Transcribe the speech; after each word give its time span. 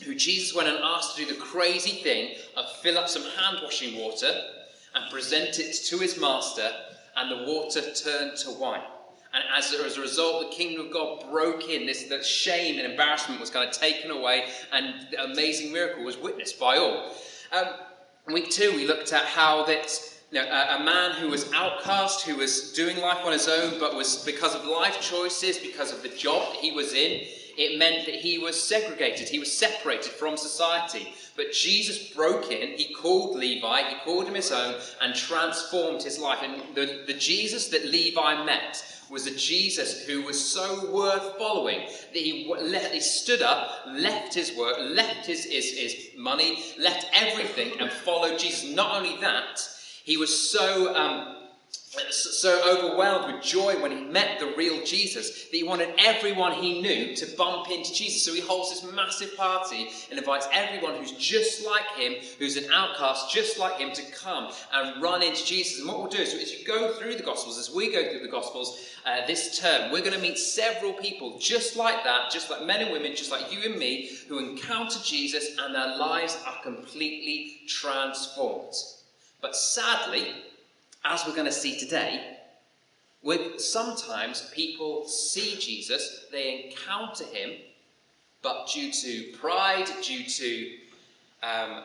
who 0.05 0.15
Jesus 0.15 0.55
went 0.55 0.69
and 0.69 0.79
asked 0.83 1.17
to 1.17 1.25
do 1.25 1.33
the 1.33 1.41
crazy 1.41 2.03
thing 2.03 2.35
of 2.57 2.71
fill 2.83 2.99
up 2.99 3.09
some 3.09 3.23
hand 3.23 3.59
washing 3.63 3.99
water 3.99 4.33
and 4.95 5.11
present 5.11 5.59
it 5.59 5.73
to 5.87 5.99
his 5.99 6.21
master, 6.21 6.71
and 7.17 7.31
the 7.31 7.51
water 7.51 7.81
turned 7.95 8.37
to 8.39 8.51
wine. 8.51 8.83
And 9.35 9.43
as, 9.57 9.73
as 9.73 9.97
a 9.97 10.01
result, 10.03 10.51
the 10.51 10.57
kingdom 10.57 10.87
of 10.87 10.93
God 10.93 11.31
broke 11.31 11.69
in. 11.69 11.87
This 11.87 12.05
that 12.05 12.25
shame 12.25 12.79
and 12.79 12.91
embarrassment 12.91 13.41
was 13.41 13.49
kind 13.49 13.67
of 13.67 13.75
taken 13.75 14.11
away, 14.11 14.49
and 14.73 15.07
the 15.11 15.25
amazing 15.25 15.73
miracle 15.73 16.05
was 16.05 16.19
witnessed 16.19 16.61
by 16.61 16.77
all. 16.77 17.15
Um, 17.53 17.69
week 18.33 18.51
two, 18.51 18.73
we 18.77 18.87
looked 18.87 19.13
at 19.15 19.25
how 19.25 19.65
that 19.65 19.91
you 20.33 20.43
know, 20.43 20.49
a, 20.49 20.81
a, 20.81 20.85
man 20.85 21.13
who 21.13 21.29
was 21.29 21.53
outcast, 21.53 22.23
who 22.23 22.37
was 22.37 22.73
doing 22.73 22.97
life 22.99 23.25
on 23.25 23.33
his 23.33 23.49
own, 23.49 23.79
but 23.79 23.95
was 23.95 24.25
because 24.25 24.55
of 24.55 24.65
life 24.65 24.99
choices, 25.01 25.59
because 25.59 25.93
of 25.93 26.03
the 26.03 26.09
job 26.09 26.55
that 26.55 26.61
he 26.61 26.73
was 26.73 26.95
in, 26.95 27.27
it 27.59 27.79
meant 27.79 28.07
that 28.07 28.15
he 28.15 28.39
was 28.39 28.61
segregated, 28.61 29.29
he 29.29 29.39
was 29.39 29.53
separated 29.53 30.11
from 30.13 30.39
society. 30.39 31.13
But 31.37 31.53
Jesus 31.53 32.15
broke 32.15 32.51
in, 32.51 32.79
he 32.79 32.95
called 32.95 33.37
Levi, 33.37 33.83
he 33.91 33.97
called 34.05 34.27
him 34.27 34.35
his 34.35 34.51
own, 34.51 34.77
and 35.03 35.15
transformed 35.15 36.03
his 36.03 36.19
life. 36.19 36.39
And 36.43 36.75
the, 36.75 37.05
the 37.07 37.15
Jesus 37.15 37.69
that 37.69 37.85
Levi 37.85 38.45
met 38.45 38.83
was 39.11 39.27
a 39.27 39.37
Jesus 39.37 40.07
who 40.07 40.23
was 40.23 40.43
so 40.43 40.91
worth 40.91 41.37
following 41.37 41.81
that 41.81 42.15
he, 42.15 42.51
he 42.91 43.01
stood 43.01 43.43
up, 43.43 43.85
left 43.87 44.33
his 44.33 44.57
work, 44.57 44.77
left 44.81 45.27
his, 45.27 45.45
his, 45.45 45.73
his 45.73 45.97
money, 46.17 46.65
left 46.79 47.07
everything, 47.13 47.73
and 47.81 47.91
followed 47.91 48.39
Jesus. 48.39 48.75
Not 48.75 48.97
only 48.97 49.21
that, 49.21 49.61
he 50.05 50.17
was 50.17 50.51
so 50.51 50.95
um, 50.95 51.37
so 52.11 52.63
overwhelmed 52.67 53.35
with 53.35 53.43
joy 53.43 53.81
when 53.83 53.93
he 53.93 54.03
met 54.05 54.41
the 54.41 54.55
real 54.57 54.83
Jesus 54.83 55.45
that 55.45 55.57
he 55.57 55.63
wanted 55.63 55.91
everyone 55.99 56.53
he 56.53 56.81
knew 56.81 57.15
to 57.15 57.37
bump 57.37 57.71
into 57.71 57.93
Jesus. 57.93 58.25
So 58.25 58.33
he 58.33 58.41
holds 58.41 58.71
this 58.71 58.93
massive 58.93 59.37
party 59.37 59.91
and 60.09 60.19
invites 60.19 60.49
everyone 60.53 60.95
who's 60.95 61.13
just 61.13 61.67
like 61.67 61.87
him, 61.97 62.15
who's 62.39 62.57
an 62.57 62.65
outcast 62.73 63.31
just 63.31 63.59
like 63.59 63.79
him, 63.79 63.93
to 63.93 64.03
come 64.13 64.51
and 64.73 65.03
run 65.03 65.23
into 65.23 65.45
Jesus. 65.45 65.81
And 65.81 65.89
what 65.89 65.99
we'll 65.99 66.09
do 66.09 66.19
is, 66.19 66.33
as 66.33 66.59
you 66.59 66.67
go 66.67 66.95
through 66.95 67.17
the 67.17 67.23
Gospels, 67.23 67.59
as 67.59 67.71
we 67.71 67.93
go 67.93 68.11
through 68.11 68.21
the 68.21 68.29
Gospels 68.29 68.89
uh, 69.05 69.27
this 69.27 69.61
term, 69.61 69.93
we're 69.93 70.01
going 70.01 70.13
to 70.13 70.19
meet 70.19 70.39
several 70.39 70.95
people 70.95 71.39
just 71.39 71.77
like 71.77 72.05
that, 72.05 72.31
just 72.31 72.49
like 72.49 72.65
men 72.65 72.81
and 72.81 72.91
women, 72.91 73.15
just 73.15 73.31
like 73.31 73.53
you 73.53 73.71
and 73.71 73.79
me, 73.79 74.11
who 74.29 74.39
encounter 74.39 74.99
Jesus 75.05 75.59
and 75.61 75.75
their 75.75 75.99
lives 75.99 76.43
are 76.47 76.63
completely 76.63 77.61
transformed. 77.69 78.73
But 79.43 79.57
sadly, 79.57 80.29
as 81.05 81.27
we're 81.27 81.35
going 81.35 81.47
to 81.47 81.53
see 81.53 81.79
today, 81.79 82.39
with 83.23 83.61
sometimes 83.61 84.51
people 84.55 85.07
see 85.07 85.59
Jesus, 85.59 86.27
they 86.33 86.71
encounter 86.71 87.25
him, 87.25 87.59
but 88.41 88.69
due 88.73 88.91
to 88.91 89.33
pride, 89.39 89.89
due 90.03 90.25
to 90.25 90.71
um, 91.43 91.85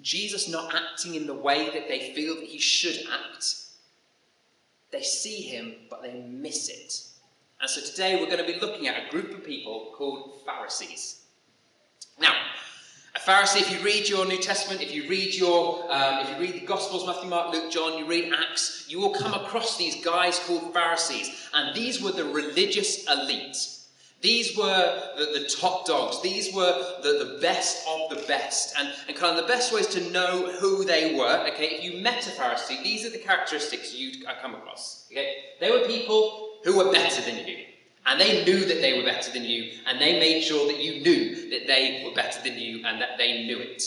Jesus 0.00 0.48
not 0.48 0.74
acting 0.74 1.14
in 1.14 1.26
the 1.26 1.34
way 1.34 1.70
that 1.70 1.88
they 1.88 2.12
feel 2.14 2.34
that 2.36 2.44
he 2.44 2.58
should 2.58 3.06
act, 3.12 3.56
they 4.90 5.02
see 5.02 5.42
him, 5.42 5.74
but 5.88 6.02
they 6.02 6.14
miss 6.14 6.68
it. 6.68 7.02
And 7.60 7.70
so 7.70 7.80
today 7.80 8.16
we're 8.16 8.34
going 8.34 8.44
to 8.44 8.52
be 8.52 8.60
looking 8.60 8.88
at 8.88 9.06
a 9.06 9.10
group 9.10 9.32
of 9.32 9.44
people 9.44 9.92
called 9.94 10.40
Pharisees. 10.44 11.22
Now, 12.20 12.34
a 13.14 13.18
Pharisee, 13.18 13.60
if 13.60 13.70
you 13.70 13.84
read 13.84 14.08
your 14.08 14.24
New 14.24 14.38
Testament, 14.38 14.80
if 14.80 14.94
you 14.94 15.08
read 15.08 15.34
your, 15.34 15.84
um, 15.92 16.20
if 16.20 16.30
you 16.30 16.36
read 16.36 16.54
the 16.54 16.66
Gospels, 16.66 17.06
Matthew, 17.06 17.28
Mark, 17.28 17.52
Luke, 17.52 17.70
John, 17.70 17.98
you 17.98 18.06
read 18.06 18.32
Acts, 18.32 18.86
you 18.88 18.98
will 19.00 19.12
come 19.12 19.34
across 19.34 19.76
these 19.76 20.02
guys 20.02 20.38
called 20.38 20.72
Pharisees, 20.72 21.48
and 21.52 21.76
these 21.76 22.00
were 22.00 22.12
the 22.12 22.24
religious 22.24 23.06
elite. 23.10 23.56
These 24.22 24.56
were 24.56 25.12
the, 25.18 25.40
the 25.40 25.48
top 25.48 25.84
dogs. 25.84 26.22
These 26.22 26.54
were 26.54 26.72
the, 27.02 27.24
the 27.24 27.38
best 27.40 27.84
of 27.88 28.08
the 28.08 28.24
best. 28.28 28.72
And, 28.78 28.88
and 29.08 29.16
kind 29.16 29.36
of 29.36 29.44
the 29.44 29.52
best 29.52 29.74
ways 29.74 29.88
to 29.88 30.10
know 30.10 30.52
who 30.60 30.84
they 30.84 31.16
were, 31.16 31.44
okay, 31.48 31.66
if 31.66 31.84
you 31.84 32.00
met 32.00 32.24
a 32.28 32.30
Pharisee, 32.30 32.82
these 32.84 33.04
are 33.04 33.10
the 33.10 33.18
characteristics 33.18 33.92
you'd 33.92 34.24
come 34.40 34.54
across. 34.54 35.08
Okay? 35.10 35.34
They 35.60 35.72
were 35.72 35.84
people 35.88 36.50
who 36.64 36.78
were 36.78 36.92
better 36.92 37.20
than 37.22 37.46
you. 37.46 37.64
And 38.04 38.20
they 38.20 38.44
knew 38.44 38.64
that 38.64 38.80
they 38.80 38.98
were 38.98 39.04
better 39.04 39.30
than 39.32 39.44
you, 39.44 39.72
and 39.86 40.00
they 40.00 40.18
made 40.18 40.42
sure 40.42 40.66
that 40.66 40.80
you 40.80 41.02
knew 41.02 41.50
that 41.50 41.66
they 41.66 42.02
were 42.04 42.14
better 42.14 42.42
than 42.42 42.58
you 42.58 42.84
and 42.84 43.00
that 43.00 43.16
they 43.16 43.44
knew 43.44 43.58
it. 43.58 43.82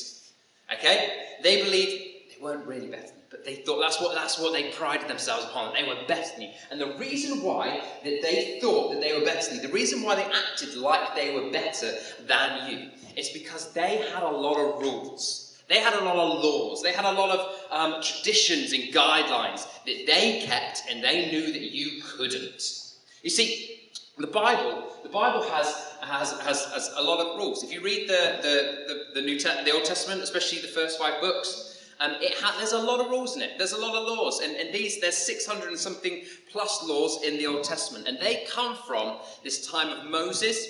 Okay? 0.73 1.25
They 1.43 1.63
believed 1.63 1.91
they 2.29 2.41
weren't 2.41 2.65
really 2.65 2.87
better, 2.87 3.11
but 3.29 3.43
they 3.43 3.55
thought 3.55 3.81
that's 3.81 3.99
what 3.99 4.15
that's 4.15 4.39
what 4.39 4.53
they 4.53 4.71
prided 4.71 5.09
themselves 5.09 5.45
upon. 5.45 5.73
They 5.73 5.83
were 5.83 5.97
better 6.07 6.29
than 6.33 6.43
you. 6.43 6.49
And 6.71 6.79
the 6.79 6.95
reason 6.97 7.43
why 7.43 7.81
that 8.03 8.21
they 8.21 8.59
thought 8.61 8.93
that 8.93 9.01
they 9.01 9.17
were 9.17 9.25
better 9.25 9.47
than 9.47 9.57
you, 9.57 9.67
the 9.67 9.73
reason 9.73 10.01
why 10.01 10.15
they 10.15 10.23
acted 10.23 10.75
like 10.75 11.13
they 11.15 11.35
were 11.35 11.51
better 11.51 11.91
than 12.25 12.71
you, 12.71 12.89
is 13.17 13.29
because 13.29 13.73
they 13.73 13.97
had 14.13 14.23
a 14.23 14.29
lot 14.29 14.57
of 14.57 14.81
rules. 14.81 15.41
They 15.67 15.79
had 15.79 15.93
a 15.93 16.05
lot 16.05 16.15
of 16.15 16.43
laws. 16.43 16.83
They 16.83 16.93
had 16.93 17.05
a 17.05 17.11
lot 17.11 17.31
of 17.31 17.55
um, 17.71 18.01
traditions 18.01 18.71
and 18.71 18.83
guidelines 18.93 19.67
that 19.85 20.05
they 20.05 20.43
kept, 20.45 20.83
and 20.89 21.03
they 21.03 21.31
knew 21.31 21.51
that 21.51 21.61
you 21.61 22.03
couldn't. 22.03 22.83
You 23.23 23.31
see, 23.31 23.74
the 24.17 24.27
Bible, 24.27 24.93
the 25.03 25.09
Bible 25.09 25.43
has, 25.49 25.93
has, 26.01 26.39
has, 26.39 26.65
has 26.73 26.93
a 26.95 27.03
lot 27.03 27.19
of 27.19 27.37
rules. 27.37 27.63
If 27.63 27.73
you 27.73 27.81
read 27.81 28.07
the, 28.07 28.39
the, 28.41 29.13
the, 29.13 29.19
the, 29.19 29.21
New 29.21 29.37
Te- 29.37 29.63
the 29.65 29.71
Old 29.71 29.83
Testament, 29.83 30.21
especially 30.21 30.59
the 30.59 30.69
first 30.69 30.97
five 30.97 31.19
books, 31.19 31.81
um, 31.99 32.11
it 32.21 32.33
ha- 32.35 32.55
there's 32.57 32.71
a 32.71 32.79
lot 32.79 33.01
of 33.01 33.09
rules 33.09 33.35
in 33.35 33.41
it. 33.41 33.57
There's 33.57 33.73
a 33.73 33.77
lot 33.77 33.93
of 33.93 34.07
laws. 34.07 34.39
And, 34.39 34.55
and 34.55 34.73
these, 34.73 35.01
there's 35.01 35.17
600 35.17 35.67
and 35.67 35.77
something 35.77 36.23
plus 36.49 36.81
laws 36.87 37.23
in 37.23 37.37
the 37.37 37.45
Old 37.45 37.65
Testament. 37.65 38.07
And 38.07 38.17
they 38.19 38.45
come 38.49 38.77
from 38.87 39.17
this 39.43 39.69
time 39.69 39.89
of 39.89 40.09
Moses, 40.09 40.65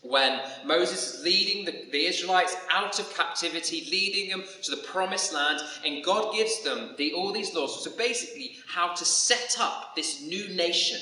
when 0.00 0.40
Moses 0.64 1.14
is 1.14 1.24
leading 1.24 1.66
the, 1.66 1.72
the, 1.90 2.06
Israelites 2.06 2.56
out 2.70 2.98
of 2.98 3.14
captivity, 3.14 3.88
leading 3.90 4.30
them 4.30 4.44
to 4.62 4.70
the 4.70 4.82
promised 4.84 5.34
land, 5.34 5.60
and 5.84 6.02
God 6.02 6.34
gives 6.34 6.62
them 6.62 6.94
the, 6.96 7.12
all 7.12 7.32
these 7.32 7.54
laws. 7.54 7.84
So 7.84 7.90
basically, 7.96 8.56
how 8.68 8.94
to 8.94 9.04
set 9.04 9.56
up 9.58 9.94
this 9.96 10.22
new 10.22 10.48
nation 10.48 10.98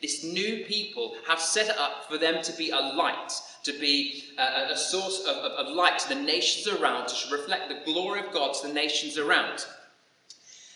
this 0.00 0.22
new 0.22 0.64
people 0.66 1.16
have 1.26 1.40
set 1.40 1.68
it 1.68 1.78
up 1.78 2.08
for 2.08 2.18
them 2.18 2.42
to 2.42 2.52
be 2.56 2.70
a 2.70 2.78
light, 2.78 3.32
to 3.62 3.72
be 3.72 4.24
a, 4.38 4.72
a 4.72 4.76
source 4.76 5.20
of, 5.20 5.36
of, 5.36 5.66
of 5.66 5.74
light 5.74 5.98
to 6.00 6.08
the 6.10 6.14
nations 6.14 6.68
around, 6.76 7.08
to 7.08 7.34
reflect 7.34 7.68
the 7.68 7.90
glory 7.90 8.20
of 8.20 8.32
God 8.32 8.54
to 8.54 8.68
the 8.68 8.74
nations 8.74 9.16
around. 9.16 9.64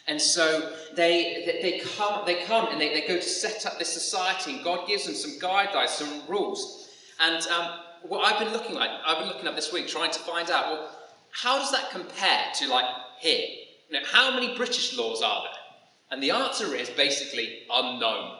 And 0.06 0.20
so 0.20 0.72
they, 0.96 1.58
they, 1.62 1.80
come, 1.96 2.24
they 2.24 2.42
come 2.44 2.68
and 2.68 2.80
they, 2.80 2.92
they 2.94 3.06
go 3.06 3.16
to 3.16 3.22
set 3.22 3.66
up 3.66 3.78
this 3.78 3.92
society, 3.92 4.54
and 4.54 4.64
God 4.64 4.88
gives 4.88 5.04
them 5.04 5.14
some 5.14 5.38
guidelines, 5.38 5.88
some 5.88 6.22
rules. 6.26 6.88
And 7.20 7.46
um, 7.48 7.78
what 8.02 8.24
I've 8.24 8.40
been 8.40 8.52
looking 8.52 8.76
at, 8.76 8.88
I've 9.06 9.18
been 9.18 9.28
looking 9.28 9.46
up 9.46 9.54
this 9.54 9.72
week 9.72 9.86
trying 9.86 10.10
to 10.12 10.18
find 10.20 10.50
out, 10.50 10.70
well, 10.70 10.90
how 11.32 11.58
does 11.58 11.70
that 11.72 11.90
compare 11.90 12.44
to 12.54 12.68
like 12.68 12.86
here? 13.18 13.46
You 13.88 14.00
know, 14.00 14.06
how 14.10 14.34
many 14.34 14.56
British 14.56 14.96
laws 14.96 15.22
are 15.22 15.42
there? 15.42 15.52
And 16.10 16.22
the 16.22 16.32
answer 16.32 16.74
is 16.74 16.90
basically 16.90 17.60
unknown. 17.70 18.39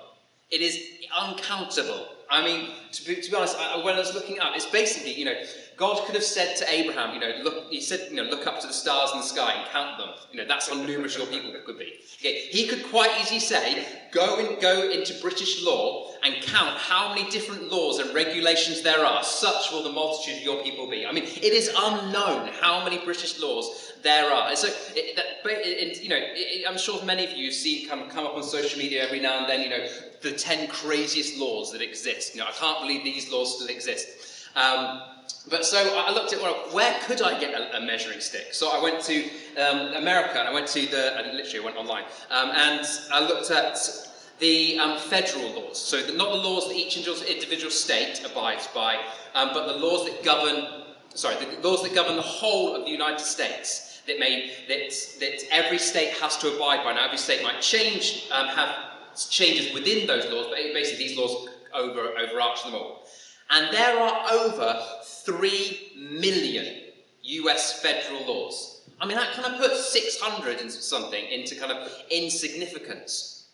It 0.50 0.60
is 0.60 0.82
uncountable. 1.16 2.08
I 2.28 2.44
mean, 2.44 2.70
to 2.92 3.04
be, 3.04 3.20
to 3.20 3.30
be 3.30 3.36
honest, 3.36 3.56
I, 3.58 3.84
when 3.84 3.96
I 3.96 3.98
was 3.98 4.14
looking 4.14 4.38
up, 4.38 4.52
it's 4.54 4.66
basically, 4.66 5.14
you 5.14 5.24
know, 5.24 5.34
God 5.76 6.04
could 6.06 6.14
have 6.14 6.24
said 6.24 6.56
to 6.58 6.72
Abraham, 6.72 7.14
you 7.14 7.20
know, 7.20 7.42
look, 7.42 7.70
he 7.70 7.80
said, 7.80 8.08
you 8.10 8.16
know, 8.16 8.24
look 8.24 8.46
up 8.46 8.60
to 8.60 8.68
the 8.68 8.72
stars 8.72 9.10
in 9.12 9.18
the 9.18 9.24
sky 9.24 9.54
and 9.54 9.68
count 9.70 9.98
them. 9.98 10.10
You 10.30 10.38
know, 10.38 10.46
that's 10.46 10.68
how 10.68 10.76
numerous 10.76 11.16
your 11.16 11.26
people 11.26 11.52
could 11.64 11.78
be. 11.78 11.94
Okay, 12.20 12.46
he 12.50 12.68
could 12.68 12.84
quite 12.88 13.10
easily 13.20 13.40
say, 13.40 13.84
go 14.12 14.38
and 14.38 14.60
go 14.60 14.90
into 14.90 15.20
British 15.20 15.64
law 15.64 16.12
and 16.22 16.34
count 16.42 16.76
how 16.76 17.14
many 17.14 17.28
different 17.30 17.72
laws 17.72 17.98
and 17.98 18.14
regulations 18.14 18.82
there 18.82 19.04
are. 19.04 19.24
Such 19.24 19.72
will 19.72 19.82
the 19.82 19.90
multitude 19.90 20.38
of 20.38 20.44
your 20.44 20.62
people 20.62 20.88
be. 20.88 21.06
I 21.06 21.12
mean, 21.12 21.24
it 21.24 21.52
is 21.52 21.72
unknown 21.76 22.50
how 22.60 22.84
many 22.84 22.98
British 22.98 23.40
laws 23.40 23.89
there 24.02 24.32
are. 24.32 24.54
So, 24.56 24.68
it, 24.94 25.16
that, 25.16 25.24
it, 25.44 26.02
you 26.02 26.08
know, 26.08 26.18
it, 26.18 26.68
I'm 26.68 26.78
sure 26.78 27.02
many 27.04 27.24
of 27.24 27.32
you 27.32 27.46
have 27.46 27.54
seen 27.54 27.88
come 27.88 28.08
come 28.08 28.26
up 28.26 28.34
on 28.34 28.42
social 28.42 28.78
media 28.78 29.04
every 29.04 29.20
now 29.20 29.38
and 29.38 29.48
then. 29.48 29.62
You 29.62 29.70
know, 29.70 29.86
the 30.22 30.32
ten 30.32 30.68
craziest 30.68 31.38
laws 31.38 31.72
that 31.72 31.82
exist. 31.82 32.34
You 32.34 32.40
know, 32.40 32.46
I 32.46 32.52
can't 32.52 32.80
believe 32.80 33.04
these 33.04 33.30
laws 33.30 33.56
still 33.56 33.68
exist. 33.68 34.08
Um, 34.56 35.02
but 35.48 35.64
so 35.64 35.78
I 35.96 36.12
looked 36.12 36.32
at 36.32 36.42
well, 36.42 36.54
where 36.72 36.98
could 37.04 37.22
I 37.22 37.38
get 37.38 37.54
a, 37.54 37.78
a 37.78 37.80
measuring 37.80 38.20
stick? 38.20 38.48
So 38.52 38.70
I 38.70 38.82
went 38.82 39.00
to 39.04 39.24
um, 39.56 39.94
America 39.94 40.38
and 40.38 40.48
I 40.48 40.52
went 40.52 40.66
to 40.68 40.86
the, 40.86 41.16
I 41.16 41.32
literally 41.32 41.64
went 41.64 41.76
online, 41.76 42.04
um, 42.30 42.50
and 42.50 42.86
I 43.12 43.20
looked 43.20 43.50
at 43.50 43.78
the 44.40 44.78
um, 44.78 44.98
federal 44.98 45.50
laws. 45.52 45.78
So, 45.78 46.02
the, 46.02 46.12
not 46.14 46.30
the 46.30 46.36
laws 46.36 46.68
that 46.68 46.74
each 46.74 46.96
individual 46.96 47.70
state 47.70 48.22
abides 48.24 48.66
by, 48.74 48.96
um, 49.34 49.50
but 49.52 49.66
the 49.66 49.78
laws 49.78 50.06
that 50.06 50.24
govern, 50.24 50.84
sorry, 51.14 51.36
the 51.44 51.68
laws 51.68 51.82
that 51.82 51.94
govern 51.94 52.16
the 52.16 52.22
whole 52.22 52.74
of 52.74 52.84
the 52.84 52.90
United 52.90 53.20
States. 53.20 53.89
That, 54.10 54.18
may, 54.18 54.50
that, 54.66 54.90
that 55.20 55.44
every 55.52 55.78
state 55.78 56.14
has 56.14 56.36
to 56.38 56.52
abide 56.52 56.82
by. 56.82 56.94
Now, 56.94 57.04
every 57.04 57.16
state 57.16 57.44
might 57.44 57.60
change, 57.60 58.26
um, 58.32 58.48
have 58.48 58.74
changes 59.30 59.72
within 59.72 60.04
those 60.08 60.24
laws, 60.32 60.46
but 60.48 60.56
basically 60.74 61.06
these 61.06 61.16
laws 61.16 61.48
over, 61.72 62.18
overarch 62.18 62.64
them 62.64 62.74
all. 62.74 63.06
And 63.50 63.72
there 63.72 64.00
are 64.00 64.32
over 64.32 64.82
3 65.04 65.92
million 65.96 66.86
US 67.22 67.80
federal 67.80 68.26
laws. 68.26 68.82
I 69.00 69.06
mean, 69.06 69.16
that 69.16 69.32
kind 69.34 69.54
of 69.54 69.60
puts 69.60 69.92
600 69.92 70.60
and 70.60 70.72
something 70.72 71.24
into 71.26 71.54
kind 71.54 71.70
of 71.70 71.88
insignificance. 72.10 73.46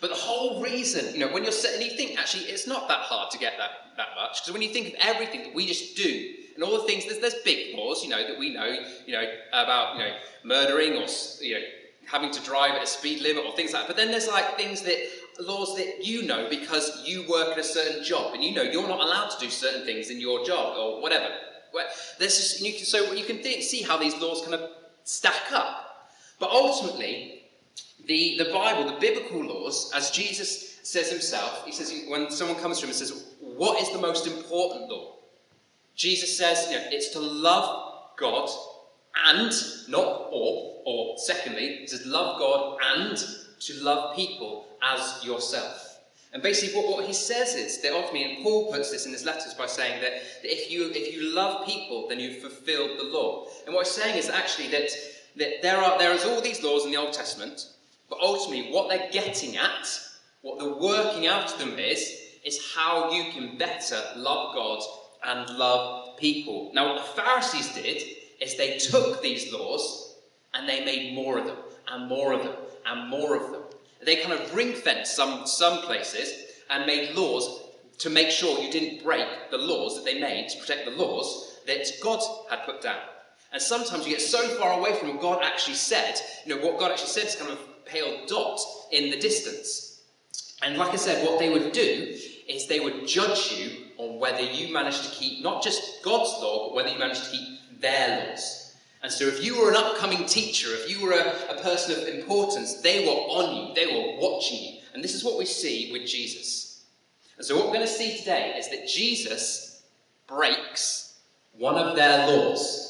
But 0.00 0.10
the 0.10 0.16
whole 0.16 0.62
reason, 0.62 1.12
you 1.12 1.26
know, 1.26 1.32
when 1.32 1.42
you're 1.42 1.50
sitting, 1.50 1.84
you 1.84 1.96
think 1.96 2.16
actually 2.20 2.44
it's 2.44 2.68
not 2.68 2.86
that 2.86 3.00
hard 3.00 3.32
to 3.32 3.38
get 3.38 3.54
that, 3.58 3.96
that 3.96 4.10
much, 4.14 4.42
because 4.42 4.52
when 4.52 4.62
you 4.62 4.68
think 4.68 4.88
of 4.88 4.94
everything 5.00 5.42
that 5.42 5.54
we 5.56 5.66
just 5.66 5.96
do, 5.96 6.34
and 6.58 6.64
all 6.64 6.72
the 6.72 6.88
things, 6.88 7.04
there's, 7.04 7.20
there's 7.20 7.40
big 7.44 7.76
laws, 7.76 8.02
you 8.02 8.10
know, 8.10 8.20
that 8.26 8.36
we 8.36 8.52
know, 8.52 8.66
you 9.06 9.12
know, 9.12 9.24
about, 9.52 9.96
you 9.96 10.02
know, 10.02 10.16
murdering 10.42 10.94
or, 10.94 11.06
you 11.40 11.54
know, 11.54 11.64
having 12.04 12.32
to 12.32 12.42
drive 12.42 12.72
at 12.72 12.82
a 12.82 12.86
speed 12.86 13.22
limit 13.22 13.44
or 13.44 13.54
things 13.54 13.72
like 13.72 13.82
that. 13.82 13.86
But 13.86 13.96
then 13.96 14.10
there's 14.10 14.26
like 14.26 14.56
things 14.56 14.82
that 14.82 14.98
laws 15.38 15.76
that 15.76 16.04
you 16.04 16.22
know 16.22 16.48
because 16.50 17.06
you 17.06 17.24
work 17.28 17.52
at 17.52 17.58
a 17.58 17.62
certain 17.62 18.02
job 18.02 18.34
and 18.34 18.42
you 18.42 18.52
know 18.52 18.62
you're 18.62 18.88
not 18.88 18.98
allowed 18.98 19.28
to 19.28 19.38
do 19.38 19.48
certain 19.48 19.86
things 19.86 20.10
in 20.10 20.20
your 20.20 20.44
job 20.44 20.76
or 20.76 21.00
whatever. 21.00 21.28
So 22.18 23.12
you 23.12 23.24
can 23.24 23.38
think, 23.38 23.62
see 23.62 23.82
how 23.82 23.96
these 23.96 24.16
laws 24.20 24.42
kind 24.42 24.54
of 24.54 24.68
stack 25.04 25.52
up. 25.52 26.10
But 26.40 26.50
ultimately, 26.50 27.44
the, 28.04 28.36
the 28.38 28.50
Bible, 28.52 28.92
the 28.92 28.98
biblical 28.98 29.44
laws, 29.44 29.92
as 29.94 30.10
Jesus 30.10 30.80
says 30.82 31.08
himself, 31.08 31.64
he 31.66 31.70
says, 31.70 31.92
when 32.08 32.32
someone 32.32 32.58
comes 32.58 32.78
to 32.78 32.86
him 32.86 32.90
and 32.90 32.96
says, 32.96 33.36
What 33.40 33.80
is 33.80 33.92
the 33.92 33.98
most 33.98 34.26
important 34.26 34.90
law? 34.90 35.17
Jesus 35.98 36.38
says, 36.38 36.68
you 36.70 36.76
know, 36.76 36.84
it's 36.90 37.08
to 37.10 37.18
love 37.18 38.14
God 38.16 38.48
and, 39.26 39.52
not 39.88 40.28
or, 40.30 40.80
or 40.86 41.18
secondly, 41.18 41.80
it 41.82 41.90
says, 41.90 42.06
love 42.06 42.38
God 42.38 42.78
and 42.96 43.16
to 43.58 43.74
love 43.82 44.14
people 44.14 44.66
as 44.80 45.24
yourself. 45.24 45.98
And 46.32 46.40
basically, 46.40 46.76
what, 46.76 46.88
what 46.88 47.04
he 47.04 47.12
says 47.12 47.56
is 47.56 47.82
that 47.82 47.92
ultimately, 47.92 48.36
and 48.36 48.44
Paul 48.44 48.70
puts 48.70 48.92
this 48.92 49.06
in 49.06 49.12
his 49.12 49.24
letters 49.24 49.54
by 49.54 49.66
saying 49.66 50.00
that, 50.00 50.12
that 50.42 50.52
if, 50.52 50.70
you, 50.70 50.88
if 50.90 51.12
you 51.12 51.34
love 51.34 51.66
people, 51.66 52.06
then 52.08 52.20
you've 52.20 52.42
fulfilled 52.42 52.96
the 52.96 53.04
law. 53.04 53.46
And 53.66 53.74
what 53.74 53.86
he's 53.86 53.96
saying 53.96 54.16
is 54.16 54.28
actually 54.28 54.68
that, 54.68 54.90
that 55.36 55.62
there, 55.62 55.78
are, 55.78 55.98
there 55.98 56.12
is 56.12 56.24
all 56.24 56.40
these 56.40 56.62
laws 56.62 56.84
in 56.84 56.92
the 56.92 56.96
Old 56.96 57.12
Testament, 57.12 57.70
but 58.08 58.20
ultimately, 58.20 58.70
what 58.70 58.88
they're 58.88 59.10
getting 59.10 59.56
at, 59.56 60.00
what 60.42 60.60
they're 60.60 60.68
working 60.68 61.26
out 61.26 61.52
of 61.52 61.58
them 61.58 61.76
is, 61.76 62.20
is 62.44 62.72
how 62.72 63.10
you 63.10 63.32
can 63.32 63.58
better 63.58 64.00
love 64.14 64.54
God 64.54 64.80
and 65.24 65.48
love 65.58 66.16
people. 66.16 66.70
Now, 66.74 66.94
what 66.94 66.96
the 66.96 67.22
Pharisees 67.22 67.74
did 67.74 68.02
is 68.40 68.56
they 68.56 68.78
took 68.78 69.22
these 69.22 69.52
laws 69.52 70.16
and 70.54 70.68
they 70.68 70.84
made 70.84 71.14
more 71.14 71.38
of 71.38 71.46
them, 71.46 71.56
and 71.88 72.08
more 72.08 72.32
of 72.32 72.42
them, 72.42 72.54
and 72.86 73.10
more 73.10 73.36
of 73.36 73.52
them. 73.52 73.62
They 74.04 74.16
kind 74.16 74.32
of 74.32 74.54
ring 74.54 74.72
fenced 74.72 75.14
some, 75.14 75.46
some 75.46 75.82
places 75.82 76.32
and 76.70 76.86
made 76.86 77.14
laws 77.14 77.62
to 77.98 78.10
make 78.10 78.30
sure 78.30 78.60
you 78.60 78.70
didn't 78.70 79.02
break 79.02 79.26
the 79.50 79.58
laws 79.58 79.96
that 79.96 80.04
they 80.04 80.20
made 80.20 80.48
to 80.48 80.58
protect 80.58 80.84
the 80.84 80.92
laws 80.92 81.58
that 81.66 81.86
God 82.02 82.20
had 82.48 82.64
put 82.64 82.80
down. 82.80 83.00
And 83.52 83.60
sometimes 83.60 84.06
you 84.06 84.12
get 84.12 84.20
so 84.20 84.46
far 84.56 84.78
away 84.78 84.94
from 84.94 85.08
what 85.08 85.20
God 85.20 85.42
actually 85.42 85.74
said, 85.74 86.14
you 86.44 86.54
know, 86.54 86.64
what 86.64 86.78
God 86.78 86.92
actually 86.92 87.08
said 87.08 87.26
is 87.26 87.36
kind 87.36 87.50
of 87.50 87.58
a 87.58 87.88
pale 87.88 88.26
dot 88.26 88.60
in 88.92 89.10
the 89.10 89.18
distance. 89.18 90.00
And 90.62 90.76
like 90.76 90.92
I 90.92 90.96
said, 90.96 91.26
what 91.26 91.38
they 91.38 91.50
would 91.50 91.72
do 91.72 92.16
is 92.48 92.66
they 92.66 92.80
would 92.80 93.06
judge 93.06 93.52
you 93.52 93.87
on 93.98 94.18
whether 94.18 94.42
you 94.42 94.72
manage 94.72 95.00
to 95.02 95.10
keep 95.10 95.42
not 95.42 95.62
just 95.62 96.02
God's 96.02 96.30
law, 96.40 96.68
but 96.68 96.76
whether 96.76 96.88
you 96.88 96.98
manage 96.98 97.22
to 97.22 97.30
keep 97.30 97.58
their 97.80 98.30
laws. 98.30 98.76
And 99.02 99.12
so, 99.12 99.26
if 99.26 99.44
you 99.44 99.60
were 99.60 99.70
an 99.70 99.76
upcoming 99.76 100.24
teacher, 100.26 100.68
if 100.70 100.90
you 100.90 101.04
were 101.04 101.12
a, 101.12 101.56
a 101.56 101.62
person 101.62 102.00
of 102.00 102.08
importance, 102.08 102.80
they 102.80 103.04
were 103.04 103.12
on 103.12 103.54
you, 103.54 103.74
they 103.74 103.86
were 103.86 104.20
watching 104.20 104.58
you. 104.58 104.78
And 104.94 105.04
this 105.04 105.14
is 105.14 105.24
what 105.24 105.38
we 105.38 105.44
see 105.44 105.92
with 105.92 106.06
Jesus. 106.06 106.84
And 107.36 107.46
so, 107.46 107.54
what 107.56 107.66
we're 107.66 107.74
going 107.74 107.86
to 107.86 107.92
see 107.92 108.18
today 108.18 108.54
is 108.58 108.68
that 108.70 108.88
Jesus 108.88 109.82
breaks 110.26 111.20
one 111.52 111.76
of 111.76 111.94
their 111.94 112.26
laws. 112.26 112.86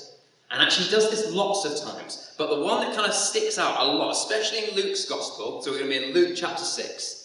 And 0.51 0.63
actually 0.63 0.89
does 0.89 1.11
this 1.11 1.31
lots 1.31 1.67
of 1.67 1.93
times. 1.93 2.35
But 2.39 2.49
the 2.49 2.65
one 2.65 2.81
that 2.81 2.95
kind 2.95 3.07
of 3.07 3.13
sticks 3.13 3.59
out 3.59 3.79
a 3.79 3.85
lot, 3.85 4.13
especially 4.13 4.67
in 4.67 4.75
Luke's 4.75 5.05
Gospel, 5.05 5.61
so 5.61 5.71
we're 5.71 5.81
going 5.81 5.91
to 5.91 5.99
be 5.99 6.07
in 6.07 6.15
Luke 6.15 6.35
chapter 6.35 6.65
6. 6.65 7.18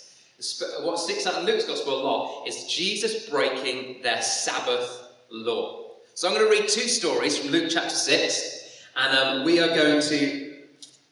What 0.81 1.00
sticks 1.00 1.25
out 1.25 1.40
in 1.40 1.45
Luke's 1.45 1.66
Gospel 1.66 2.01
a 2.01 2.04
lot 2.04 2.48
is 2.48 2.66
Jesus 2.66 3.30
breaking 3.30 4.01
their 4.01 4.22
Sabbath 4.22 5.07
law. 5.31 5.92
So 6.16 6.28
I'm 6.28 6.36
going 6.36 6.45
to 6.45 6.51
read 6.51 6.69
two 6.69 6.88
stories 6.88 7.38
from 7.38 7.51
Luke 7.51 7.69
chapter 7.69 7.95
6 7.95 8.80
and 8.95 9.18
um, 9.18 9.45
we 9.45 9.60
are 9.60 9.69
going 9.69 10.01
to 10.01 10.54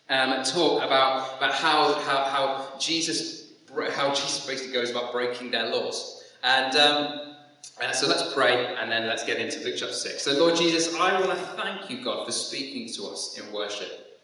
um, 0.10 0.44
talk 0.44 0.83
about, 0.83 1.38
about 1.38 1.54
how, 1.54 1.94
how, 2.01 2.24
how, 2.25 2.80
Jesus, 2.80 3.54
how 3.94 4.10
Jesus 4.10 4.45
basically 4.45 4.74
goes 4.74 4.92
about 4.92 5.12
breaking 5.12 5.51
their 5.51 5.69
laws. 5.69 6.24
And 6.44 6.75
um, 6.75 7.36
uh, 7.81 7.92
so 7.94 8.07
let's 8.07 8.33
pray 8.33 8.75
and 8.75 8.92
then 8.92 9.07
let's 9.07 9.24
get 9.24 9.39
into 9.39 9.63
Luke 9.63 9.75
chapter 9.78 9.95
6. 9.95 10.22
So, 10.22 10.33
Lord 10.33 10.56
Jesus, 10.56 10.94
I 10.95 11.19
want 11.19 11.31
to 11.31 11.45
thank 11.62 11.89
you, 11.89 12.04
God, 12.04 12.25
for 12.25 12.31
speaking 12.31 12.94
to 12.95 13.07
us 13.07 13.39
in 13.39 13.51
worship. 13.54 14.22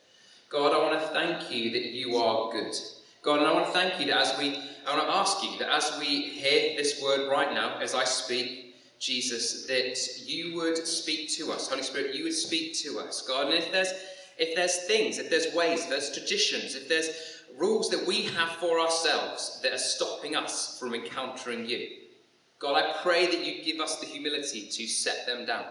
God, 0.49 0.73
I 0.73 0.77
want 0.77 1.01
to 1.01 1.07
thank 1.07 1.51
you 1.51 1.71
that 1.71 1.85
you 1.85 2.17
are 2.17 2.51
good. 2.51 2.73
God, 3.27 3.39
and 3.39 3.47
I 3.47 3.51
want 3.51 3.65
to 3.65 3.73
thank 3.73 3.99
you 3.99 4.05
that 4.05 4.21
as 4.21 4.39
we, 4.39 4.57
I 4.87 4.95
want 4.95 5.05
to 5.05 5.13
ask 5.13 5.43
you 5.43 5.59
that 5.59 5.67
as 5.69 5.99
we 5.99 6.05
hear 6.05 6.77
this 6.77 7.03
word 7.03 7.29
right 7.29 7.53
now, 7.53 7.77
as 7.77 7.93
I 7.93 8.05
speak, 8.05 8.73
Jesus, 8.99 9.65
that 9.65 9.99
you 10.25 10.55
would 10.55 10.77
speak 10.87 11.29
to 11.31 11.51
us. 11.51 11.67
Holy 11.67 11.83
Spirit, 11.83 12.15
you 12.15 12.23
would 12.23 12.33
speak 12.33 12.73
to 12.83 12.99
us, 12.99 13.27
God. 13.27 13.47
And 13.47 13.55
if 13.55 13.69
there's 13.69 13.91
if 14.37 14.55
there's 14.55 14.77
things, 14.83 15.17
if 15.17 15.29
there's 15.29 15.53
ways, 15.53 15.83
if 15.83 15.89
there's 15.89 16.13
traditions, 16.13 16.75
if 16.75 16.87
there's 16.87 17.09
rules 17.57 17.89
that 17.89 18.07
we 18.07 18.21
have 18.21 18.51
for 18.61 18.79
ourselves 18.79 19.59
that 19.61 19.73
are 19.73 19.77
stopping 19.77 20.37
us 20.37 20.79
from 20.79 20.93
encountering 20.93 21.65
you, 21.65 21.85
God, 22.59 22.81
I 22.81 22.93
pray 23.03 23.25
that 23.25 23.45
you 23.45 23.61
give 23.61 23.81
us 23.81 23.99
the 23.99 24.05
humility 24.05 24.69
to 24.69 24.87
set 24.87 25.25
them 25.25 25.45
down. 25.45 25.65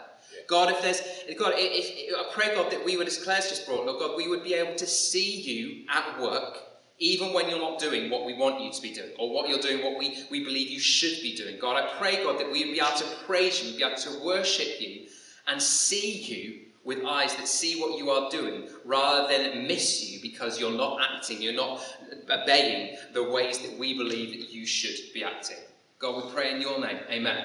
God, 0.47 0.71
if 0.71 0.83
there's 0.83 1.01
God, 1.39 1.55
if, 1.57 1.91
if, 1.91 2.15
I 2.15 2.31
pray 2.35 2.55
God 2.55 2.71
that 2.71 2.85
we 2.85 2.99
would, 2.99 3.07
as 3.07 3.17
Claire's 3.17 3.49
just 3.49 3.67
brought, 3.67 3.87
Lord 3.87 3.99
God, 3.99 4.15
we 4.15 4.29
would 4.29 4.45
be 4.45 4.53
able 4.53 4.75
to 4.75 4.87
see 4.87 5.41
you 5.41 5.87
at 5.89 6.21
work 6.21 6.66
even 6.99 7.33
when 7.33 7.49
you're 7.49 7.59
not 7.59 7.79
doing 7.79 8.11
what 8.11 8.25
we 8.25 8.35
want 8.35 8.61
you 8.61 8.73
to 8.73 8.83
be 8.83 8.93
doing, 8.93 9.11
or 9.19 9.33
what 9.33 9.49
you're 9.49 9.59
doing 9.59 9.85
what 9.85 9.99
we, 9.99 10.25
we 10.31 10.43
believe 10.43 10.71
you 10.71 10.81
should 10.81 11.21
be 11.23 11.35
doing. 11.35 11.59
God, 11.61 11.77
I 11.77 11.87
pray, 11.99 12.23
God, 12.23 12.39
that 12.41 12.51
we'd 12.51 12.73
be 12.73 12.81
able 12.81 12.97
to 12.99 13.05
praise 13.27 13.63
you, 13.63 13.77
be 13.77 13.85
able 13.85 13.97
to 13.97 14.25
worship 14.25 14.81
you, 14.81 15.07
and 15.47 15.61
see 15.61 16.23
you 16.23 16.61
with 16.85 17.05
eyes 17.05 17.35
that 17.35 17.49
see 17.49 17.81
what 17.81 17.99
you 17.99 18.11
are 18.11 18.31
doing, 18.31 18.69
rather 18.85 19.29
than 19.29 19.67
miss 19.67 20.09
you 20.09 20.21
because 20.23 20.59
you're 20.61 20.71
not 20.71 21.01
acting, 21.13 21.43
you're 21.43 21.53
not 21.53 21.83
obeying 22.31 22.97
the 23.13 23.23
ways 23.23 23.59
that 23.59 23.77
we 23.77 23.97
believe 23.99 24.39
that 24.39 24.51
you 24.51 24.65
should 24.65 25.13
be 25.13 25.25
acting. 25.25 25.59
God, 25.99 26.25
we 26.25 26.31
pray 26.33 26.55
in 26.55 26.61
your 26.61 26.81
name. 26.81 26.99
Amen. 27.11 27.45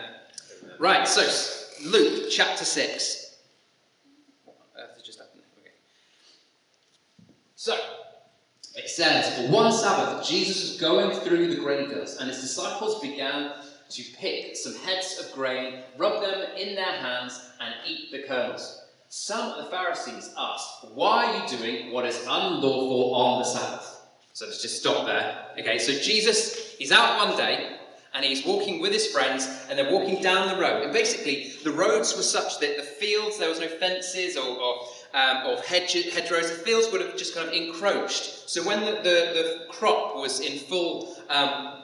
Amen. 0.63 0.75
Right, 0.79 1.07
so 1.07 1.21
Luke 1.83 2.29
chapter 2.29 2.65
6. 2.65 3.21
So, 7.61 7.77
it 8.75 8.89
says, 8.89 9.49
One 9.49 9.71
Sabbath, 9.71 10.27
Jesus 10.27 10.71
was 10.71 10.79
going 10.79 11.11
through 11.21 11.47
the 11.47 11.61
grain 11.61 11.89
fields, 11.89 12.17
and 12.17 12.29
his 12.29 12.41
disciples 12.41 13.01
began 13.01 13.51
to 13.89 14.03
pick 14.17 14.55
some 14.55 14.75
heads 14.75 15.19
of 15.19 15.33
grain, 15.33 15.83
rub 15.97 16.21
them 16.21 16.45
in 16.57 16.75
their 16.75 16.85
hands, 16.85 17.51
and 17.59 17.73
eat 17.85 18.11
the 18.11 18.23
kernels. 18.23 18.81
Some 19.09 19.51
of 19.51 19.65
the 19.65 19.71
Pharisees 19.71 20.33
asked, 20.37 20.85
Why 20.93 21.25
are 21.25 21.43
you 21.43 21.57
doing 21.57 21.91
what 21.91 22.05
is 22.05 22.21
unlawful 22.21 23.13
on 23.15 23.39
the 23.39 23.45
Sabbath? 23.45 24.01
So 24.33 24.45
let's 24.45 24.61
just 24.61 24.79
stop 24.79 25.05
there. 25.05 25.47
Okay, 25.59 25.77
so 25.77 25.91
Jesus, 25.99 26.75
he's 26.77 26.93
out 26.93 27.27
one 27.27 27.37
day, 27.37 27.75
and 28.13 28.23
he's 28.23 28.45
walking 28.45 28.79
with 28.79 28.93
his 28.93 29.07
friends, 29.07 29.65
and 29.69 29.77
they're 29.77 29.91
walking 29.91 30.21
down 30.21 30.47
the 30.47 30.61
road. 30.61 30.83
And 30.83 30.93
basically, 30.93 31.53
the 31.65 31.71
roads 31.71 32.15
were 32.15 32.23
such 32.23 32.59
that 32.59 32.77
the 32.77 32.83
fields, 32.83 33.37
there 33.37 33.49
was 33.49 33.59
no 33.59 33.67
fences 33.67 34.37
or, 34.37 34.47
or 34.47 34.87
um, 35.13 35.37
of 35.45 35.65
hedge, 35.65 35.93
hedgerows, 36.13 36.49
the 36.49 36.57
fields 36.57 36.91
would 36.91 37.01
have 37.01 37.17
just 37.17 37.35
kind 37.35 37.47
of 37.47 37.53
encroached. 37.53 38.49
So 38.49 38.63
when 38.63 38.81
the, 38.81 38.91
the, 38.91 39.01
the 39.03 39.65
crop 39.69 40.15
was 40.15 40.39
in 40.39 40.57
full, 40.57 41.15
um, 41.29 41.83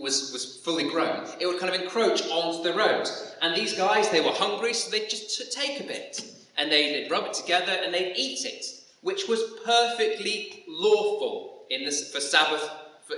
was, 0.00 0.32
was 0.32 0.60
fully 0.64 0.88
grown, 0.88 1.26
it 1.40 1.46
would 1.46 1.58
kind 1.58 1.74
of 1.74 1.80
encroach 1.80 2.22
onto 2.28 2.62
the 2.62 2.76
road. 2.76 3.08
And 3.42 3.56
these 3.56 3.74
guys, 3.74 4.10
they 4.10 4.20
were 4.20 4.32
hungry, 4.32 4.72
so 4.72 4.90
they'd 4.90 5.10
just 5.10 5.52
take 5.52 5.80
a 5.80 5.84
bit. 5.84 6.24
And 6.58 6.72
they'd 6.72 7.10
rub 7.10 7.26
it 7.26 7.34
together 7.34 7.72
and 7.72 7.92
they'd 7.92 8.14
eat 8.16 8.44
it, 8.44 8.64
which 9.02 9.28
was 9.28 9.42
perfectly 9.64 10.64
lawful 10.68 11.64
in 11.68 11.84
this, 11.84 12.12
for 12.12 12.20
Sabbath 12.20 12.68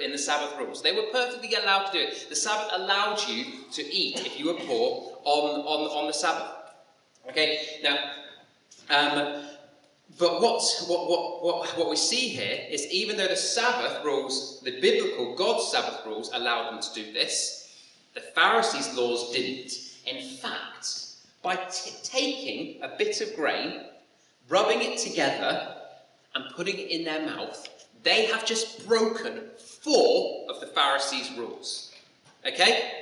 in 0.03 0.13
the 0.13 0.19
Sabbath 0.19 0.59
rules. 0.59 0.83
They 0.83 0.93
were 0.93 1.07
perfectly 1.11 1.55
allowed 1.55 1.87
to 1.87 1.93
do 1.93 1.99
it. 1.99 2.27
The 2.29 2.37
Sabbath 2.37 2.69
allowed 2.73 3.27
you 3.27 3.45
to 3.73 3.83
eat 3.95 4.27
if 4.27 4.39
you 4.39 4.47
were 4.47 4.61
poor 4.61 5.19
on, 5.25 5.61
on, 5.61 5.91
on 5.91 6.07
the 6.07 6.13
Sabbath. 6.13 6.53
Okay, 7.31 7.79
now 7.83 7.97
um, 8.91 9.45
but 10.19 10.41
what, 10.41 10.63
what, 10.89 11.09
what, 11.09 11.45
what, 11.45 11.79
what 11.79 11.91
we 11.91 11.97
see 11.97 12.29
here 12.29 12.67
is 12.71 12.87
even 12.87 13.17
though 13.17 13.29
the 13.29 13.37
Sabbath 13.37 14.05
rules, 14.05 14.61
the 14.63 14.81
biblical 14.81 15.35
God's 15.37 15.71
Sabbath 15.71 16.05
rules 16.07 16.31
allowed 16.33 16.73
them 16.73 16.81
to 16.81 16.95
do 16.95 17.13
this, 17.13 17.77
the 18.15 18.21
Pharisees' 18.21 18.97
laws 18.97 19.33
didn't. 19.33 19.73
In 20.07 20.37
fact, 20.39 20.89
by 21.43 21.57
t- 21.57 21.93
taking 22.03 22.83
a 22.83 22.97
bit 22.97 23.21
of 23.21 23.37
grain, 23.37 23.83
rubbing 24.49 24.81
it 24.81 24.99
together, 24.99 25.75
and 26.35 26.55
putting 26.55 26.79
it 26.79 26.91
in 26.91 27.05
their 27.05 27.25
mouth, 27.27 27.69
they 28.03 28.27
have 28.27 28.47
just 28.47 28.87
broken 28.87 29.41
four 29.57 30.47
of 30.49 30.61
the 30.61 30.67
Pharisees' 30.67 31.33
rules. 31.37 31.93
Okay? 32.47 32.93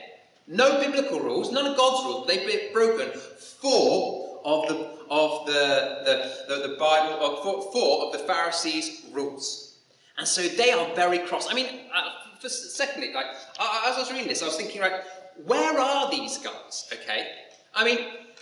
No 0.49 0.81
biblical 0.81 1.21
rules, 1.21 1.51
none 1.51 1.67
of 1.67 1.77
God's 1.77 2.05
rules. 2.05 2.27
They've 2.27 2.73
broken 2.73 3.11
four 3.19 4.16
of 4.47 4.69
the 4.69 4.77
of 5.11 5.47
the 5.47 6.03
the, 6.07 6.55
the, 6.55 6.69
the 6.69 6.77
Bible 6.79 7.15
of 7.27 7.73
four, 7.73 8.07
of 8.07 8.13
the 8.13 8.21
Pharisees' 8.21 9.07
rules, 9.13 9.79
and 10.17 10.27
so 10.27 10.43
they 10.43 10.71
are 10.71 10.95
very 10.95 11.19
cross. 11.19 11.51
I 11.51 11.55
mean, 11.55 11.67
uh, 11.95 12.11
for 12.41 12.49
secondly, 12.49 13.13
like 13.13 13.27
as 13.27 13.97
I 13.97 13.99
was 13.99 14.11
reading 14.11 14.29
this, 14.29 14.43
I 14.43 14.47
was 14.47 14.57
thinking, 14.57 14.81
right, 14.81 15.03
where 15.45 15.79
are 15.79 16.11
these 16.11 16.39
guys? 16.39 16.89
Okay, 16.93 17.29
I 17.75 17.85
mean, 17.85 17.99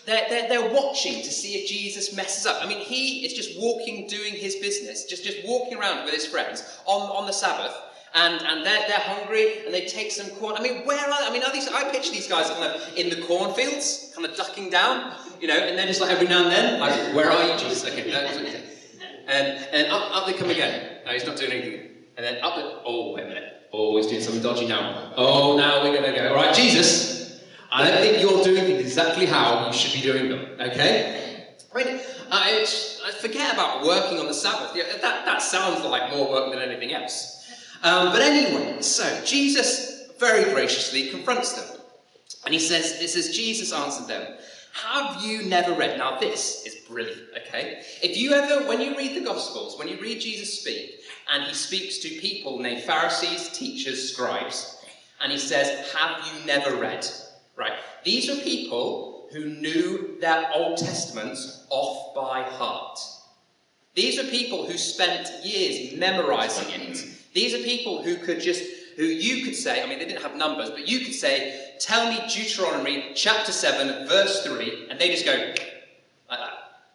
they're, 0.06 0.26
they're, 0.28 0.48
they're 0.48 0.74
watching 0.74 1.22
to 1.22 1.30
see 1.30 1.54
if 1.54 1.68
Jesus 1.68 2.14
messes 2.14 2.44
up. 2.46 2.62
I 2.62 2.68
mean, 2.68 2.80
he 2.80 3.24
is 3.24 3.32
just 3.32 3.58
walking, 3.58 4.06
doing 4.06 4.34
his 4.34 4.56
business, 4.56 5.06
just, 5.06 5.24
just 5.24 5.38
walking 5.46 5.78
around 5.78 6.04
with 6.04 6.12
his 6.12 6.26
friends 6.26 6.78
on, 6.86 7.02
on 7.10 7.26
the 7.26 7.32
Sabbath. 7.32 7.74
And, 8.16 8.40
and 8.42 8.64
they're, 8.64 8.86
they're 8.86 9.00
hungry 9.00 9.64
and 9.64 9.74
they 9.74 9.86
take 9.86 10.12
some 10.12 10.30
corn. 10.36 10.54
I 10.56 10.62
mean, 10.62 10.86
where 10.86 10.98
are 10.98 11.20
they? 11.20 11.26
I 11.26 11.32
mean, 11.32 11.42
are 11.42 11.52
these, 11.52 11.66
I 11.66 11.90
picture 11.90 12.12
these 12.12 12.28
guys 12.28 12.48
kind 12.48 12.62
of 12.62 12.96
in 12.96 13.10
the 13.10 13.26
cornfields, 13.26 14.12
kind 14.14 14.24
of 14.24 14.36
ducking 14.36 14.70
down, 14.70 15.14
you 15.40 15.48
know, 15.48 15.58
and 15.58 15.76
then 15.76 15.88
just 15.88 16.00
like 16.00 16.10
every 16.10 16.28
now 16.28 16.44
and 16.44 16.52
then, 16.52 16.78
like, 16.78 17.14
where 17.14 17.28
are 17.28 17.52
you, 17.52 17.58
Jesus? 17.58 17.84
Okay, 17.84 18.12
and, 19.26 19.58
and 19.72 19.88
up, 19.88 20.16
up 20.16 20.26
they 20.26 20.32
come 20.34 20.50
again. 20.50 21.00
No, 21.04 21.12
he's 21.12 21.26
not 21.26 21.36
doing 21.36 21.52
anything. 21.52 21.90
And 22.16 22.24
then 22.24 22.42
up, 22.44 22.54
the, 22.54 22.82
oh, 22.84 23.14
wait 23.14 23.24
a 23.24 23.28
minute. 23.28 23.68
Oh, 23.72 23.96
he's 23.96 24.06
doing 24.06 24.20
something 24.20 24.42
dodgy 24.42 24.68
now. 24.68 25.12
Oh, 25.16 25.56
now 25.56 25.82
we're 25.82 25.98
going 25.98 26.14
to 26.14 26.16
go. 26.16 26.28
All 26.28 26.36
right, 26.36 26.54
Jesus, 26.54 27.42
I 27.72 27.90
don't 27.90 28.00
think 28.00 28.22
you're 28.22 28.44
doing 28.44 28.64
things 28.64 28.80
exactly 28.80 29.26
how 29.26 29.66
you 29.66 29.72
should 29.72 29.92
be 29.92 30.00
doing 30.00 30.28
them, 30.28 30.46
okay? 30.60 31.48
Mean, 31.74 31.98
I, 32.30 32.64
I 33.04 33.10
forget 33.10 33.52
about 33.52 33.84
working 33.84 34.20
on 34.20 34.26
the 34.26 34.34
Sabbath. 34.34 34.76
Yeah, 34.76 34.84
that, 35.02 35.24
that 35.24 35.42
sounds 35.42 35.84
like 35.84 36.12
more 36.12 36.30
work 36.30 36.52
than 36.52 36.62
anything 36.62 36.92
else. 36.92 37.33
Um, 37.84 38.12
but 38.12 38.22
anyway, 38.22 38.80
so 38.80 39.22
Jesus 39.24 40.10
very 40.18 40.52
graciously 40.54 41.10
confronts 41.10 41.52
them. 41.52 41.80
And 42.46 42.54
he 42.54 42.58
says, 42.58 42.98
This 42.98 43.14
is 43.14 43.36
Jesus 43.36 43.74
answered 43.74 44.08
them, 44.08 44.26
Have 44.72 45.22
you 45.22 45.42
never 45.42 45.74
read? 45.74 45.98
Now, 45.98 46.18
this 46.18 46.64
is 46.66 46.76
brilliant, 46.88 47.28
okay? 47.46 47.82
If 48.02 48.16
you 48.16 48.32
ever, 48.32 48.66
when 48.66 48.80
you 48.80 48.96
read 48.96 49.14
the 49.14 49.24
Gospels, 49.24 49.78
when 49.78 49.88
you 49.88 50.00
read 50.00 50.20
Jesus 50.20 50.60
speak, 50.60 51.00
and 51.30 51.44
he 51.44 51.54
speaks 51.54 51.98
to 51.98 52.08
people 52.20 52.58
named 52.58 52.84
Pharisees, 52.84 53.50
teachers, 53.50 54.12
scribes, 54.12 54.82
and 55.22 55.30
he 55.30 55.38
says, 55.38 55.92
Have 55.92 56.26
you 56.26 56.46
never 56.46 56.76
read? 56.76 57.06
Right? 57.54 57.74
These 58.02 58.30
were 58.30 58.42
people 58.42 59.28
who 59.30 59.44
knew 59.44 60.16
their 60.20 60.50
Old 60.54 60.78
Testaments 60.78 61.66
off 61.68 62.14
by 62.14 62.42
heart. 62.42 62.98
These 63.94 64.16
were 64.16 64.30
people 64.30 64.66
who 64.66 64.78
spent 64.78 65.44
years 65.44 65.98
memorizing 65.98 66.80
it. 66.80 67.13
These 67.34 67.54
are 67.54 67.58
people 67.58 68.02
who 68.02 68.16
could 68.16 68.40
just, 68.40 68.62
who 68.96 69.04
you 69.04 69.44
could 69.44 69.54
say, 69.54 69.82
I 69.82 69.86
mean, 69.86 69.98
they 69.98 70.06
didn't 70.06 70.22
have 70.22 70.36
numbers, 70.36 70.70
but 70.70 70.88
you 70.88 71.00
could 71.00 71.14
say, 71.14 71.72
tell 71.80 72.08
me 72.10 72.18
Deuteronomy 72.28 73.12
chapter 73.14 73.52
7, 73.52 74.08
verse 74.08 74.46
3, 74.46 74.86
and 74.88 74.98
they 74.98 75.10
just 75.10 75.24
go, 75.24 75.32
like 75.32 75.58
that. 75.58 76.52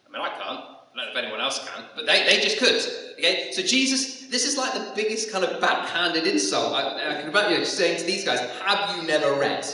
I 0.08 0.12
mean, 0.12 0.22
I 0.22 0.28
can't. 0.30 0.42
I 0.42 0.96
don't 0.96 1.06
know 1.06 1.10
if 1.12 1.16
anyone 1.16 1.40
else 1.40 1.58
can, 1.68 1.84
but 1.94 2.06
they, 2.06 2.24
they 2.24 2.40
just 2.40 2.58
could. 2.58 2.74
Okay? 3.18 3.52
So 3.52 3.62
Jesus, 3.62 4.26
this 4.26 4.44
is 4.44 4.56
like 4.56 4.74
the 4.74 4.92
biggest 4.96 5.30
kind 5.30 5.44
of 5.44 5.60
backhanded 5.60 6.26
insult 6.26 6.74
I, 6.74 7.18
I 7.18 7.20
can 7.20 7.30
imagine 7.30 7.64
saying 7.64 8.00
to 8.00 8.04
these 8.04 8.24
guys, 8.24 8.40
have 8.62 8.96
you 8.96 9.06
never 9.06 9.34
read? 9.34 9.64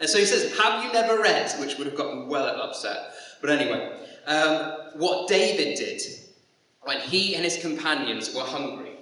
And 0.00 0.08
so 0.08 0.18
he 0.18 0.24
says, 0.24 0.56
Have 0.58 0.84
you 0.84 0.92
never 0.92 1.20
read? 1.20 1.52
Which 1.60 1.78
would 1.78 1.86
have 1.86 1.96
gotten 1.96 2.28
well 2.28 2.46
upset. 2.60 3.14
But 3.40 3.50
anyway, 3.50 3.98
um, 4.26 4.72
what 4.94 5.28
David 5.28 5.78
did 5.78 6.02
when 6.82 7.00
he 7.00 7.34
and 7.34 7.44
his 7.44 7.58
companions 7.58 8.34
were 8.34 8.42
hungry, 8.42 8.93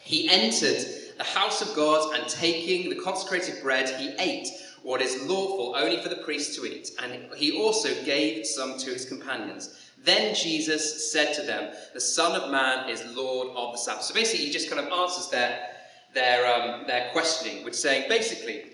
he 0.00 0.28
entered 0.28 0.84
the 1.18 1.24
house 1.24 1.60
of 1.60 1.74
God 1.76 2.14
and 2.14 2.26
taking 2.28 2.88
the 2.88 2.96
consecrated 2.96 3.62
bread, 3.62 3.88
he 4.00 4.14
ate 4.18 4.48
what 4.82 5.02
is 5.02 5.22
lawful 5.28 5.74
only 5.76 6.02
for 6.02 6.08
the 6.08 6.16
priest 6.16 6.54
to 6.56 6.64
eat. 6.64 6.90
And 7.02 7.32
he 7.34 7.58
also 7.58 7.88
gave 8.04 8.46
some 8.46 8.78
to 8.78 8.90
his 8.90 9.04
companions. 9.04 9.76
Then 10.02 10.34
Jesus 10.34 11.12
said 11.12 11.34
to 11.34 11.42
them, 11.42 11.74
The 11.92 12.00
Son 12.00 12.40
of 12.40 12.50
Man 12.50 12.88
is 12.88 13.04
Lord 13.14 13.48
of 13.54 13.72
the 13.72 13.78
Sabbath. 13.78 14.04
So 14.04 14.14
basically, 14.14 14.46
he 14.46 14.50
just 14.50 14.70
kind 14.70 14.84
of 14.84 14.90
answers 14.90 15.28
their, 15.28 15.68
their, 16.14 16.46
um, 16.46 16.86
their 16.86 17.10
questioning, 17.12 17.64
which 17.64 17.74
saying, 17.74 18.08
basically, 18.08 18.64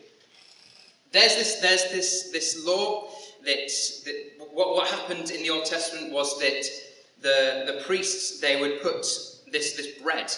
there's 1.10 1.34
this, 1.34 1.60
there's 1.60 1.84
this, 1.90 2.30
this 2.30 2.64
law 2.64 3.08
that, 3.44 3.70
that 4.04 4.46
what, 4.52 4.74
what 4.74 4.88
happened 4.88 5.30
in 5.30 5.42
the 5.42 5.50
Old 5.50 5.64
Testament 5.64 6.12
was 6.12 6.38
that 6.38 6.64
the, 7.22 7.72
the 7.72 7.82
priests, 7.84 8.40
they 8.40 8.60
would 8.60 8.80
put 8.80 9.02
this, 9.50 9.72
this 9.72 9.98
bread 10.00 10.32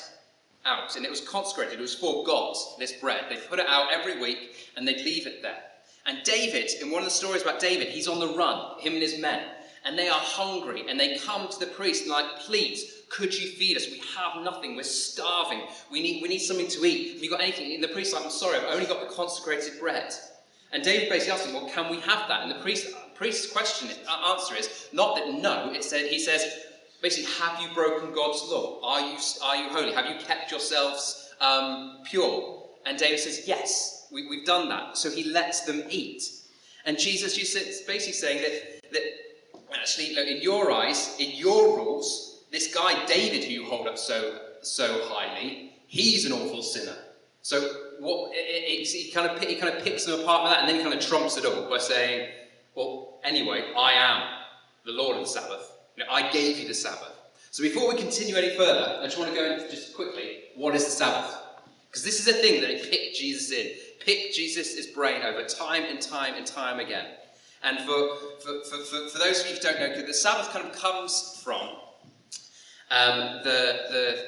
out, 0.68 0.96
and 0.96 1.04
it 1.04 1.10
was 1.10 1.20
consecrated. 1.20 1.78
It 1.78 1.80
was 1.80 1.94
for 1.94 2.24
God, 2.24 2.54
this 2.78 2.92
bread. 2.92 3.24
They 3.28 3.36
put 3.36 3.58
it 3.58 3.66
out 3.66 3.92
every 3.92 4.20
week, 4.20 4.54
and 4.76 4.86
they'd 4.86 5.04
leave 5.04 5.26
it 5.26 5.42
there. 5.42 5.58
And 6.06 6.22
David, 6.24 6.70
in 6.80 6.90
one 6.90 7.02
of 7.02 7.08
the 7.08 7.14
stories 7.14 7.42
about 7.42 7.60
David, 7.60 7.88
he's 7.88 8.08
on 8.08 8.20
the 8.20 8.34
run, 8.34 8.78
him 8.80 8.92
and 8.92 9.02
his 9.02 9.18
men, 9.18 9.42
and 9.84 9.98
they 9.98 10.08
are 10.08 10.20
hungry, 10.20 10.84
and 10.88 10.98
they 10.98 11.18
come 11.18 11.48
to 11.48 11.58
the 11.58 11.66
priest 11.66 12.02
and 12.02 12.12
like, 12.12 12.38
please, 12.40 13.02
could 13.08 13.36
you 13.36 13.48
feed 13.48 13.76
us? 13.76 13.86
We 13.90 14.02
have 14.16 14.42
nothing. 14.42 14.76
We're 14.76 14.82
starving. 14.82 15.62
We 15.90 16.02
need, 16.02 16.22
we 16.22 16.28
need 16.28 16.40
something 16.40 16.68
to 16.68 16.84
eat. 16.84 17.14
Have 17.14 17.22
you 17.22 17.30
got 17.30 17.40
anything? 17.40 17.72
And 17.74 17.82
the 17.82 17.88
priest's 17.88 18.14
like, 18.14 18.24
I'm 18.24 18.30
sorry, 18.30 18.58
I've 18.58 18.74
only 18.74 18.86
got 18.86 19.00
the 19.00 19.14
consecrated 19.14 19.80
bread. 19.80 20.12
And 20.72 20.82
David 20.82 21.08
basically 21.08 21.32
asked 21.32 21.46
him, 21.46 21.54
well, 21.54 21.70
can 21.70 21.90
we 21.90 22.00
have 22.00 22.28
that? 22.28 22.42
And 22.42 22.50
the 22.50 22.60
priest, 22.60 22.88
priest's 23.14 23.50
question, 23.50 23.88
answer 24.28 24.54
is 24.54 24.88
not 24.92 25.16
that 25.16 25.32
no, 25.32 25.72
it 25.72 25.82
said, 25.82 26.06
he 26.06 26.18
says, 26.18 26.66
basically, 27.00 27.32
have 27.34 27.60
you 27.60 27.68
broken 27.74 28.12
God's 28.12 28.42
law? 28.50 28.80
Are 28.82 29.00
you, 29.00 29.16
are 29.44 29.56
you 29.56 29.68
holy? 29.70 29.92
Have 29.92 30.06
you 30.06 30.16
kept 30.24 30.50
yourselves 30.50 31.34
um, 31.40 31.98
pure? 32.04 32.64
And 32.86 32.98
David 32.98 33.20
says, 33.20 33.46
yes, 33.46 34.06
we, 34.10 34.24
have 34.36 34.46
done 34.46 34.68
that. 34.68 34.96
So 34.96 35.10
he 35.10 35.30
lets 35.30 35.62
them 35.62 35.82
eat. 35.90 36.24
And 36.84 36.98
Jesus 36.98 37.36
is 37.36 37.82
basically 37.86 38.12
saying 38.12 38.42
that, 38.42 38.92
that 38.92 39.02
actually, 39.74 40.14
look, 40.14 40.26
in 40.26 40.40
your 40.40 40.72
eyes, 40.72 41.16
in 41.18 41.30
your 41.32 41.76
rules, 41.76 42.44
this 42.50 42.74
guy 42.74 43.04
David 43.06 43.44
who 43.44 43.50
you 43.50 43.64
hold 43.64 43.86
up 43.86 43.98
so, 43.98 44.38
so 44.62 45.00
highly, 45.04 45.74
he's 45.86 46.24
an 46.24 46.32
awful 46.32 46.62
sinner. 46.62 46.96
So 47.42 47.60
what, 48.00 48.32
it, 48.32 48.36
it, 48.36 48.88
he, 48.88 49.10
kind 49.10 49.30
of, 49.30 49.42
he 49.42 49.56
kind 49.56 49.74
of 49.74 49.84
picks 49.84 50.04
them 50.06 50.20
apart 50.20 50.44
with 50.44 50.52
that 50.52 50.60
and 50.60 50.68
then 50.68 50.76
he 50.76 50.82
kind 50.82 50.94
of 50.94 51.04
trumps 51.04 51.36
it 51.36 51.44
all 51.44 51.68
by 51.68 51.78
saying, 51.78 52.30
well, 52.74 53.20
anyway, 53.24 53.72
I 53.76 53.92
am 53.92 54.22
the 54.84 54.92
Lord 54.92 55.16
of 55.16 55.24
the 55.24 55.28
Sabbath. 55.28 55.77
You 55.98 56.04
know, 56.04 56.12
I 56.12 56.30
gave 56.30 56.60
you 56.60 56.68
the 56.68 56.74
Sabbath. 56.74 57.12
So 57.50 57.64
before 57.64 57.88
we 57.88 57.96
continue 57.96 58.36
any 58.36 58.56
further, 58.56 59.00
I 59.00 59.04
just 59.06 59.18
want 59.18 59.34
to 59.34 59.36
go 59.36 59.44
into 59.44 59.68
just 59.68 59.96
quickly, 59.96 60.42
what 60.54 60.76
is 60.76 60.84
the 60.84 60.92
Sabbath? 60.92 61.36
Because 61.90 62.04
this 62.04 62.20
is 62.20 62.28
a 62.28 62.34
thing 62.34 62.60
that 62.60 62.68
they 62.68 62.88
pick 62.88 63.14
Jesus 63.14 63.50
in, 63.50 63.72
pick 63.98 64.32
Jesus' 64.32 64.86
brain 64.86 65.22
over 65.22 65.42
time 65.42 65.82
and 65.82 66.00
time 66.00 66.34
and 66.34 66.46
time 66.46 66.78
again. 66.78 67.04
And 67.64 67.80
for, 67.80 68.14
for, 68.38 68.60
for, 68.62 68.78
for, 68.84 69.08
for 69.08 69.18
those 69.18 69.40
of 69.40 69.48
you 69.48 69.56
who 69.56 69.60
don't 69.60 69.80
know, 69.80 70.06
the 70.06 70.14
Sabbath 70.14 70.52
kind 70.52 70.68
of 70.68 70.72
comes 70.72 71.42
from 71.42 71.68
um, 72.92 73.40
the, 73.42 73.80
the, 73.90 74.24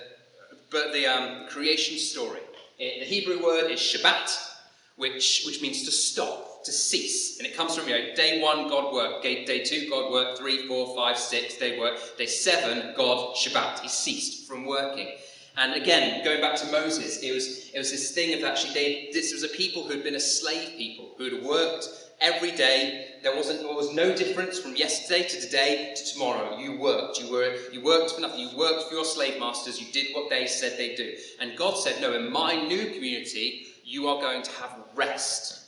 but 0.73 0.93
the 0.93 1.07
um, 1.07 1.47
creation 1.47 1.99
story. 1.99 2.41
The 2.81 3.05
Hebrew 3.05 3.45
word 3.45 3.71
is 3.71 3.79
Shabbat, 3.79 4.57
which, 4.97 5.45
which 5.47 5.63
means 5.63 5.85
to 5.85 5.93
stop, 5.93 6.50
to 6.65 6.73
cease. 6.73 7.39
And 7.39 7.47
it 7.47 7.57
comes 7.57 7.77
from, 7.77 7.89
you 7.89 7.95
know, 7.95 8.15
day 8.15 8.43
one, 8.43 8.69
God 8.69 8.93
worked. 8.93 9.23
Day, 9.23 9.65
two, 9.65 9.89
God 9.89 10.13
worked. 10.13 10.39
Three, 10.39 10.67
four, 10.67 10.95
five, 10.97 11.19
six, 11.19 11.57
day 11.57 11.79
work. 11.79 11.99
Day 12.19 12.27
seven, 12.27 12.95
God 12.97 13.35
Shabbat. 13.35 13.81
He 13.81 13.89
ceased 13.89 14.49
from 14.49 14.67
working. 14.67 15.17
And 15.57 15.75
again, 15.75 16.25
going 16.25 16.41
back 16.41 16.57
to 16.57 16.71
Moses, 16.71 17.23
it 17.23 17.35
was, 17.35 17.71
it 17.75 17.79
was 17.79 17.91
this 17.91 18.13
thing 18.13 18.39
of 18.39 18.45
actually, 18.45 18.73
they, 18.73 19.11
this 19.13 19.33
was 19.33 19.43
a 19.43 19.49
people 19.49 19.83
who 19.83 19.91
had 19.91 20.05
been 20.05 20.15
a 20.15 20.21
slave 20.21 20.77
people, 20.79 21.11
who 21.19 21.25
had 21.25 21.43
worked 21.43 21.89
every 22.21 22.53
day. 22.53 23.17
There 23.23 23.35
wasn't 23.35 23.61
there 23.61 23.75
was 23.75 23.93
no 23.93 24.15
difference 24.15 24.59
from 24.59 24.77
yesterday 24.77 25.27
to 25.29 25.41
today 25.41 25.95
to 25.97 26.13
tomorrow. 26.13 26.59
You 26.59 26.79
worked. 26.79 27.21
You 27.21 27.31
were 27.31 27.57
you 27.73 27.83
worked 27.83 28.13
for 28.13 28.21
nothing. 28.21 28.41
You 28.41 28.57
worked 28.57 28.89
for 28.89 28.95
your 28.95 29.05
slave 29.05 29.39
masters. 29.41 29.81
You 29.81 29.93
did 29.93 30.15
what 30.15 30.31
they 30.31 30.47
said 30.47 30.79
they'd 30.79 30.97
do. 30.97 31.15
And 31.41 31.57
God 31.57 31.77
said, 31.77 32.01
No, 32.01 32.15
in 32.15 32.31
my 32.31 32.55
new 32.55 32.87
community, 32.93 33.67
you 33.85 34.09
are 34.09 34.21
going 34.21 34.43
to 34.43 34.51
have 34.53 34.77
rest. 34.95 35.60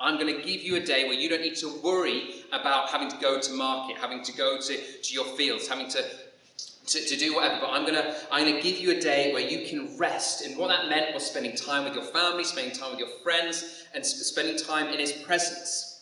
I'm 0.00 0.18
going 0.18 0.34
to 0.34 0.42
give 0.42 0.62
you 0.62 0.76
a 0.76 0.80
day 0.80 1.04
where 1.04 1.12
you 1.12 1.28
don't 1.28 1.42
need 1.42 1.56
to 1.56 1.80
worry 1.82 2.44
about 2.52 2.88
having 2.88 3.10
to 3.10 3.16
go 3.18 3.38
to 3.38 3.52
market, 3.52 3.98
having 3.98 4.22
to 4.22 4.32
go 4.32 4.58
to, 4.58 4.76
to 5.02 5.14
your 5.14 5.26
fields, 5.36 5.68
having 5.68 5.88
to 5.90 6.04
to, 6.86 6.98
to, 7.06 7.16
do 7.16 7.36
whatever, 7.36 7.60
but 7.60 7.70
I'm 7.70 7.86
gonna 7.86 8.16
I'm 8.32 8.44
gonna 8.44 8.60
give 8.60 8.80
you 8.80 8.90
a 8.90 9.00
day 9.00 9.32
where 9.32 9.42
you 9.42 9.68
can 9.68 9.96
rest. 9.96 10.44
And 10.44 10.58
what 10.58 10.68
that 10.68 10.88
meant 10.88 11.14
was 11.14 11.24
spending 11.24 11.54
time 11.54 11.84
with 11.84 11.94
your 11.94 12.02
family, 12.02 12.42
spending 12.42 12.74
time 12.74 12.90
with 12.90 12.98
your 12.98 13.10
friends, 13.22 13.84
and 13.94 14.04
spending 14.04 14.56
time 14.56 14.88
in 14.88 14.98
His 14.98 15.12
presence. 15.12 16.00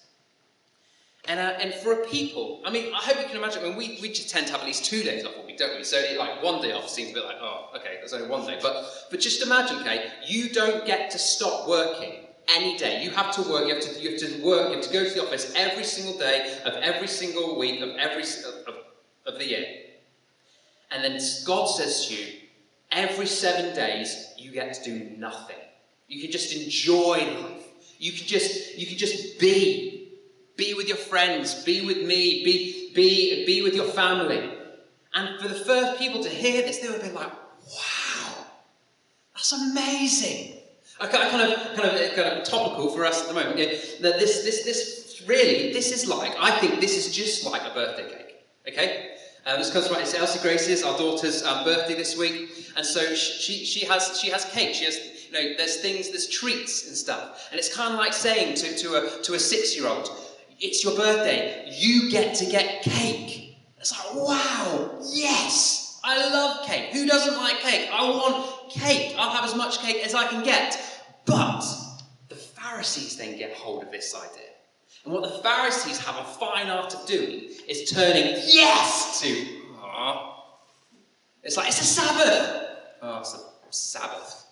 And, 1.26 1.38
uh, 1.38 1.58
and 1.60 1.74
for 1.74 1.92
a 1.92 2.06
people, 2.06 2.62
I 2.64 2.70
mean, 2.70 2.94
I 2.94 3.00
hope 3.00 3.18
you 3.18 3.26
can 3.26 3.36
imagine, 3.36 3.62
I 3.62 3.68
mean, 3.68 3.76
we, 3.76 3.98
we 4.00 4.08
just 4.08 4.30
tend 4.30 4.46
to 4.46 4.52
have 4.52 4.62
at 4.62 4.66
least 4.66 4.86
two 4.86 5.02
days 5.02 5.26
off 5.26 5.34
a 5.36 5.44
week, 5.44 5.58
don't 5.58 5.76
we? 5.76 5.84
So, 5.84 6.02
like, 6.18 6.42
one 6.42 6.62
day 6.62 6.72
off 6.72 6.88
seems 6.88 7.10
a 7.10 7.14
bit 7.14 7.24
like, 7.26 7.36
oh, 7.38 7.68
okay, 7.76 7.96
there's 7.98 8.14
only 8.14 8.28
one 8.28 8.46
day. 8.46 8.58
But, 8.62 8.86
but 9.10 9.20
just 9.20 9.42
imagine, 9.42 9.76
okay, 9.80 10.10
you 10.26 10.48
don't 10.48 10.86
get 10.86 11.10
to 11.10 11.18
stop 11.18 11.68
working 11.68 12.27
any 12.48 12.76
day. 12.76 13.02
You 13.02 13.10
have 13.10 13.34
to 13.34 13.42
work, 13.42 13.66
you 13.66 13.74
have 13.74 13.82
to, 13.82 14.00
you 14.00 14.10
have 14.10 14.20
to 14.20 14.42
work, 14.44 14.70
you 14.70 14.76
have 14.76 14.84
to 14.84 14.92
go 14.92 15.04
to 15.04 15.10
the 15.10 15.22
office 15.22 15.52
every 15.56 15.84
single 15.84 16.18
day 16.18 16.58
of 16.64 16.74
every 16.74 17.08
single 17.08 17.58
week 17.58 17.80
of 17.80 17.90
every, 17.96 18.22
of, 18.22 18.74
of, 19.26 19.38
the 19.38 19.46
year. 19.46 19.66
And 20.90 21.04
then 21.04 21.20
God 21.44 21.66
says 21.66 22.06
to 22.06 22.14
you, 22.14 22.32
every 22.90 23.26
seven 23.26 23.74
days, 23.74 24.32
you 24.38 24.50
get 24.50 24.72
to 24.74 24.84
do 24.84 25.16
nothing. 25.16 25.56
You 26.08 26.22
can 26.22 26.30
just 26.30 26.54
enjoy 26.54 27.18
life. 27.18 27.64
You 27.98 28.12
can 28.12 28.26
just, 28.26 28.78
you 28.78 28.86
can 28.86 28.96
just 28.96 29.38
be. 29.38 29.94
Be 30.56 30.74
with 30.74 30.88
your 30.88 30.96
friends, 30.96 31.62
be 31.62 31.86
with 31.86 31.98
me, 31.98 32.42
be, 32.44 32.92
be, 32.92 33.46
be 33.46 33.62
with 33.62 33.76
your 33.76 33.84
family. 33.84 34.58
And 35.14 35.40
for 35.40 35.46
the 35.46 35.54
first 35.54 36.00
people 36.00 36.20
to 36.24 36.28
hear 36.28 36.62
this, 36.62 36.78
they 36.78 36.88
would 36.88 37.00
be 37.00 37.10
like, 37.10 37.30
wow, 37.32 38.44
that's 39.34 39.52
amazing. 39.52 40.57
I 41.00 41.06
kind 41.06 41.52
of, 41.52 41.76
kind 41.76 41.96
of, 41.96 42.14
kind 42.14 42.38
of 42.38 42.44
topical 42.44 42.90
for 42.90 43.04
us 43.04 43.22
at 43.22 43.28
the 43.28 43.34
moment. 43.34 43.56
That 43.56 44.18
this, 44.18 44.42
this, 44.42 44.64
this, 44.64 45.22
really, 45.26 45.72
this 45.72 45.92
is 45.92 46.08
like, 46.08 46.34
I 46.40 46.58
think 46.58 46.80
this 46.80 46.96
is 46.96 47.14
just 47.14 47.44
like 47.46 47.62
a 47.62 47.72
birthday 47.72 48.10
cake. 48.10 48.34
Okay, 48.68 49.14
um, 49.46 49.58
this 49.58 49.72
comes 49.72 49.88
from 49.88 49.98
it's 49.98 50.12
Elsie 50.12 50.40
Grace's, 50.40 50.82
our 50.82 50.98
daughter's 50.98 51.42
um, 51.42 51.64
birthday 51.64 51.94
this 51.94 52.18
week, 52.18 52.72
and 52.76 52.84
so 52.84 53.14
she, 53.14 53.64
she 53.64 53.86
has 53.86 54.20
she 54.20 54.30
has 54.30 54.44
cake. 54.44 54.74
She 54.74 54.84
has 54.84 54.98
you 55.26 55.32
know 55.32 55.56
there's 55.56 55.76
things 55.76 56.10
there's 56.10 56.28
treats 56.28 56.86
and 56.86 56.96
stuff, 56.96 57.48
and 57.50 57.58
it's 57.58 57.74
kind 57.74 57.94
of 57.94 57.98
like 57.98 58.12
saying 58.12 58.56
to, 58.56 58.76
to 58.76 58.94
a 58.96 59.22
to 59.22 59.34
a 59.34 59.38
six 59.38 59.74
year 59.74 59.88
old, 59.88 60.10
it's 60.60 60.84
your 60.84 60.94
birthday, 60.96 61.66
you 61.72 62.10
get 62.10 62.34
to 62.36 62.44
get 62.44 62.82
cake. 62.82 63.56
It's 63.78 63.92
like 63.92 64.22
wow, 64.22 64.98
yes, 65.12 65.98
I 66.04 66.28
love 66.28 66.66
cake. 66.66 66.90
Who 66.92 67.06
doesn't 67.06 67.36
like 67.36 67.60
cake? 67.60 67.88
I 67.90 68.02
want 68.02 68.57
cake. 68.70 69.14
I'll 69.18 69.30
have 69.30 69.44
as 69.44 69.54
much 69.54 69.80
cake 69.80 70.04
as 70.04 70.14
I 70.14 70.26
can 70.28 70.44
get. 70.44 70.78
But 71.24 71.64
the 72.28 72.34
Pharisees 72.34 73.16
then 73.16 73.36
get 73.36 73.54
hold 73.54 73.82
of 73.82 73.90
this 73.90 74.14
idea. 74.14 74.48
And 75.04 75.12
what 75.12 75.22
the 75.22 75.38
Pharisees 75.42 75.98
have 76.04 76.16
a 76.16 76.24
fine 76.24 76.68
art 76.68 76.94
of 76.94 77.06
doing 77.06 77.50
is 77.68 77.90
turning 77.90 78.34
yes 78.46 79.20
to, 79.20 79.46
ah. 79.82 80.44
It's 81.42 81.56
like, 81.56 81.68
it's 81.68 81.80
a 81.80 81.84
Sabbath. 81.84 82.68
Oh, 83.00 83.20
it's 83.20 83.34
a 83.34 83.38
Sabbath. 83.70 84.46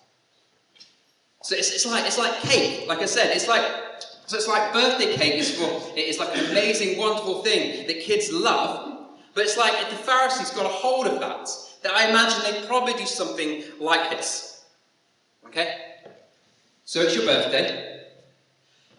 So 1.43 1.55
it's, 1.57 1.73
it's, 1.73 1.87
like, 1.87 2.05
it's 2.07 2.19
like 2.19 2.41
cake, 2.41 2.89
like 2.89 3.01
I 3.01 3.07
said. 3.07 3.35
It's 3.35 3.49
like, 3.49 3.65
so 4.27 4.37
it's 4.37 4.49
like 4.49 4.73
birthday 4.73 5.15
cake 5.15 5.35
is 5.35 5.57
for, 5.57 5.69
it's 5.95 6.19
like 6.19 6.37
an 6.37 6.47
amazing, 6.51 6.99
wonderful 6.99 7.43
thing 7.43 7.87
that 7.87 8.01
kids 8.01 8.33
love. 8.33 8.99
But 9.35 9.45
it's 9.45 9.57
like 9.57 9.91
the 9.91 9.97
Pharisees 9.97 10.51
got 10.51 10.65
a 10.65 10.69
hold 10.69 11.07
of 11.07 11.21
that, 11.21 11.49
that 11.87 11.95
I 11.95 12.09
imagine 12.09 12.43
they'd 12.43 12.67
probably 12.67 12.95
do 12.95 13.07
something 13.07 13.63
like 13.79 14.11
this. 14.11 14.65
Okay? 15.47 15.77
So 16.85 17.01
it's 17.01 17.15
your 17.15 17.25
birthday, 17.25 18.03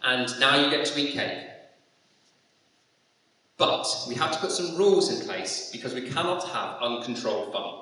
and 0.02 0.28
now 0.40 0.56
you 0.58 0.70
get 0.70 0.86
to 0.86 1.00
eat 1.00 1.12
cake. 1.12 1.44
But 3.58 3.86
we 4.08 4.14
have 4.14 4.32
to 4.32 4.38
put 4.38 4.52
some 4.52 4.76
rules 4.76 5.12
in 5.12 5.26
place 5.26 5.70
because 5.70 5.94
we 5.94 6.08
cannot 6.08 6.48
have 6.48 6.80
uncontrolled 6.80 7.52
fun. 7.52 7.74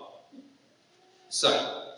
So, 1.29 1.93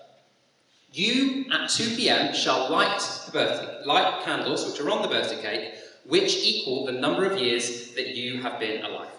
you 0.92 1.46
at 1.52 1.70
2 1.70 1.96
pm 1.96 2.34
shall 2.34 2.70
light 2.70 3.00
the 3.26 3.32
birthday, 3.32 3.84
light 3.86 4.22
candles 4.24 4.66
which 4.66 4.80
are 4.80 4.90
on 4.90 5.02
the 5.02 5.08
birthday 5.08 5.40
cake, 5.40 5.74
which 6.04 6.36
equal 6.36 6.84
the 6.84 6.92
number 6.92 7.24
of 7.24 7.38
years 7.38 7.94
that 7.94 8.08
you 8.16 8.42
have 8.42 8.58
been 8.58 8.84
alive. 8.84 9.17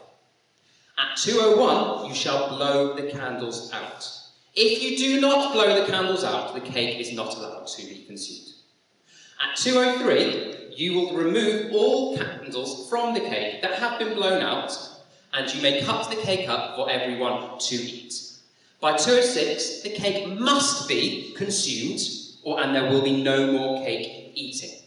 At 0.99 1.15
2.01, 1.15 2.09
you 2.09 2.13
shall 2.13 2.49
blow 2.49 2.93
the 2.93 3.09
candles 3.09 3.71
out. 3.71 4.05
If 4.53 4.83
you 4.83 4.97
do 4.97 5.21
not 5.21 5.53
blow 5.53 5.79
the 5.79 5.89
candles 5.89 6.25
out, 6.25 6.53
the 6.53 6.59
cake 6.59 6.99
is 6.99 7.13
not 7.13 7.37
allowed 7.37 7.67
to 7.67 7.85
be 7.85 8.03
consumed. 8.05 8.55
At 9.41 9.55
2.03, 9.55 10.77
you 10.77 10.93
will 10.95 11.15
remove 11.15 11.71
all 11.73 12.17
candles 12.17 12.89
from 12.89 13.13
the 13.13 13.21
cake 13.21 13.61
that 13.61 13.79
have 13.79 13.97
been 13.97 14.13
blown 14.13 14.41
out, 14.41 14.77
and 15.31 15.53
you 15.53 15.61
may 15.61 15.81
cut 15.81 16.09
the 16.09 16.17
cake 16.17 16.49
up 16.49 16.75
for 16.75 16.89
everyone 16.89 17.57
to 17.59 17.75
eat. 17.75 18.13
By 18.81 18.93
2.06, 18.93 19.83
the 19.83 19.91
cake 19.91 20.27
must 20.37 20.89
be 20.89 21.33
consumed, 21.37 22.01
or, 22.43 22.59
and 22.61 22.75
there 22.75 22.89
will 22.89 23.01
be 23.01 23.23
no 23.23 23.53
more 23.53 23.85
cake 23.85 24.33
eating. 24.35 24.78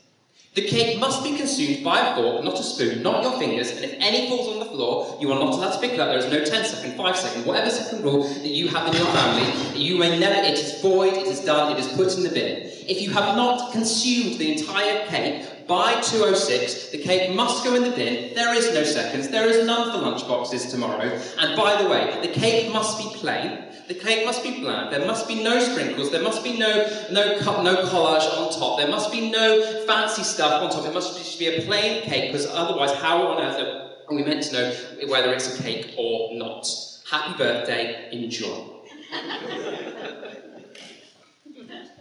The 0.55 0.69
cake 0.69 1.01
must 1.01 1.25
be 1.25 1.35
consumed 1.35 1.83
by 1.83 2.11
a 2.11 2.15
fork, 2.15 2.45
not 2.45 2.61
a 2.61 2.63
spoon, 2.63 3.03
not 3.03 3.23
your 3.23 3.39
fingers, 3.39 3.71
and 3.71 3.83
if 3.87 3.95
any 3.99 4.29
falls 4.29 4.49
on 4.53 4.59
the 4.59 4.67
floor, 4.67 5.17
you 5.19 5.33
are 5.33 5.39
not 5.39 5.55
allowed 5.55 5.73
to 5.73 5.79
pick 5.81 5.93
it 5.93 5.99
up. 5.99 6.09
There 6.09 6.19
is 6.19 6.31
no 6.31 6.45
10 6.45 6.65
second, 6.67 6.95
5 6.95 7.17
second, 7.17 7.47
whatever 7.47 7.71
second 7.71 8.05
rule 8.05 8.25
that 8.25 8.47
you 8.47 8.69
have 8.69 8.87
in 8.89 8.93
your 8.93 9.07
family, 9.07 9.81
you 9.81 9.97
may 9.97 10.19
never, 10.19 10.47
it 10.47 10.59
is 10.59 10.83
void, 10.83 11.15
it 11.15 11.27
is 11.27 11.41
done, 11.41 11.73
it 11.73 11.79
is 11.79 11.89
put 11.95 12.15
in 12.19 12.23
the 12.23 12.29
bin. 12.29 12.65
If 12.87 13.01
you 13.01 13.13
have 13.13 13.35
not 13.35 13.73
consumed 13.73 14.39
the 14.39 14.53
entire 14.53 15.07
cake 15.07 15.49
by 15.73 15.95
2.06, 15.95 16.91
the 16.91 16.99
cake 16.99 17.35
must 17.35 17.65
go 17.65 17.75
in 17.75 17.83
the 17.83 17.93
bin. 17.93 18.35
There 18.35 18.55
is 18.55 18.75
no 18.75 18.85
seconds, 18.85 19.29
there 19.29 19.49
is 19.49 19.67
none 19.67 19.91
for 19.91 19.97
lunchboxes 20.07 20.71
tomorrow. 20.71 21.19
And 21.39 21.57
by 21.57 21.83
the 21.83 21.89
way, 21.89 22.19
the 22.21 22.29
cake 22.29 22.71
must 22.71 22.99
be 22.99 23.07
plain. 23.17 23.65
The 23.89 23.95
cake 23.95 24.27
must 24.27 24.43
be 24.43 24.61
bland. 24.61 24.93
There 24.93 25.07
must 25.07 25.27
be 25.27 25.43
no 25.43 25.59
sprinkles. 25.61 26.11
There 26.11 26.21
must 26.23 26.45
be 26.45 26.59
no 26.59 26.87
no 27.11 27.39
no 27.63 27.77
collage 27.87 28.29
on 28.37 28.53
top. 28.53 28.81
There 28.81 28.89
must 28.89 29.11
be 29.11 29.31
no 29.31 29.63
fancy 29.87 30.23
stuff 30.23 30.63
on 30.63 30.69
top. 30.71 30.85
It 30.85 30.93
must 30.93 31.17
just 31.17 31.39
be 31.39 31.47
a 31.47 31.63
plain 31.63 32.03
cake, 32.03 32.33
because 32.33 32.47
otherwise, 32.49 32.93
how 32.93 33.29
on 33.29 33.43
earth 33.43 33.59
are 33.59 34.15
we 34.15 34.25
meant 34.25 34.43
to 34.43 34.53
know 34.53 34.75
whether 35.09 35.33
it's 35.33 35.59
a 35.59 35.63
cake 35.63 35.95
or 35.97 36.35
not? 36.35 36.69
Happy 37.11 37.33
birthday. 37.39 38.11
Enjoy. 38.13 38.63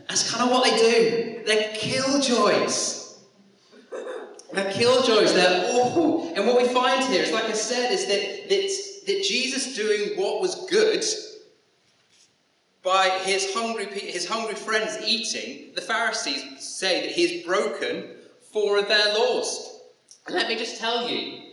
That's 0.10 0.30
kind 0.30 0.44
of 0.44 0.50
what 0.52 0.66
they 0.66 0.76
do. 0.78 1.44
They're 1.46 1.72
killjoys. 1.74 3.01
They're 4.54 4.72
killjoys. 4.72 5.34
They're 5.34 5.72
awful. 5.74 6.34
And 6.36 6.46
what 6.46 6.62
we 6.62 6.68
find 6.68 7.04
here 7.06 7.24
is, 7.24 7.32
like 7.32 7.46
I 7.46 7.54
said, 7.54 7.92
is 7.92 8.06
that, 8.08 8.50
that, 8.50 9.06
that 9.08 9.24
Jesus 9.24 9.76
doing 9.76 10.18
what 10.20 10.42
was 10.42 10.68
good 10.70 11.04
by 12.84 13.10
his 13.24 13.54
hungry, 13.54 13.86
his 13.86 14.28
hungry 14.28 14.56
friends 14.56 14.98
eating, 15.06 15.74
the 15.76 15.82
Pharisees 15.82 16.62
say 16.62 17.02
that 17.02 17.12
he 17.12 17.28
has 17.28 17.46
broken 17.46 18.16
four 18.52 18.78
of 18.78 18.88
their 18.88 19.14
laws. 19.14 19.80
And 20.26 20.36
let 20.36 20.48
me 20.48 20.56
just 20.56 20.80
tell 20.80 21.10
you, 21.10 21.44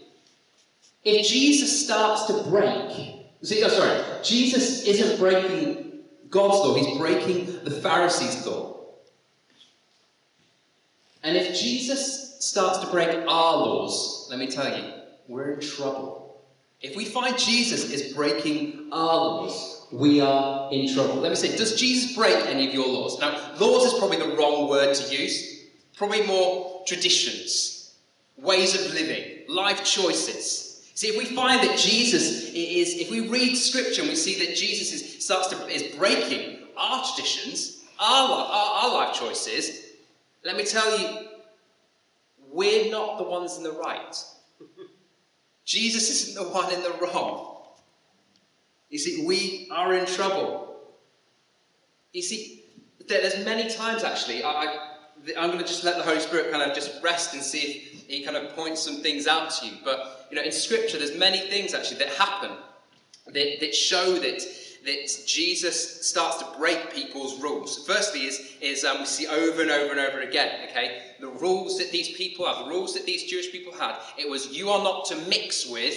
if 1.04 1.26
Jesus 1.26 1.84
starts 1.84 2.26
to 2.26 2.50
break, 2.50 3.24
see, 3.42 3.62
oh, 3.62 3.68
sorry, 3.68 4.02
Jesus 4.22 4.84
isn't 4.84 5.18
breaking 5.18 6.00
God's 6.30 6.58
law, 6.58 6.74
he's 6.74 6.98
breaking 6.98 7.64
the 7.64 7.70
Pharisees' 7.70 8.44
law. 8.46 8.76
And 11.22 11.37
if 11.37 11.58
Jesus 11.58 12.27
starts 12.38 12.79
to 12.79 12.87
break 12.88 13.09
our 13.09 13.57
laws, 13.57 14.29
let 14.31 14.38
me 14.38 14.46
tell 14.46 14.77
you, 14.77 14.92
we're 15.27 15.53
in 15.53 15.61
trouble. 15.61 16.42
If 16.81 16.96
we 16.96 17.05
find 17.05 17.37
Jesus 17.37 17.90
is 17.90 18.14
breaking 18.14 18.88
our 18.92 19.16
laws, 19.16 19.87
we 19.90 20.20
are 20.20 20.72
in 20.72 20.92
trouble. 20.92 21.16
Let 21.16 21.31
me 21.31 21.37
say, 21.37 21.57
does 21.57 21.74
Jesus 21.74 22.14
break 22.14 22.37
any 22.46 22.68
of 22.68 22.74
your 22.74 22.87
laws? 22.87 23.18
Now, 23.18 23.55
laws 23.59 23.92
is 23.92 23.98
probably 23.98 24.18
the 24.18 24.37
wrong 24.37 24.68
word 24.68 24.94
to 24.94 25.16
use. 25.16 25.64
Probably 25.96 26.24
more 26.27 26.85
traditions, 26.87 27.94
ways 28.37 28.74
of 28.74 28.94
living, 28.94 29.44
life 29.48 29.85
choices. 29.85 30.88
See, 30.94 31.09
if 31.09 31.18
we 31.18 31.24
find 31.24 31.61
that 31.68 31.77
Jesus 31.77 32.53
is, 32.55 32.94
if 32.98 33.11
we 33.11 33.29
read 33.29 33.57
scripture 33.57 34.03
and 34.03 34.11
we 34.11 34.16
see 34.16 34.46
that 34.46 34.55
Jesus 34.55 34.92
is, 34.92 35.24
starts 35.24 35.48
to, 35.48 35.66
is 35.66 35.96
breaking 35.96 36.59
our 36.77 37.05
traditions, 37.05 37.83
our, 37.98 38.31
our, 38.31 38.85
our 38.85 38.94
life 38.94 39.14
choices, 39.14 39.87
let 40.44 40.57
me 40.57 40.64
tell 40.64 40.98
you, 40.98 41.27
we're 42.58 42.90
not 42.90 43.18
the 43.18 43.24
ones 43.24 43.56
in 43.56 43.62
the 43.62 43.70
right. 43.70 44.16
Jesus 45.64 46.10
isn't 46.10 46.42
the 46.42 46.50
one 46.50 46.72
in 46.74 46.82
the 46.82 46.92
wrong. 47.00 47.56
You 48.90 48.98
see, 48.98 49.24
we 49.24 49.68
are 49.70 49.94
in 49.94 50.06
trouble. 50.06 50.76
You 52.12 52.22
see, 52.22 52.64
there's 53.06 53.44
many 53.44 53.70
times 53.70 54.02
actually, 54.02 54.42
I, 54.42 54.50
I, 54.50 54.78
I'm 55.38 55.50
going 55.50 55.60
to 55.60 55.66
just 55.66 55.84
let 55.84 55.98
the 55.98 56.02
Holy 56.02 56.18
Spirit 56.18 56.50
kind 56.50 56.68
of 56.68 56.74
just 56.74 57.00
rest 57.00 57.32
and 57.34 57.42
see 57.42 57.58
if 57.58 58.06
He 58.08 58.24
kind 58.24 58.36
of 58.36 58.56
points 58.56 58.82
some 58.82 59.02
things 59.02 59.28
out 59.28 59.50
to 59.50 59.66
you. 59.66 59.72
But, 59.84 60.26
you 60.30 60.36
know, 60.36 60.42
in 60.42 60.50
Scripture, 60.50 60.98
there's 60.98 61.16
many 61.16 61.38
things 61.38 61.74
actually 61.74 61.98
that 61.98 62.08
happen 62.08 62.50
that, 63.26 63.60
that 63.60 63.72
show 63.72 64.14
that, 64.14 64.42
that 64.88 65.27
Jesus 65.27 66.07
starts 66.07 66.38
to 66.38 66.46
break 66.59 66.92
people's 66.94 67.40
rules. 67.42 67.87
Firstly, 67.87 68.24
is, 68.24 68.55
is 68.62 68.85
um, 68.85 69.01
we 69.01 69.07
see 69.07 69.27
over 69.27 69.61
and 69.61 69.70
over 69.70 69.90
and 69.90 70.01
over 70.01 70.20
again, 70.20 70.66
okay? 70.68 71.03
The 71.20 71.29
rules 71.29 71.79
that 71.79 71.92
these 71.92 72.16
people 72.16 72.46
have, 72.46 72.64
the 72.64 72.70
rules 72.70 72.94
that 72.94 73.05
these 73.05 73.24
Jewish 73.24 73.53
people 73.53 73.72
had, 73.72 73.96
it 74.16 74.29
was 74.29 74.48
you 74.57 74.70
are 74.70 74.83
not 74.83 75.05
to 75.07 75.16
mix 75.29 75.68
with 75.68 75.94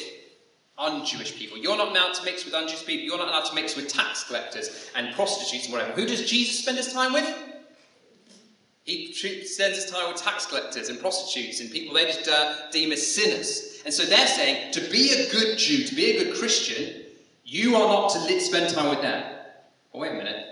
un-Jewish 0.78 1.38
people. 1.38 1.58
You're 1.58 1.78
not 1.78 1.90
allowed 1.90 2.14
to 2.16 2.26
mix 2.26 2.44
with 2.44 2.54
un-Jewish 2.54 2.86
people. 2.86 3.06
You're 3.06 3.18
not 3.18 3.30
allowed 3.30 3.46
to 3.46 3.56
mix 3.56 3.78
with 3.78 3.88
tax 3.88 4.26
collectors 4.26 4.90
and 4.94 5.16
prostitutes 5.16 5.66
and 5.66 5.74
whatever. 5.74 5.94
Who 5.94 6.06
does 6.06 6.30
Jesus 6.30 6.60
spend 6.60 6.78
his 6.78 6.92
time 6.92 7.14
with? 7.14 7.34
He 8.84 9.14
spends 9.14 9.76
his 9.76 9.90
time 9.90 10.12
with 10.12 10.22
tax 10.22 10.48
collectors 10.48 10.90
and 10.90 11.00
prostitutes 11.00 11.62
and 11.62 11.72
people 11.72 11.94
they 11.94 12.06
just 12.06 12.28
uh, 12.28 12.70
deem 12.72 12.92
as 12.92 13.06
sinners. 13.16 13.82
And 13.86 13.94
so 13.94 14.04
they're 14.04 14.28
saying 14.28 14.74
to 14.74 14.82
be 14.92 15.12
a 15.14 15.32
good 15.32 15.58
Jew, 15.58 15.86
to 15.86 15.96
be 15.96 16.18
a 16.18 16.24
good 16.24 16.36
Christian, 16.36 17.01
you 17.52 17.76
are 17.76 17.86
not 17.90 18.12
to 18.12 18.40
spend 18.40 18.74
time 18.74 18.90
with 18.90 19.02
them. 19.02 19.26
Oh, 19.94 20.00
wait 20.00 20.14
a 20.14 20.16
minute. 20.16 20.46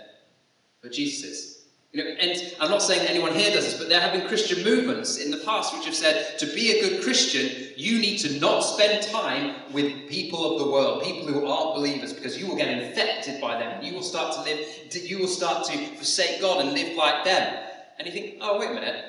But 0.82 0.92
Jesus 0.92 1.24
is. 1.24 1.66
You 1.94 2.04
know, 2.04 2.10
and 2.10 2.56
I'm 2.60 2.70
not 2.70 2.82
saying 2.82 3.08
anyone 3.08 3.34
here 3.34 3.52
does 3.52 3.64
this, 3.64 3.78
but 3.78 3.88
there 3.88 4.02
have 4.02 4.12
been 4.12 4.28
Christian 4.28 4.66
movements 4.66 5.16
in 5.16 5.32
the 5.32 5.38
past 5.38 5.74
which 5.74 5.86
have 5.86 5.96
said 5.96 6.38
to 6.40 6.46
be 6.48 6.72
a 6.72 6.82
good 6.82 7.02
Christian, 7.02 7.72
you 7.78 8.00
need 8.00 8.18
to 8.18 8.40
not 8.42 8.60
spend 8.60 9.02
time 9.02 9.56
with 9.72 10.10
people 10.10 10.52
of 10.52 10.60
the 10.60 10.70
world, 10.70 11.02
people 11.02 11.26
who 11.26 11.48
aren't 11.48 11.76
believers, 11.76 12.12
because 12.12 12.38
you 12.38 12.48
will 12.48 12.58
get 12.58 12.68
infected 12.68 13.40
by 13.40 13.58
them. 13.58 13.82
You 13.82 13.94
will 13.94 14.04
start 14.04 14.36
to 14.36 14.42
live, 14.42 14.60
you 14.94 15.20
will 15.20 15.28
start 15.28 15.66
to 15.68 15.78
forsake 15.96 16.42
God 16.42 16.66
and 16.66 16.74
live 16.74 16.98
like 16.98 17.24
them. 17.24 17.64
And 17.98 18.08
you 18.08 18.12
think, 18.12 18.40
oh, 18.42 18.60
wait 18.60 18.72
a 18.72 18.74
minute. 18.74 19.06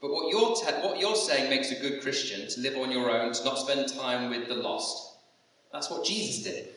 But 0.00 0.10
what 0.10 0.30
you're, 0.30 0.56
te- 0.56 0.84
what 0.84 0.98
you're 0.98 1.14
saying 1.14 1.48
makes 1.48 1.70
a 1.70 1.80
good 1.80 2.02
Christian 2.02 2.48
to 2.48 2.60
live 2.60 2.76
on 2.76 2.90
your 2.90 3.08
own, 3.08 3.32
to 3.32 3.44
not 3.44 3.56
spend 3.56 3.88
time 3.88 4.30
with 4.30 4.48
the 4.48 4.56
lost. 4.56 5.14
That's 5.72 5.90
what 5.90 6.04
Jesus 6.04 6.42
did. 6.42 6.74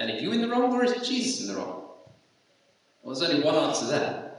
And 0.00 0.10
are 0.10 0.14
you 0.14 0.32
in 0.32 0.40
the 0.40 0.48
wrong, 0.48 0.72
or 0.72 0.82
is 0.82 0.92
it 0.92 1.04
Jesus 1.04 1.46
in 1.46 1.52
the 1.52 1.60
wrong? 1.60 1.82
Well, 3.02 3.14
there's 3.14 3.30
only 3.30 3.44
one 3.44 3.54
answer 3.54 3.86
there. 3.86 4.32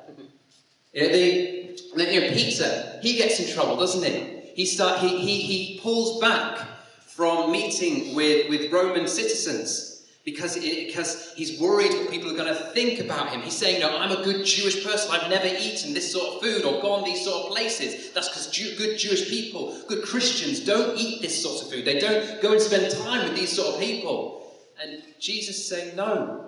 You 0.92 1.02
know, 1.04 1.08
the, 1.10 1.80
the, 1.96 2.14
you 2.14 2.22
know, 2.22 2.30
Peter, 2.30 3.00
he 3.04 3.16
gets 3.16 3.40
in 3.40 3.54
trouble, 3.54 3.78
doesn't 3.78 4.04
he? 4.04 4.42
He, 4.56 4.66
start, 4.66 5.00
he, 5.02 5.20
he, 5.20 5.40
he 5.42 5.80
pulls 5.80 6.20
back 6.20 6.68
from 7.06 7.52
meeting 7.52 8.16
with, 8.16 8.50
with 8.50 8.72
Roman 8.72 9.08
citizens 9.08 10.08
because, 10.26 10.58
it, 10.58 10.88
because 10.88 11.32
he's 11.36 11.62
worried 11.62 11.92
what 11.92 12.10
people 12.10 12.32
are 12.32 12.36
going 12.36 12.52
to 12.52 12.72
think 12.72 13.00
about 13.00 13.30
him. 13.30 13.42
He's 13.42 13.56
saying, 13.56 13.82
No, 13.82 13.96
I'm 14.00 14.12
a 14.12 14.24
good 14.24 14.44
Jewish 14.44 14.84
person. 14.84 15.12
I've 15.12 15.30
never 15.30 15.46
eaten 15.46 15.94
this 15.94 16.12
sort 16.12 16.26
of 16.26 16.42
food 16.42 16.66
or 16.66 16.82
gone 16.82 17.04
these 17.04 17.24
sort 17.24 17.46
of 17.46 17.52
places. 17.52 18.12
That's 18.14 18.30
because 18.30 18.50
Jew, 18.50 18.76
good 18.80 18.98
Jewish 18.98 19.30
people, 19.30 19.80
good 19.88 20.04
Christians, 20.04 20.62
don't 20.62 20.98
eat 20.98 21.22
this 21.22 21.40
sort 21.40 21.62
of 21.62 21.70
food. 21.70 21.86
They 21.86 22.00
don't 22.00 22.42
go 22.42 22.52
and 22.54 22.62
spend 22.62 22.92
time 22.92 23.30
with 23.30 23.38
these 23.38 23.52
sort 23.52 23.76
of 23.76 23.80
people. 23.80 24.41
And 24.82 25.04
Jesus 25.20 25.68
saying, 25.68 25.96
No, 25.96 26.46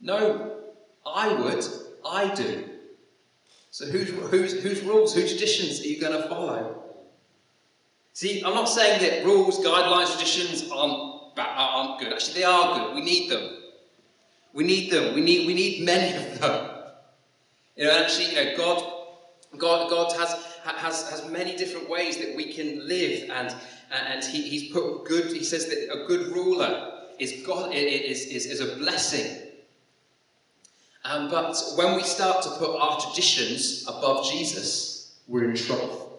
no, 0.00 0.56
I 1.06 1.32
would, 1.32 1.64
I 2.06 2.34
do. 2.34 2.64
So 3.70 3.86
whose, 3.86 4.10
whose, 4.30 4.62
whose 4.62 4.82
rules, 4.82 5.14
whose 5.14 5.30
traditions 5.30 5.80
are 5.80 5.86
you 5.86 6.00
going 6.00 6.20
to 6.20 6.28
follow? 6.28 6.82
See, 8.12 8.42
I'm 8.44 8.54
not 8.54 8.68
saying 8.68 9.00
that 9.02 9.24
rules, 9.24 9.58
guidelines, 9.60 10.12
traditions 10.12 10.70
aren't, 10.70 11.38
aren't 11.38 12.00
good. 12.00 12.12
Actually, 12.12 12.40
they 12.40 12.44
are 12.44 12.78
good. 12.78 12.94
We 12.96 13.00
need 13.02 13.30
them. 13.30 13.56
We 14.52 14.64
need 14.64 14.90
them. 14.90 15.14
We 15.14 15.20
need, 15.20 15.46
we 15.46 15.54
need 15.54 15.84
many 15.84 16.16
of 16.16 16.40
them. 16.40 16.70
You 17.76 17.84
know, 17.84 17.98
actually, 17.98 18.30
you 18.30 18.34
know, 18.34 18.56
God, 18.56 18.92
God, 19.56 19.88
God 19.88 20.12
has, 20.18 20.58
has, 20.64 21.08
has 21.08 21.30
many 21.30 21.56
different 21.56 21.88
ways 21.88 22.18
that 22.18 22.34
we 22.36 22.52
can 22.52 22.86
live, 22.86 23.30
and, 23.30 23.54
and 23.90 24.24
he, 24.24 24.42
He's 24.42 24.72
put 24.72 25.04
good, 25.04 25.26
He 25.32 25.44
says 25.44 25.66
that 25.68 25.88
a 25.94 26.06
good 26.06 26.32
ruler 26.32 26.99
is, 27.20 27.44
God, 27.46 27.72
is, 27.72 28.26
is, 28.26 28.46
is 28.46 28.60
a 28.60 28.76
blessing. 28.76 29.48
Um, 31.04 31.30
but 31.30 31.56
when 31.76 31.96
we 31.96 32.02
start 32.02 32.42
to 32.42 32.50
put 32.50 32.78
our 32.78 33.00
traditions 33.00 33.84
above 33.88 34.30
Jesus, 34.30 35.20
we're 35.26 35.48
in 35.50 35.56
trouble. 35.56 36.10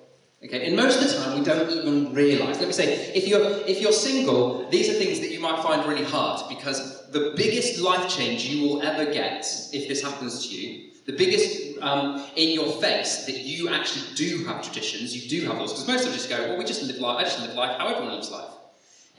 Okay, 0.44 0.66
and 0.66 0.76
most 0.76 1.00
of 1.00 1.08
the 1.08 1.24
time 1.24 1.38
we 1.38 1.46
don't 1.46 1.70
even 1.70 2.14
realise. 2.16 2.58
Let 2.58 2.66
me 2.66 2.74
say, 2.74 3.12
if 3.14 3.28
you're 3.28 3.46
if 3.68 3.80
you're 3.80 3.92
single, 3.92 4.68
these 4.72 4.90
are 4.90 4.94
things 4.94 5.20
that 5.20 5.30
you 5.30 5.40
might 5.40 5.62
find 5.62 5.88
really 5.88 6.04
hard 6.04 6.50
because 6.50 7.08
the 7.12 7.34
biggest 7.38 7.80
life 7.80 8.10
change 8.10 8.46
you 8.46 8.68
will 8.68 8.82
ever 8.82 9.06
get, 9.06 9.46
if 9.72 9.88
this 9.88 10.02
happens 10.02 10.48
to 10.48 10.56
you, 10.56 10.90
the 11.06 11.14
biggest 11.14 11.80
um, 11.82 12.26
in 12.36 12.50
your 12.50 12.72
face 12.82 13.26
that 13.26 13.38
you 13.38 13.70
actually 13.70 14.06
do 14.16 14.46
have 14.46 14.64
traditions, 14.64 15.16
you 15.16 15.30
do 15.30 15.46
have 15.48 15.58
laws. 15.60 15.74
Because 15.74 15.88
most 15.88 16.02
of 16.08 16.10
us 16.10 16.16
just 16.16 16.30
go, 16.30 16.50
well, 16.50 16.58
we 16.58 16.64
just 16.64 16.82
live 16.84 16.98
life. 16.98 17.20
I 17.20 17.24
just 17.24 17.40
live 17.40 17.56
life 17.56 17.78
how 17.78 17.88
everyone 17.88 18.16
lives 18.16 18.32
life. 18.32 18.50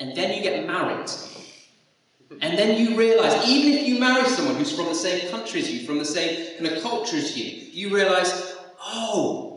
And 0.00 0.16
then 0.16 0.36
you 0.36 0.42
get 0.42 0.66
married, 0.66 1.08
and 2.40 2.58
then 2.58 2.80
you 2.80 2.96
realise, 2.96 3.46
even 3.46 3.78
if 3.78 3.86
you 3.86 3.98
marry 4.00 4.28
someone 4.28 4.56
who's 4.56 4.74
from 4.74 4.86
the 4.86 4.94
same 4.94 5.30
country 5.30 5.60
as 5.60 5.70
you, 5.70 5.86
from 5.86 5.98
the 5.98 6.04
same 6.04 6.58
kind 6.58 6.74
of 6.74 6.82
culture 6.82 7.16
as 7.16 7.36
you, 7.36 7.68
you 7.72 7.94
realise, 7.94 8.56
oh 8.80 9.52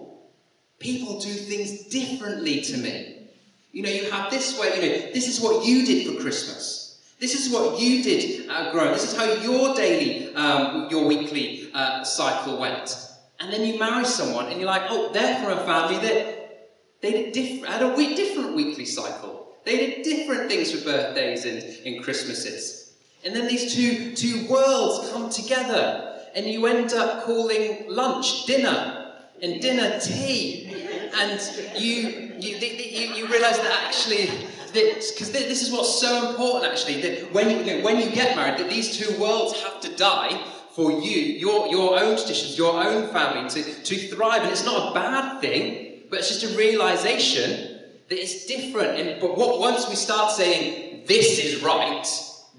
People 0.80 1.20
do 1.20 1.34
things 1.34 1.86
differently 1.86 2.62
to 2.62 2.78
me. 2.78 3.30
You 3.72 3.84
know, 3.84 3.90
you 3.90 4.10
have 4.12 4.30
this 4.30 4.60
way, 4.60 4.68
you 4.76 4.82
know, 4.82 5.14
this 5.14 5.28
is 5.28 5.42
what 5.42 5.66
you 5.66 5.86
did 5.86 6.06
for 6.08 6.22
Christmas. 6.22 7.02
This 7.20 7.34
is 7.34 7.52
what 7.52 7.80
you 7.80 8.04
did 8.04 8.50
uh, 8.50 8.72
growing. 8.72 8.92
This 8.92 9.12
is 9.12 9.18
how 9.18 9.26
your 9.42 9.74
daily, 9.74 10.34
um, 10.36 10.88
your 10.92 11.08
weekly 11.08 11.72
uh, 11.74 12.04
cycle 12.04 12.60
went. 12.60 12.96
And 13.40 13.52
then 13.52 13.66
you 13.66 13.80
marry 13.80 14.06
someone 14.06 14.48
and 14.48 14.60
you're 14.60 14.70
like, 14.70 14.84
oh, 14.90 15.12
they're 15.12 15.42
from 15.42 15.58
a 15.58 15.66
family 15.66 15.98
that 16.08 16.70
they 17.02 17.12
did 17.12 17.34
diff- 17.34 17.66
had 17.66 17.82
a 17.82 17.90
week, 17.96 18.16
different 18.16 18.56
weekly 18.56 18.86
cycle. 18.86 19.35
They 19.66 19.78
did 19.78 20.04
different 20.04 20.50
things 20.50 20.72
for 20.72 20.86
birthdays 20.86 21.46
and, 21.46 21.64
and 21.86 22.04
Christmases. 22.04 22.94
And 23.26 23.36
then 23.36 23.48
these 23.48 23.74
two, 23.74 24.16
two 24.16 24.48
worlds 24.48 25.12
come 25.12 25.30
together 25.30 26.20
and 26.36 26.46
you 26.46 26.68
end 26.68 26.94
up 26.94 27.24
calling 27.24 27.86
lunch 27.90 28.46
dinner 28.46 29.14
and 29.42 29.60
dinner 29.60 30.00
tea. 30.00 30.72
And 31.16 31.42
you, 31.76 32.34
you, 32.40 32.58
you, 32.58 33.16
you 33.16 33.28
realize 33.28 33.58
that 33.58 33.84
actually, 33.88 34.30
because 34.74 35.32
this 35.32 35.64
is 35.64 35.72
what's 35.72 36.00
so 36.00 36.30
important 36.30 36.72
actually, 36.72 37.02
that 37.02 37.34
when 37.34 37.50
you, 37.50 37.84
when 37.84 38.00
you 38.00 38.12
get 38.12 38.36
married, 38.36 38.60
that 38.60 38.70
these 38.70 38.96
two 38.96 39.20
worlds 39.20 39.60
have 39.64 39.82
to 39.82 39.96
die 39.96 40.40
for 40.74 40.92
you, 40.92 41.22
your, 41.22 41.68
your 41.70 41.98
own 42.00 42.18
traditions, 42.18 42.56
your 42.56 42.84
own 42.84 43.08
family 43.12 43.50
to, 43.50 43.64
to 43.64 43.96
thrive. 44.10 44.44
And 44.44 44.52
it's 44.52 44.66
not 44.66 44.92
a 44.92 44.94
bad 44.94 45.42
thing, 45.42 46.04
but 46.12 46.20
it's 46.20 46.40
just 46.40 46.54
a 46.54 46.58
realization 46.58 47.75
that 48.10 48.22
it's 48.22 48.46
different. 48.46 49.00
And, 49.00 49.22
but 49.22 49.38
what, 49.38 49.60
once 49.60 49.90
we 49.90 49.96
start 49.96 50.32
saying, 50.32 51.04
this 51.06 51.40
is 51.40 51.64
right, 51.64 52.04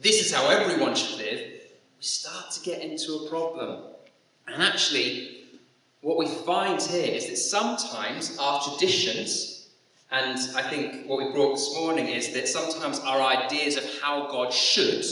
this 0.00 0.24
is 0.24 0.35
how 0.35 0.48
everyone 0.48 0.94
should 0.94 1.18
live, 1.18 1.40
we 1.40 2.02
start 2.02 2.50
to 2.52 2.61
get 2.61 2.82
into 2.82 3.12
a 3.12 3.28
problem. 3.28 3.82
And 4.46 4.62
actually, 4.62 5.44
what 6.00 6.18
we 6.18 6.26
find 6.26 6.80
here 6.80 7.12
is 7.12 7.26
that 7.28 7.37
sometimes 7.37 8.37
our 8.38 8.62
traditions, 8.62 9.68
and 10.11 10.38
I 10.56 10.62
think 10.62 11.06
what 11.06 11.18
we 11.18 11.32
brought 11.32 11.54
this 11.54 11.74
morning 11.74 12.09
is 12.09 12.32
that 12.32 12.48
sometimes 12.48 13.00
our 13.00 13.20
ideas 13.20 13.76
of 13.76 13.85
how 14.00 14.28
God 14.28 14.52
should 14.52 15.04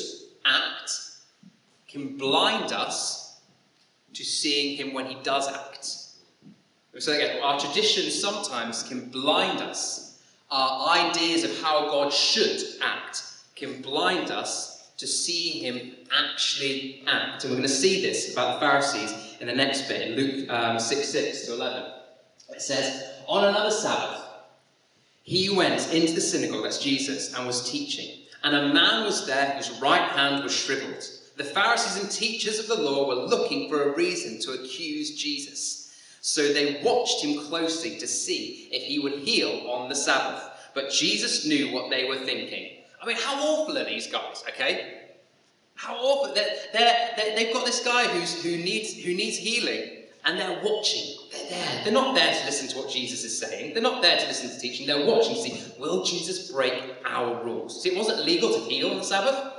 act 0.45 0.93
can 1.89 2.17
blind 2.17 2.73
us 2.73 3.41
to 4.13 4.25
seeing 4.25 4.77
Him 4.77 4.95
when 4.95 5.07
He 5.07 5.17
does 5.23 5.49
act. 5.49 5.89
So 6.99 7.13
again, 7.13 7.43
our 7.43 7.59
traditions 7.59 8.21
sometimes 8.21 8.85
can 8.85 9.07
blind 9.11 9.61
us. 9.61 10.04
Our 10.55 11.09
ideas 11.09 11.43
of 11.43 11.61
how 11.61 11.91
God 11.91 12.13
should 12.13 12.63
act 12.81 13.25
can 13.57 13.83
blind 13.83 14.31
us 14.31 14.93
to 14.99 15.07
seeing 15.07 15.65
Him 15.65 15.97
actually 16.17 17.03
act. 17.09 17.43
And 17.43 17.51
we're 17.53 17.59
going 17.59 17.69
to 17.69 17.75
see 17.75 18.01
this 18.01 18.33
about 18.33 18.55
the 18.55 18.61
Pharisees 18.61 19.37
in 19.41 19.49
the 19.49 19.53
next 19.53 19.89
bit, 19.89 20.03
in 20.03 20.15
Luke 20.15 20.49
um, 20.49 20.79
6 20.79 21.09
6 21.09 21.47
to 21.47 21.55
11. 21.55 21.93
It 22.51 22.63
says, 22.63 23.05
On 23.27 23.49
another 23.49 23.73
Sabbath, 23.73 24.23
he 25.25 25.51
went 25.51 25.93
into 25.93 26.13
the 26.13 26.21
synagogue, 26.21 26.63
that's 26.63 26.79
Jesus, 26.79 27.35
and 27.35 27.45
was 27.49 27.69
teaching. 27.69 28.21
And 28.45 28.55
a 28.55 28.73
man 28.73 29.05
was 29.05 29.27
there 29.27 29.57
whose 29.57 29.81
right 29.81 30.09
hand 30.09 30.45
was 30.45 30.55
shriveled. 30.55 31.05
The 31.37 31.43
Pharisees 31.43 32.01
and 32.01 32.09
teachers 32.09 32.61
of 32.61 32.69
the 32.69 32.81
law 32.81 33.09
were 33.09 33.27
looking 33.27 33.69
for 33.69 33.83
a 33.83 33.97
reason 33.97 34.39
to 34.43 34.53
accuse 34.53 35.21
Jesus. 35.21 35.84
So 36.27 36.55
they 36.55 36.81
watched 36.83 37.23
him 37.23 37.39
closely 37.39 37.99
to 37.99 38.07
see 38.07 38.67
if 38.73 38.85
he 38.85 38.99
would 38.99 39.19
heal 39.19 39.71
on 39.71 39.91
the 39.91 39.95
Sabbath. 39.95 40.43
But 40.73 40.91
Jesus 40.91 41.45
knew 41.45 41.71
what 41.71 41.91
they 41.91 42.09
were 42.09 42.17
thinking. 42.17 42.79
I 43.03 43.07
mean, 43.07 43.19
how 43.19 43.35
awful 43.35 43.77
are 43.77 43.85
these 43.85 44.07
guys, 44.07 44.43
okay? 44.49 45.03
How 45.75 45.95
awful! 45.95 46.35
They're, 46.35 46.49
they're, 46.73 47.11
they 47.37 47.45
have 47.45 47.53
got 47.53 47.67
this 47.67 47.85
guy 47.85 48.07
who's, 48.07 48.43
who, 48.43 48.57
needs, 48.57 48.95
who 48.95 49.13
needs 49.13 49.37
healing, 49.37 50.05
and 50.25 50.41
they're 50.41 50.63
watching. 50.65 51.15
They're 51.31 51.51
there. 51.51 51.85
They're 51.85 51.93
not 51.93 52.15
there 52.15 52.33
to 52.33 52.47
listen 52.47 52.69
to 52.69 52.79
what 52.79 52.89
Jesus 52.89 53.23
is 53.23 53.39
saying. 53.39 53.75
They're 53.75 53.83
not 53.83 54.01
there 54.01 54.19
to 54.19 54.27
listen 54.27 54.49
to 54.49 54.59
teaching. 54.59 54.87
They're 54.87 55.05
watching 55.05 55.35
to 55.35 55.43
see, 55.43 55.63
will 55.79 56.05
Jesus 56.05 56.51
break 56.51 56.83
our 57.05 57.45
rules? 57.45 57.83
See, 57.83 57.91
it 57.91 57.99
wasn't 57.99 58.25
legal 58.25 58.51
to 58.51 58.61
heal 58.61 58.91
on 58.93 58.97
the 58.97 59.05
Sabbath. 59.05 59.53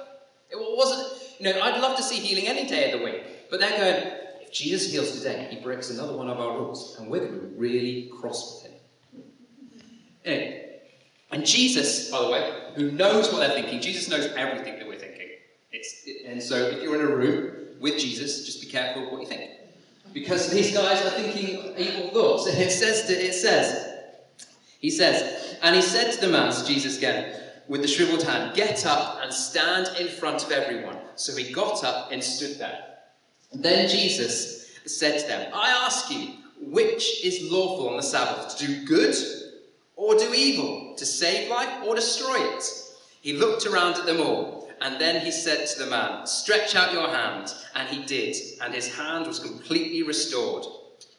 It 0.49 0.58
wasn't, 0.58 1.15
you 1.38 1.45
know, 1.45 1.62
I'd 1.62 1.80
love 1.80 1.95
to 1.97 2.04
see 2.04 2.15
healing 2.15 2.47
any 2.47 2.67
day 2.67 2.91
of 2.91 2.97
the 2.99 3.06
week. 3.06 3.21
But 3.51 3.60
they're 3.60 3.78
going, 3.78 4.24
Jesus 4.55 4.89
heals 4.89 5.11
today, 5.11 5.49
he 5.51 5.59
breaks 5.59 5.89
another 5.89 6.15
one 6.15 6.29
of 6.29 6.39
our 6.39 6.57
rules, 6.57 6.95
and 6.97 7.11
we're 7.11 7.19
going 7.19 7.33
to 7.33 7.45
be 7.45 7.57
really 7.57 8.09
cross 8.17 8.63
with 8.63 8.71
him. 8.71 8.79
Anyway, 10.23 10.79
and 11.31 11.45
Jesus, 11.45 12.09
by 12.09 12.21
the 12.21 12.29
way, 12.29 12.71
who 12.75 12.91
knows 12.91 13.33
what 13.33 13.39
they're 13.39 13.49
thinking, 13.49 13.81
Jesus 13.81 14.07
knows 14.07 14.27
everything 14.37 14.79
that 14.79 14.87
we're 14.87 14.97
thinking. 14.97 15.27
It, 15.73 15.85
and 16.25 16.41
so 16.41 16.55
if 16.55 16.81
you're 16.81 16.95
in 16.95 17.01
a 17.01 17.15
room 17.15 17.81
with 17.81 17.99
Jesus, 17.99 18.45
just 18.45 18.61
be 18.61 18.67
careful 18.67 19.11
what 19.11 19.19
you 19.19 19.27
think. 19.27 19.51
Because 20.13 20.49
these 20.49 20.73
guys 20.73 21.05
are 21.05 21.09
thinking 21.09 21.77
evil 21.77 22.11
thoughts. 22.11 22.47
And 22.47 22.57
It 22.61 22.71
says, 22.71 23.07
to, 23.07 23.13
it 23.13 23.33
says, 23.33 23.93
he 24.79 24.89
says, 24.89 25.57
and 25.63 25.75
he 25.75 25.81
said 25.81 26.13
to 26.13 26.21
the 26.21 26.29
man, 26.29 26.53
Jesus 26.65 26.97
again, 26.97 27.41
with 27.67 27.81
the 27.81 27.89
shriveled 27.89 28.23
hand, 28.23 28.55
Get 28.55 28.85
up 28.85 29.19
and 29.21 29.33
stand 29.33 29.89
in 29.99 30.07
front 30.07 30.45
of 30.45 30.51
everyone. 30.53 30.97
So 31.15 31.35
he 31.35 31.51
got 31.51 31.83
up 31.83 32.13
and 32.13 32.23
stood 32.23 32.57
there. 32.57 32.94
Then 33.61 33.89
Jesus 33.89 34.69
said 34.85 35.19
to 35.19 35.27
them, 35.27 35.51
I 35.53 35.69
ask 35.69 36.11
you, 36.11 36.33
which 36.61 37.23
is 37.23 37.51
lawful 37.51 37.89
on 37.89 37.97
the 37.97 38.03
Sabbath, 38.03 38.57
to 38.57 38.67
do 38.67 38.85
good 38.85 39.15
or 39.95 40.15
do 40.15 40.33
evil? 40.33 40.95
To 40.97 41.05
save 41.05 41.49
life 41.49 41.83
or 41.85 41.95
destroy 41.95 42.37
it? 42.37 42.63
He 43.21 43.33
looked 43.33 43.65
around 43.65 43.95
at 43.95 44.05
them 44.05 44.21
all, 44.21 44.69
and 44.81 44.99
then 44.99 45.23
he 45.23 45.31
said 45.31 45.67
to 45.67 45.79
the 45.79 45.89
man, 45.89 46.27
Stretch 46.27 46.75
out 46.75 46.93
your 46.93 47.09
hand. 47.09 47.53
And 47.75 47.87
he 47.89 48.03
did, 48.05 48.35
and 48.61 48.73
his 48.73 48.93
hand 48.93 49.27
was 49.27 49.39
completely 49.39 50.03
restored. 50.03 50.65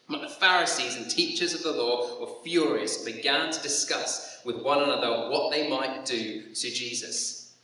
But 0.09 0.20
the 0.20 0.29
Pharisees 0.29 0.96
and 0.96 1.11
teachers 1.11 1.53
of 1.55 1.62
the 1.62 1.72
law 1.72 2.20
were 2.20 2.42
furious 2.44 3.05
and 3.05 3.16
began 3.16 3.51
to 3.51 3.62
discuss 3.62 4.40
with 4.44 4.62
one 4.62 4.83
another 4.83 5.31
what 5.31 5.51
they 5.51 5.68
might 5.68 6.05
do 6.05 6.55
to 6.55 6.70
Jesus. 6.70 7.55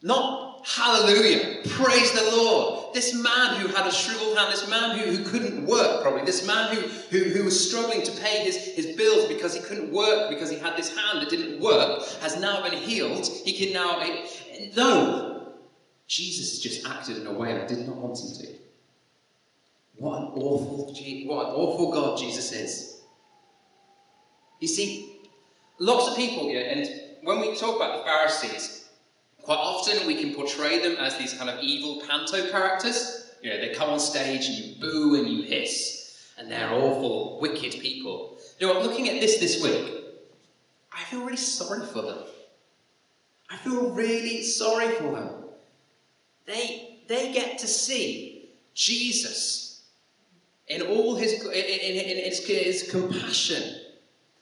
Not 0.00 0.47
hallelujah, 0.64 1.62
praise 1.68 2.12
the 2.12 2.36
Lord. 2.36 2.94
This 2.94 3.14
man 3.14 3.56
who 3.56 3.68
had 3.68 3.86
a 3.86 3.92
shriveled 3.92 4.36
hand, 4.36 4.52
this 4.52 4.68
man 4.68 4.98
who, 4.98 5.04
who 5.10 5.24
couldn't 5.24 5.66
work 5.66 6.02
probably, 6.02 6.22
this 6.24 6.46
man 6.46 6.74
who, 6.74 6.80
who, 6.80 7.30
who 7.30 7.44
was 7.44 7.68
struggling 7.68 8.02
to 8.02 8.12
pay 8.12 8.44
his, 8.44 8.56
his 8.56 8.96
bills 8.96 9.26
because 9.26 9.54
he 9.54 9.60
couldn't 9.60 9.92
work, 9.92 10.30
because 10.30 10.50
he 10.50 10.58
had 10.58 10.76
this 10.76 10.96
hand 10.96 11.20
that 11.22 11.30
didn't 11.30 11.60
work, 11.60 12.02
has 12.20 12.40
now 12.40 12.62
been 12.62 12.72
healed. 12.72 13.26
He 13.26 13.52
can 13.52 13.72
now. 13.72 14.00
Eh, 14.00 14.70
no! 14.76 15.54
Jesus 16.06 16.58
just 16.58 16.86
acted 16.86 17.18
in 17.18 17.26
a 17.26 17.32
way 17.32 17.60
I 17.60 17.66
did 17.66 17.86
not 17.86 17.96
want 17.96 18.18
him 18.18 18.46
to. 18.46 18.58
What 19.96 20.18
an 20.18 20.28
awful, 20.34 20.86
what 21.26 21.46
an 21.46 21.52
awful 21.52 21.92
God 21.92 22.18
Jesus 22.18 22.52
is. 22.52 23.00
You 24.60 24.68
see, 24.68 25.20
lots 25.78 26.08
of 26.08 26.16
people, 26.16 26.50
yeah, 26.50 26.60
and 26.60 26.88
when 27.22 27.40
we 27.40 27.54
talk 27.56 27.76
about 27.76 27.98
the 27.98 28.04
Pharisees, 28.04 28.77
quite 29.48 29.60
often 29.60 30.06
we 30.06 30.14
can 30.14 30.34
portray 30.34 30.78
them 30.78 30.94
as 30.98 31.16
these 31.16 31.32
kind 31.32 31.48
of 31.48 31.58
evil 31.62 32.02
panto 32.06 32.50
characters. 32.50 33.30
You 33.42 33.48
know, 33.48 33.58
they 33.58 33.72
come 33.72 33.88
on 33.88 33.98
stage 33.98 34.46
and 34.46 34.54
you 34.58 34.74
boo 34.78 35.14
and 35.14 35.26
you 35.26 35.42
hiss, 35.42 36.22
and 36.36 36.50
they're 36.50 36.70
awful, 36.70 37.38
wicked 37.40 37.80
people. 37.80 38.36
You 38.58 38.66
know? 38.66 38.82
Looking 38.82 39.08
at 39.08 39.22
this 39.22 39.38
this 39.38 39.62
week, 39.62 40.04
I 40.92 41.02
feel 41.04 41.24
really 41.24 41.38
sorry 41.38 41.86
for 41.86 42.02
them. 42.02 42.18
I 43.48 43.56
feel 43.56 43.88
really 43.92 44.42
sorry 44.42 44.88
for 44.96 45.12
them. 45.12 45.30
They 46.44 46.98
they 47.08 47.32
get 47.32 47.56
to 47.60 47.66
see 47.66 48.50
Jesus 48.74 49.80
in 50.66 50.82
all 50.82 51.14
his, 51.16 51.42
in, 51.42 51.52
in, 51.52 52.04
in 52.04 52.16
his, 52.22 52.46
his, 52.46 52.90
compassion, 52.90 53.62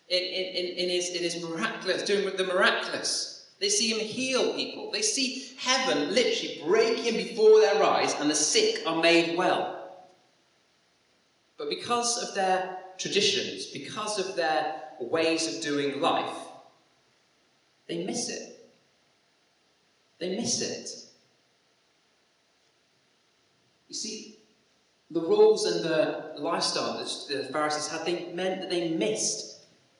in, 0.09 0.19
in, 0.19 0.67
in, 0.79 0.89
his, 0.89 1.11
in 1.11 1.23
his 1.23 1.41
miraculous, 1.41 2.03
doing 2.03 2.37
the 2.37 2.43
miraculous. 2.43 3.36
They 3.59 3.69
see 3.69 3.91
him 3.91 4.01
heal 4.01 4.55
people. 4.55 4.91
They 4.91 5.03
see 5.03 5.53
heaven 5.59 6.15
literally 6.15 6.61
breaking 6.65 7.17
before 7.17 7.61
their 7.61 7.83
eyes, 7.83 8.15
and 8.15 8.31
the 8.31 8.35
sick 8.35 8.83
are 8.87 9.01
made 9.01 9.37
well. 9.37 9.73
But 11.57 11.71
because 11.71 12.23
of 12.23 12.35
their 12.35 12.79
traditions, 12.99 13.67
because 13.67 14.19
of 14.19 14.37
their 14.37 14.83
ways 15.01 15.55
of 15.55 15.63
doing 15.63 16.01
life, 16.01 16.37
they 17.89 18.05
miss 18.05 18.29
it. 18.29 18.69
They 20.19 20.37
miss 20.37 20.61
it. 20.61 20.91
You 23.89 23.95
see, 23.95 24.39
the 25.11 25.21
rules 25.21 25.65
and 25.65 25.85
the 25.85 26.35
lifestyle 26.37 26.99
that 26.99 27.09
the 27.29 27.53
Pharisees 27.53 27.89
had, 27.89 28.05
they 28.05 28.33
meant 28.33 28.61
that 28.61 28.71
they 28.71 28.91
missed 28.91 29.56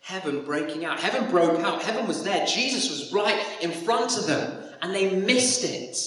heaven 0.07 0.45
breaking 0.45 0.85
out. 0.85 1.01
Heaven 1.01 1.29
broke 1.29 1.59
out, 1.63 1.83
heaven 1.83 2.07
was 2.07 2.23
there, 2.23 2.47
Jesus 2.47 2.89
was 2.89 3.13
right 3.13 3.45
in 3.61 3.73
front 3.73 4.17
of 4.17 4.29
them, 4.29 4.63
and 4.81 4.95
they 4.95 5.17
missed 5.17 5.65
it. 5.65 5.99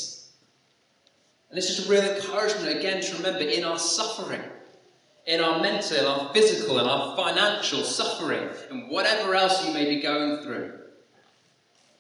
And 1.49 1.57
it's 1.57 1.67
just 1.67 1.85
a 1.85 1.91
real 1.91 2.03
encouragement 2.03 2.77
again 2.77 3.01
to 3.01 3.17
remember 3.17 3.41
in 3.41 3.65
our 3.65 3.77
suffering, 3.77 4.41
in 5.25 5.41
our 5.41 5.62
mental, 5.62 5.97
in 5.97 6.05
our 6.05 6.33
physical, 6.33 6.79
in 6.79 6.85
our 6.85 7.13
financial 7.17 7.83
suffering, 7.83 8.47
and 8.71 8.89
whatever 8.89 9.35
else 9.35 9.67
you 9.67 9.73
may 9.73 9.93
be 9.93 10.01
going 10.01 10.43
through. 10.43 10.79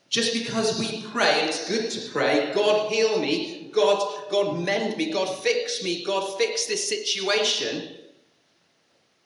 Just 0.07 0.31
because 0.31 0.79
we 0.79 1.01
pray, 1.11 1.41
and 1.41 1.49
it's 1.49 1.67
good 1.67 1.91
to 1.91 2.11
pray, 2.11 2.53
God 2.55 2.89
heal 2.89 3.19
me, 3.19 3.71
God, 3.73 4.29
God 4.31 4.57
mend 4.61 4.95
me, 4.95 5.11
God 5.11 5.27
fix 5.27 5.83
me, 5.83 6.05
God 6.05 6.37
fix 6.37 6.65
this 6.65 6.87
situation. 6.87 7.97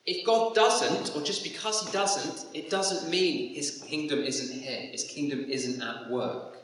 If 0.05 0.25
God 0.25 0.53
doesn't, 0.53 1.15
or 1.15 1.23
just 1.23 1.43
because 1.43 1.85
He 1.85 1.91
doesn't, 1.91 2.53
it 2.53 2.69
doesn't 2.69 3.09
mean 3.09 3.55
His 3.55 3.83
kingdom 3.87 4.19
isn't 4.19 4.61
here, 4.61 4.89
His 4.91 5.05
kingdom 5.05 5.45
isn't 5.49 5.81
at 5.81 6.09
work. 6.09 6.57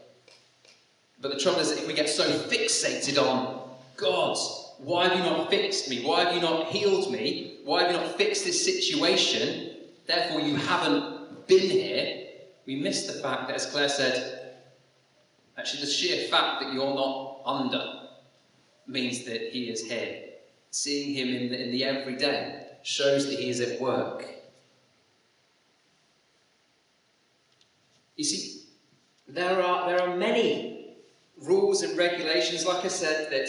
But 1.21 1.31
the 1.31 1.39
trouble 1.39 1.59
is 1.59 1.69
that 1.69 1.79
if 1.79 1.87
we 1.87 1.93
get 1.93 2.09
so 2.09 2.23
fixated 2.47 3.21
on 3.21 3.69
God, 3.95 4.37
why 4.77 5.07
have 5.07 5.17
you 5.17 5.23
not 5.23 5.49
fixed 5.49 5.89
me? 5.89 6.05
Why 6.05 6.23
have 6.23 6.33
you 6.33 6.41
not 6.41 6.67
healed 6.67 7.11
me? 7.11 7.59
Why 7.63 7.83
have 7.83 7.91
you 7.91 7.97
not 7.97 8.17
fixed 8.17 8.45
this 8.45 8.63
situation? 8.63 9.75
Therefore, 10.05 10.41
you 10.41 10.55
haven't 10.55 11.47
been 11.47 11.69
here. 11.69 12.27
We 12.65 12.77
miss 12.77 13.07
the 13.07 13.21
fact 13.21 13.47
that, 13.47 13.55
as 13.55 13.65
Claire 13.67 13.89
said, 13.89 14.35
Actually, 15.57 15.81
the 15.81 15.91
sheer 15.91 16.27
fact 16.29 16.61
that 16.61 16.73
you're 16.73 16.95
not 16.95 17.41
under 17.45 18.03
means 18.87 19.25
that 19.25 19.49
He 19.51 19.65
is 19.65 19.81
here. 19.81 20.23
Seeing 20.71 21.13
Him 21.13 21.35
in 21.35 21.49
the, 21.49 21.63
in 21.63 21.71
the 21.71 21.83
everyday 21.83 22.68
shows 22.83 23.29
that 23.29 23.39
He 23.39 23.49
is 23.49 23.59
at 23.61 23.79
work. 23.79 24.25
You 28.15 28.23
see, 28.23 28.63
there 29.27 29.61
are, 29.61 29.89
there 29.89 30.01
are 30.01 30.15
many 30.15 30.95
rules 31.41 31.83
and 31.83 31.97
regulations, 31.97 32.65
like 32.65 32.83
I 32.83 32.89
said, 32.89 33.31
that, 33.31 33.47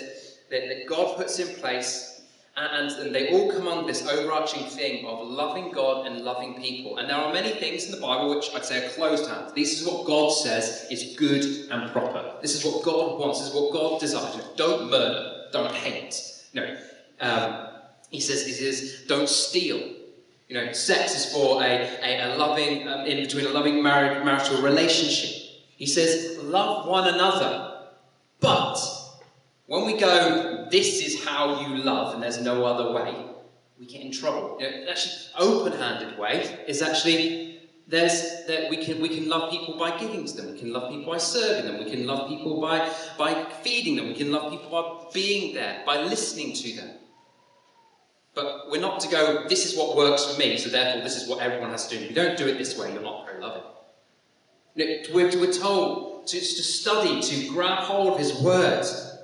that, 0.50 0.68
that 0.68 0.86
God 0.86 1.16
puts 1.16 1.38
in 1.38 1.48
place 1.56 2.10
and, 2.56 2.90
and 2.92 3.14
they 3.14 3.30
all 3.30 3.50
come 3.50 3.68
under 3.68 3.86
this 3.86 4.06
overarching 4.06 4.64
thing 4.64 5.06
of 5.06 5.26
loving 5.26 5.70
God 5.70 6.06
and 6.06 6.20
loving 6.20 6.54
people. 6.60 6.98
And 6.98 7.08
there 7.08 7.16
are 7.16 7.32
many 7.32 7.52
things 7.52 7.86
in 7.86 7.92
the 7.92 8.00
Bible 8.00 8.34
which 8.34 8.50
I'd 8.54 8.64
say 8.64 8.84
are 8.84 8.90
closed 8.90 9.28
hands. 9.28 9.52
This 9.54 9.80
is 9.80 9.86
what 9.86 10.06
God 10.06 10.30
says 10.30 10.86
is 10.90 11.16
good 11.16 11.44
and 11.70 11.90
proper. 11.90 12.34
This 12.42 12.54
is 12.54 12.64
what 12.64 12.84
God 12.84 13.18
wants. 13.18 13.38
This 13.38 13.48
is 13.48 13.54
what 13.54 13.72
God 13.72 14.00
desires. 14.00 14.44
Don't 14.56 14.90
murder. 14.90 15.46
Don't 15.52 15.72
hate. 15.72 16.20
No. 16.52 16.76
Um, 17.20 17.69
he 18.10 18.20
says, 18.20 18.44
he 18.44 18.52
says, 18.52 19.04
don't 19.06 19.28
steal. 19.28 19.78
You 20.48 20.54
know, 20.54 20.72
sex 20.72 21.14
is 21.14 21.32
for 21.32 21.62
a, 21.62 21.98
a, 22.02 22.34
a 22.34 22.36
loving, 22.36 22.86
um, 22.88 23.06
in 23.06 23.22
between 23.22 23.46
a 23.46 23.50
loving 23.50 23.82
married, 23.82 24.24
marital 24.24 24.60
relationship. 24.62 25.36
He 25.76 25.86
says, 25.86 26.38
love 26.42 26.86
one 26.86 27.08
another. 27.08 27.86
But 28.40 28.78
when 29.66 29.86
we 29.86 29.96
go, 29.96 30.66
this 30.70 31.00
is 31.00 31.24
how 31.24 31.60
you 31.60 31.76
love, 31.82 32.14
and 32.14 32.22
there's 32.22 32.40
no 32.42 32.64
other 32.64 32.92
way, 32.92 33.14
we 33.78 33.86
get 33.86 34.02
in 34.02 34.10
trouble. 34.10 34.56
You 34.60 34.70
know, 34.70 34.90
actually, 34.90 35.14
open-handed 35.38 36.18
way 36.18 36.64
is 36.66 36.82
actually 36.82 37.60
there's 37.86 38.44
that 38.46 38.70
we 38.70 38.76
can 38.76 39.00
we 39.00 39.08
can 39.08 39.28
love 39.28 39.50
people 39.50 39.76
by 39.76 39.96
giving 39.98 40.24
to 40.24 40.36
them. 40.36 40.52
We 40.52 40.58
can 40.58 40.72
love 40.72 40.90
people 40.90 41.12
by 41.12 41.18
serving 41.18 41.66
them. 41.66 41.84
We 41.84 41.90
can 41.90 42.06
love 42.06 42.28
people 42.28 42.60
by 42.60 42.88
by 43.18 43.44
feeding 43.62 43.96
them. 43.96 44.08
We 44.08 44.14
can 44.14 44.30
love 44.30 44.52
people 44.52 44.70
by 44.70 45.10
being 45.12 45.54
there, 45.54 45.82
by 45.84 46.02
listening 46.02 46.52
to 46.54 46.76
them. 46.76 46.90
But 48.40 48.70
we're 48.70 48.80
not 48.80 49.00
to 49.00 49.08
go. 49.08 49.46
This 49.48 49.66
is 49.70 49.78
what 49.78 49.96
works 49.96 50.24
for 50.24 50.38
me, 50.38 50.56
so 50.56 50.70
therefore 50.70 51.02
this 51.02 51.20
is 51.20 51.28
what 51.28 51.40
everyone 51.40 51.70
has 51.70 51.86
to 51.88 51.96
do. 51.96 52.02
If 52.02 52.08
you 52.08 52.16
don't 52.16 52.38
do 52.38 52.46
it 52.46 52.56
this 52.56 52.78
way, 52.78 52.90
you're 52.90 53.02
not 53.02 53.26
very 53.26 53.42
loving. 53.42 53.62
We're, 55.12 55.38
we're 55.38 55.52
told 55.52 56.26
to, 56.28 56.40
to 56.40 56.62
study, 56.62 57.20
to 57.20 57.48
grab 57.50 57.80
hold 57.80 58.14
of 58.14 58.18
His 58.18 58.40
words, 58.40 59.18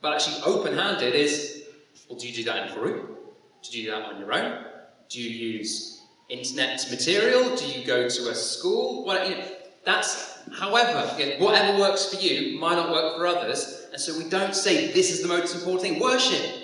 but 0.00 0.12
actually, 0.12 0.42
open 0.44 0.76
handed 0.76 1.14
is 1.14 1.64
well, 2.08 2.18
do 2.18 2.28
you 2.28 2.34
do 2.34 2.44
that 2.44 2.68
in 2.68 2.74
group? 2.74 3.18
Do 3.62 3.78
you 3.78 3.86
do 3.86 3.90
that 3.90 4.02
on 4.02 4.20
your 4.20 4.32
own? 4.32 4.64
Do 5.08 5.20
you 5.20 5.30
use 5.30 6.02
internet 6.28 6.86
material? 6.90 7.56
Do 7.56 7.66
you 7.66 7.84
go 7.84 8.08
to 8.08 8.28
a 8.28 8.34
school? 8.34 9.04
Well, 9.04 9.28
you 9.28 9.36
know, 9.36 9.44
that's, 9.84 10.38
however, 10.56 11.08
whatever 11.38 11.80
works 11.80 12.14
for 12.14 12.20
you 12.20 12.60
might 12.60 12.76
not 12.76 12.90
work 12.90 13.16
for 13.16 13.26
others. 13.26 13.86
And 13.92 14.00
so 14.00 14.16
we 14.16 14.28
don't 14.28 14.54
say 14.54 14.92
this 14.92 15.10
is 15.10 15.22
the 15.22 15.28
most 15.28 15.54
important 15.54 15.82
thing. 15.82 16.00
Worship. 16.00 16.61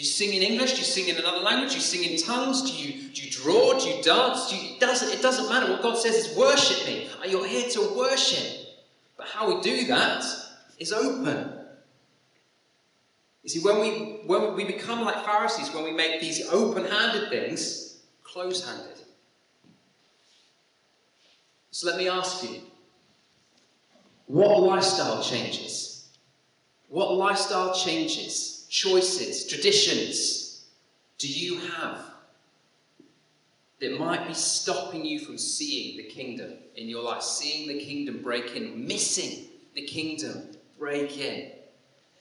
Do 0.00 0.06
you 0.06 0.12
sing 0.12 0.32
in 0.32 0.40
English? 0.40 0.72
Do 0.72 0.78
you 0.78 0.84
sing 0.84 1.08
in 1.08 1.18
another 1.18 1.40
language? 1.40 1.72
Do 1.72 1.74
you 1.74 1.82
sing 1.82 2.10
in 2.10 2.16
tongues? 2.16 2.62
Do 2.62 2.74
you, 2.74 3.10
do 3.10 3.20
you 3.20 3.30
draw? 3.30 3.78
Do 3.78 3.86
you 3.86 4.02
dance? 4.02 4.48
Do 4.48 4.56
you, 4.56 4.76
it, 4.76 4.80
doesn't, 4.80 5.10
it 5.10 5.20
doesn't 5.20 5.46
matter. 5.50 5.70
What 5.70 5.82
God 5.82 5.98
says 5.98 6.14
is 6.14 6.34
worship 6.34 6.86
me. 6.86 7.10
You're 7.28 7.46
here 7.46 7.68
to 7.68 7.92
worship. 7.94 8.66
But 9.18 9.26
how 9.28 9.54
we 9.54 9.60
do 9.60 9.84
that 9.88 10.24
is 10.78 10.94
open. 10.94 11.52
You 13.42 13.50
see, 13.50 13.60
when 13.60 13.78
we, 13.78 13.90
when 14.24 14.54
we 14.54 14.64
become 14.64 15.02
like 15.02 15.22
Pharisees, 15.22 15.70
when 15.74 15.84
we 15.84 15.92
make 15.92 16.18
these 16.18 16.48
open 16.48 16.86
handed 16.86 17.28
things 17.28 17.98
close 18.22 18.66
handed. 18.66 19.02
So 21.72 21.88
let 21.88 21.98
me 21.98 22.08
ask 22.08 22.42
you 22.42 22.62
what 24.28 24.62
lifestyle 24.62 25.22
changes? 25.22 26.08
What 26.88 27.12
lifestyle 27.12 27.74
changes, 27.74 28.59
choices, 28.70 29.46
traditions 29.46 30.64
do 31.18 31.28
you 31.28 31.58
have 31.58 32.06
that 33.80 33.98
might 33.98 34.26
be 34.26 34.32
stopping 34.32 35.04
you 35.04 35.18
from 35.18 35.36
seeing 35.36 35.96
the 35.96 36.04
kingdom 36.04 36.54
in 36.76 36.88
your 36.88 37.02
life, 37.02 37.22
seeing 37.22 37.68
the 37.68 37.84
kingdom 37.84 38.22
break 38.22 38.54
in, 38.54 38.86
missing 38.86 39.46
the 39.74 39.82
kingdom 39.82 40.50
break 40.78 41.18
in? 41.18 41.50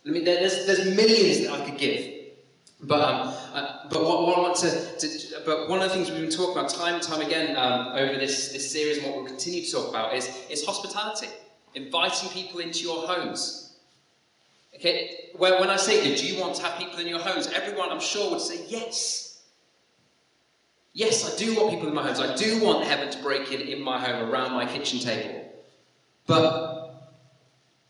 I 0.05 0.09
mean, 0.09 0.25
there's, 0.25 0.65
there's 0.65 0.85
millions 0.95 1.45
that 1.45 1.51
I 1.51 1.69
could 1.69 1.77
give. 1.77 2.15
But, 2.81 3.01
um, 3.01 3.33
uh, 3.53 3.89
but 3.89 4.03
what, 4.03 4.25
what 4.25 4.37
I 4.37 4.41
want 4.41 4.55
to, 4.57 4.97
to, 4.99 5.41
but 5.45 5.69
one 5.69 5.81
of 5.81 5.89
the 5.89 5.95
things 5.95 6.09
we've 6.09 6.21
been 6.21 6.29
talking 6.29 6.57
about 6.57 6.69
time 6.69 6.95
and 6.95 7.03
time 7.03 7.21
again 7.21 7.57
um, 7.57 7.89
over 7.93 8.17
this, 8.17 8.53
this 8.53 8.71
series 8.71 8.97
and 8.97 9.07
what 9.07 9.17
we'll 9.17 9.25
continue 9.25 9.63
to 9.63 9.71
talk 9.71 9.89
about 9.89 10.15
is, 10.15 10.29
is 10.49 10.65
hospitality, 10.65 11.27
inviting 11.75 12.29
people 12.29 12.61
into 12.61 12.79
your 12.79 13.05
homes. 13.05 13.68
Okay, 14.75 15.29
well, 15.37 15.59
when 15.59 15.69
I 15.69 15.75
say, 15.75 16.15
do 16.15 16.25
you 16.25 16.39
want 16.39 16.55
to 16.55 16.63
have 16.63 16.77
people 16.77 16.99
in 16.99 17.07
your 17.07 17.19
homes? 17.19 17.47
Everyone, 17.47 17.89
I'm 17.89 17.99
sure, 17.99 18.31
would 18.31 18.41
say 18.41 18.63
yes. 18.67 19.41
Yes, 20.93 21.31
I 21.31 21.37
do 21.37 21.55
want 21.55 21.71
people 21.71 21.87
in 21.87 21.93
my 21.93 22.03
homes. 22.03 22.19
I 22.19 22.35
do 22.35 22.63
want 22.63 22.85
heaven 22.85 23.09
to 23.11 23.21
break 23.21 23.51
in 23.51 23.61
in 23.61 23.81
my 23.81 23.99
home 23.99 24.29
around 24.29 24.53
my 24.53 24.65
kitchen 24.65 24.99
table. 24.99 25.53
But 26.27 27.09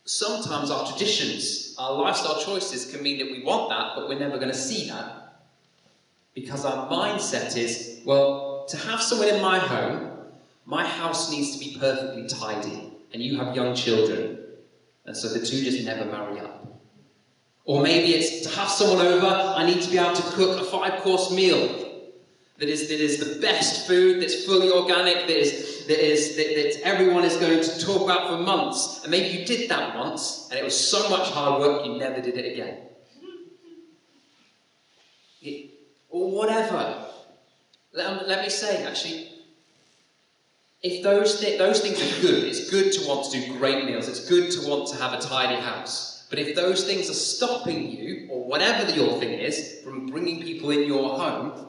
sometimes 0.05 0.71
our 0.71 0.87
traditions, 0.87 1.75
our 1.77 1.93
lifestyle 1.93 2.39
choices 2.41 2.91
can 2.91 3.03
mean 3.03 3.19
that 3.19 3.31
we 3.31 3.43
want 3.43 3.69
that, 3.69 3.93
but 3.95 4.09
we're 4.09 4.19
never 4.19 4.37
going 4.37 4.51
to 4.51 4.57
see 4.57 4.89
that. 4.89 5.41
Because 6.33 6.65
our 6.65 6.89
mindset 6.89 7.57
is, 7.57 8.01
well, 8.05 8.65
to 8.69 8.77
have 8.77 9.01
someone 9.01 9.27
in 9.29 9.41
my 9.41 9.59
home, 9.59 10.11
my 10.65 10.85
house 10.85 11.31
needs 11.31 11.57
to 11.57 11.59
be 11.59 11.77
perfectly 11.79 12.27
tidy, 12.27 12.93
and 13.13 13.21
you 13.21 13.37
have 13.37 13.55
young 13.55 13.75
children, 13.75 14.37
and 15.05 15.17
so 15.17 15.27
the 15.29 15.43
two 15.43 15.63
just 15.63 15.83
never 15.83 16.05
marry 16.05 16.39
up. 16.39 16.58
Or 17.69 17.83
maybe 17.83 18.15
it's 18.15 18.41
to 18.47 18.59
have 18.59 18.67
someone 18.67 19.05
over, 19.05 19.27
I 19.27 19.63
need 19.63 19.79
to 19.83 19.91
be 19.91 19.99
able 19.99 20.15
to 20.15 20.23
cook 20.31 20.59
a 20.59 20.63
five 20.63 21.01
course 21.03 21.29
meal 21.29 21.67
that 22.57 22.67
is, 22.67 22.87
that 22.87 22.99
is 22.99 23.19
the 23.19 23.39
best 23.39 23.85
food, 23.85 24.23
that's 24.23 24.43
fully 24.43 24.71
organic, 24.71 25.27
that 25.27 25.39
is, 25.39 25.85
that 25.85 26.03
is 26.03 26.35
that, 26.35 26.47
that 26.55 26.81
everyone 26.83 27.23
is 27.23 27.37
going 27.37 27.61
to 27.61 27.79
talk 27.79 28.01
about 28.01 28.27
for 28.27 28.37
months. 28.37 29.03
And 29.03 29.11
maybe 29.11 29.37
you 29.37 29.45
did 29.45 29.69
that 29.69 29.95
once, 29.95 30.47
and 30.49 30.59
it 30.59 30.63
was 30.63 30.75
so 30.75 31.11
much 31.11 31.29
hard 31.29 31.61
work 31.61 31.85
you 31.85 31.99
never 31.99 32.19
did 32.19 32.39
it 32.39 32.53
again. 32.53 32.79
It, 35.43 35.69
or 36.09 36.31
whatever. 36.31 37.05
Let, 37.93 38.07
um, 38.07 38.21
let, 38.25 38.41
me 38.41 38.49
say, 38.49 38.83
actually, 38.83 39.29
if 40.81 41.03
those, 41.03 41.39
th- 41.39 41.59
those 41.59 41.81
things 41.81 42.01
are 42.01 42.21
good, 42.23 42.45
it's 42.45 42.71
good 42.71 42.91
to 42.93 43.07
want 43.07 43.31
to 43.31 43.39
do 43.39 43.59
great 43.59 43.85
meals, 43.85 44.07
it's 44.07 44.27
good 44.27 44.49
to 44.53 44.67
want 44.67 44.87
to 44.87 44.95
have 44.95 45.13
a 45.13 45.21
tidy 45.21 45.61
house. 45.61 46.08
But 46.29 46.39
if 46.39 46.55
those 46.55 46.83
things 46.83 47.09
are 47.09 47.13
stopping 47.13 47.91
you, 47.91 48.27
or 48.29 48.45
whatever 48.45 48.91
your 48.91 49.19
thing 49.19 49.31
is, 49.39 49.81
from 49.83 50.07
bringing 50.07 50.41
people 50.41 50.69
in 50.69 50.83
your 50.83 51.17
home, 51.17 51.67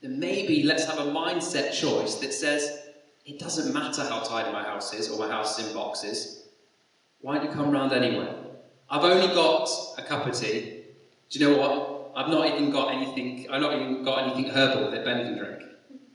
then 0.00 0.18
maybe 0.18 0.64
let's 0.64 0.84
have 0.86 0.98
a 0.98 1.10
mindset 1.10 1.72
choice 1.72 2.16
that 2.16 2.32
says, 2.32 2.80
it 3.24 3.38
doesn't 3.38 3.72
matter 3.72 4.02
how 4.02 4.20
tidy 4.20 4.52
my 4.52 4.64
house 4.64 4.92
is 4.92 5.08
or 5.08 5.18
my 5.18 5.28
house 5.30 5.58
is 5.58 5.68
in 5.68 5.74
boxes. 5.74 6.48
Why 7.20 7.36
don't 7.36 7.44
you 7.46 7.52
come 7.52 7.70
round 7.70 7.92
anyway? 7.92 8.34
I've 8.90 9.04
only 9.04 9.28
got 9.28 9.68
a 9.96 10.02
cup 10.02 10.26
of 10.26 10.34
tea. 10.34 10.82
Do 11.30 11.38
you 11.38 11.48
know 11.48 11.58
what? 11.58 12.12
I've 12.16 12.28
not 12.28 12.46
even 12.48 12.70
got 12.70 12.92
anything. 12.92 13.46
I've 13.50 13.62
not 13.62 13.74
even 13.74 14.04
got 14.04 14.24
anything 14.24 14.50
herbal 14.50 14.90
that 14.90 15.04
Ben 15.04 15.24
can 15.24 15.38
drink. 15.38 15.62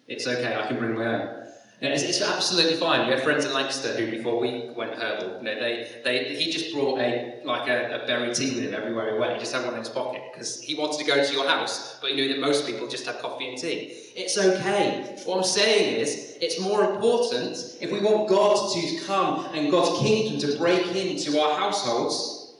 It's 0.07 0.27
okay. 0.27 0.55
I 0.55 0.67
can 0.67 0.77
bring 0.77 0.95
my 0.95 1.05
own. 1.05 1.46
It's, 1.79 2.01
it's, 2.01 2.21
absolutely 2.21 2.75
fine. 2.75 3.05
We 3.05 3.13
had 3.13 3.21
friends 3.21 3.45
in 3.45 3.53
Lancaster 3.53 3.93
who, 3.93 4.09
before 4.09 4.39
we 4.39 4.71
went 4.75 4.95
herbal, 4.95 5.37
you 5.37 5.43
know, 5.43 5.59
they, 5.59 6.01
they, 6.03 6.35
he 6.35 6.51
just 6.51 6.73
brought 6.73 6.99
a 6.99 7.39
like 7.45 7.69
a, 7.69 8.01
a 8.01 8.07
berry 8.07 8.33
tea 8.33 8.55
with 8.55 8.63
him 8.63 8.73
everywhere 8.73 9.13
he 9.13 9.19
went. 9.19 9.33
He 9.33 9.39
just 9.39 9.53
had 9.53 9.63
one 9.63 9.75
in 9.75 9.79
his 9.79 9.89
pocket 9.89 10.23
because 10.33 10.59
he 10.59 10.73
wanted 10.73 10.97
to 10.97 11.05
go 11.05 11.23
to 11.23 11.33
your 11.33 11.47
house, 11.47 11.99
but 12.01 12.09
he 12.09 12.15
knew 12.15 12.29
that 12.29 12.39
most 12.39 12.65
people 12.65 12.87
just 12.87 13.05
have 13.05 13.19
coffee 13.19 13.49
and 13.49 13.57
tea. 13.59 13.95
It's 14.15 14.39
okay. 14.39 15.17
What 15.25 15.37
I'm 15.37 15.43
saying 15.43 15.99
is, 15.99 16.37
it's 16.41 16.59
more 16.59 16.83
important 16.83 17.77
if 17.79 17.91
we 17.91 17.99
want 17.99 18.27
God 18.27 18.73
to 18.73 18.99
come 19.05 19.45
and 19.53 19.69
God's 19.69 19.99
kingdom 19.99 20.39
to 20.49 20.57
break 20.57 20.95
into 20.95 21.39
our 21.39 21.59
households. 21.59 22.55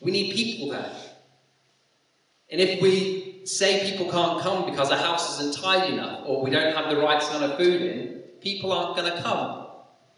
We 0.00 0.10
need 0.10 0.34
people 0.34 0.70
there. 0.70 0.92
And 2.50 2.60
if 2.60 2.82
we 2.82 3.21
say 3.44 3.90
people 3.90 4.10
can't 4.10 4.40
come 4.40 4.70
because 4.70 4.88
the 4.88 4.96
house 4.96 5.38
isn't 5.38 5.62
tidy 5.62 5.94
enough 5.94 6.22
or 6.26 6.42
we 6.42 6.50
don't 6.50 6.74
have 6.74 6.90
the 6.90 7.00
right 7.00 7.20
kind 7.20 7.44
of 7.44 7.56
food 7.58 7.82
in, 7.82 8.22
people 8.40 8.72
aren't 8.72 8.96
going 8.96 9.12
to 9.12 9.22
come. 9.22 9.66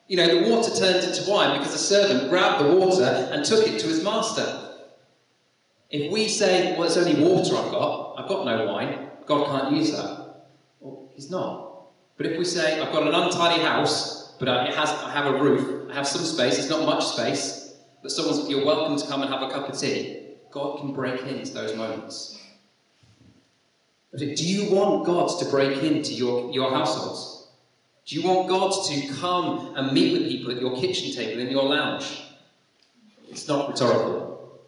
You 0.08 0.18
know, 0.18 0.42
the 0.42 0.50
water 0.50 0.74
turned 0.74 1.04
into 1.04 1.30
wine 1.30 1.58
because 1.58 1.72
the 1.72 1.78
servant 1.78 2.28
grabbed 2.28 2.64
the 2.64 2.76
water 2.76 3.04
and 3.32 3.44
took 3.44 3.66
it 3.66 3.80
to 3.80 3.86
his 3.86 4.04
master. 4.04 4.60
If 5.90 6.12
we 6.12 6.28
say, 6.28 6.76
well, 6.76 6.86
it's 6.86 6.96
only 6.96 7.22
water 7.22 7.56
I've 7.56 7.70
got, 7.70 8.16
I've 8.18 8.28
got 8.28 8.44
no 8.44 8.66
wine, 8.66 9.08
God 9.26 9.46
can't 9.46 9.76
use 9.76 9.92
that. 9.92 10.46
Well, 10.80 11.08
he's 11.14 11.30
not. 11.30 11.86
But 12.16 12.26
if 12.26 12.38
we 12.38 12.44
say, 12.44 12.80
I've 12.80 12.92
got 12.92 13.06
an 13.06 13.14
untidy 13.14 13.62
house, 13.62 14.32
but 14.38 14.48
it 14.48 14.74
has, 14.74 14.90
I 14.90 15.12
have 15.12 15.26
a 15.26 15.42
roof, 15.42 15.90
I 15.90 15.94
have 15.94 16.06
some 16.06 16.22
space, 16.22 16.58
it's 16.58 16.68
not 16.68 16.84
much 16.84 17.04
space, 17.04 17.76
but 18.02 18.10
someone's, 18.10 18.48
you're 18.48 18.64
welcome 18.64 18.98
to 18.98 19.06
come 19.06 19.22
and 19.22 19.32
have 19.32 19.42
a 19.42 19.50
cup 19.50 19.68
of 19.68 19.78
tea, 19.78 20.34
God 20.50 20.78
can 20.78 20.92
break 20.92 21.22
into 21.22 21.52
those 21.54 21.74
moments. 21.74 22.38
Do 24.16 24.26
you 24.26 24.70
want 24.70 25.04
God 25.06 25.28
to 25.40 25.44
break 25.46 25.82
into 25.82 26.12
your, 26.14 26.52
your 26.52 26.70
households? 26.70 27.48
Do 28.06 28.16
you 28.16 28.26
want 28.26 28.48
God 28.48 28.70
to 28.88 29.14
come 29.14 29.74
and 29.76 29.92
meet 29.92 30.12
with 30.12 30.28
people 30.28 30.52
at 30.52 30.60
your 30.60 30.76
kitchen 30.76 31.12
table, 31.12 31.40
in 31.40 31.50
your 31.50 31.64
lounge? 31.64 32.22
It's 33.28 33.48
not 33.48 33.70
rhetorical. 33.70 34.60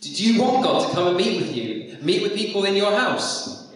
Do 0.00 0.10
you 0.10 0.42
want 0.42 0.64
God 0.64 0.88
to 0.88 0.94
come 0.94 1.06
and 1.08 1.16
meet 1.16 1.40
with 1.40 1.54
you? 1.54 1.96
Meet 2.02 2.22
with 2.22 2.34
people 2.34 2.64
in 2.64 2.74
your 2.74 2.90
house? 2.90 3.68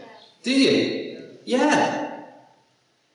Do 0.42 0.50
you? 0.50 1.38
Yeah. 1.44 2.22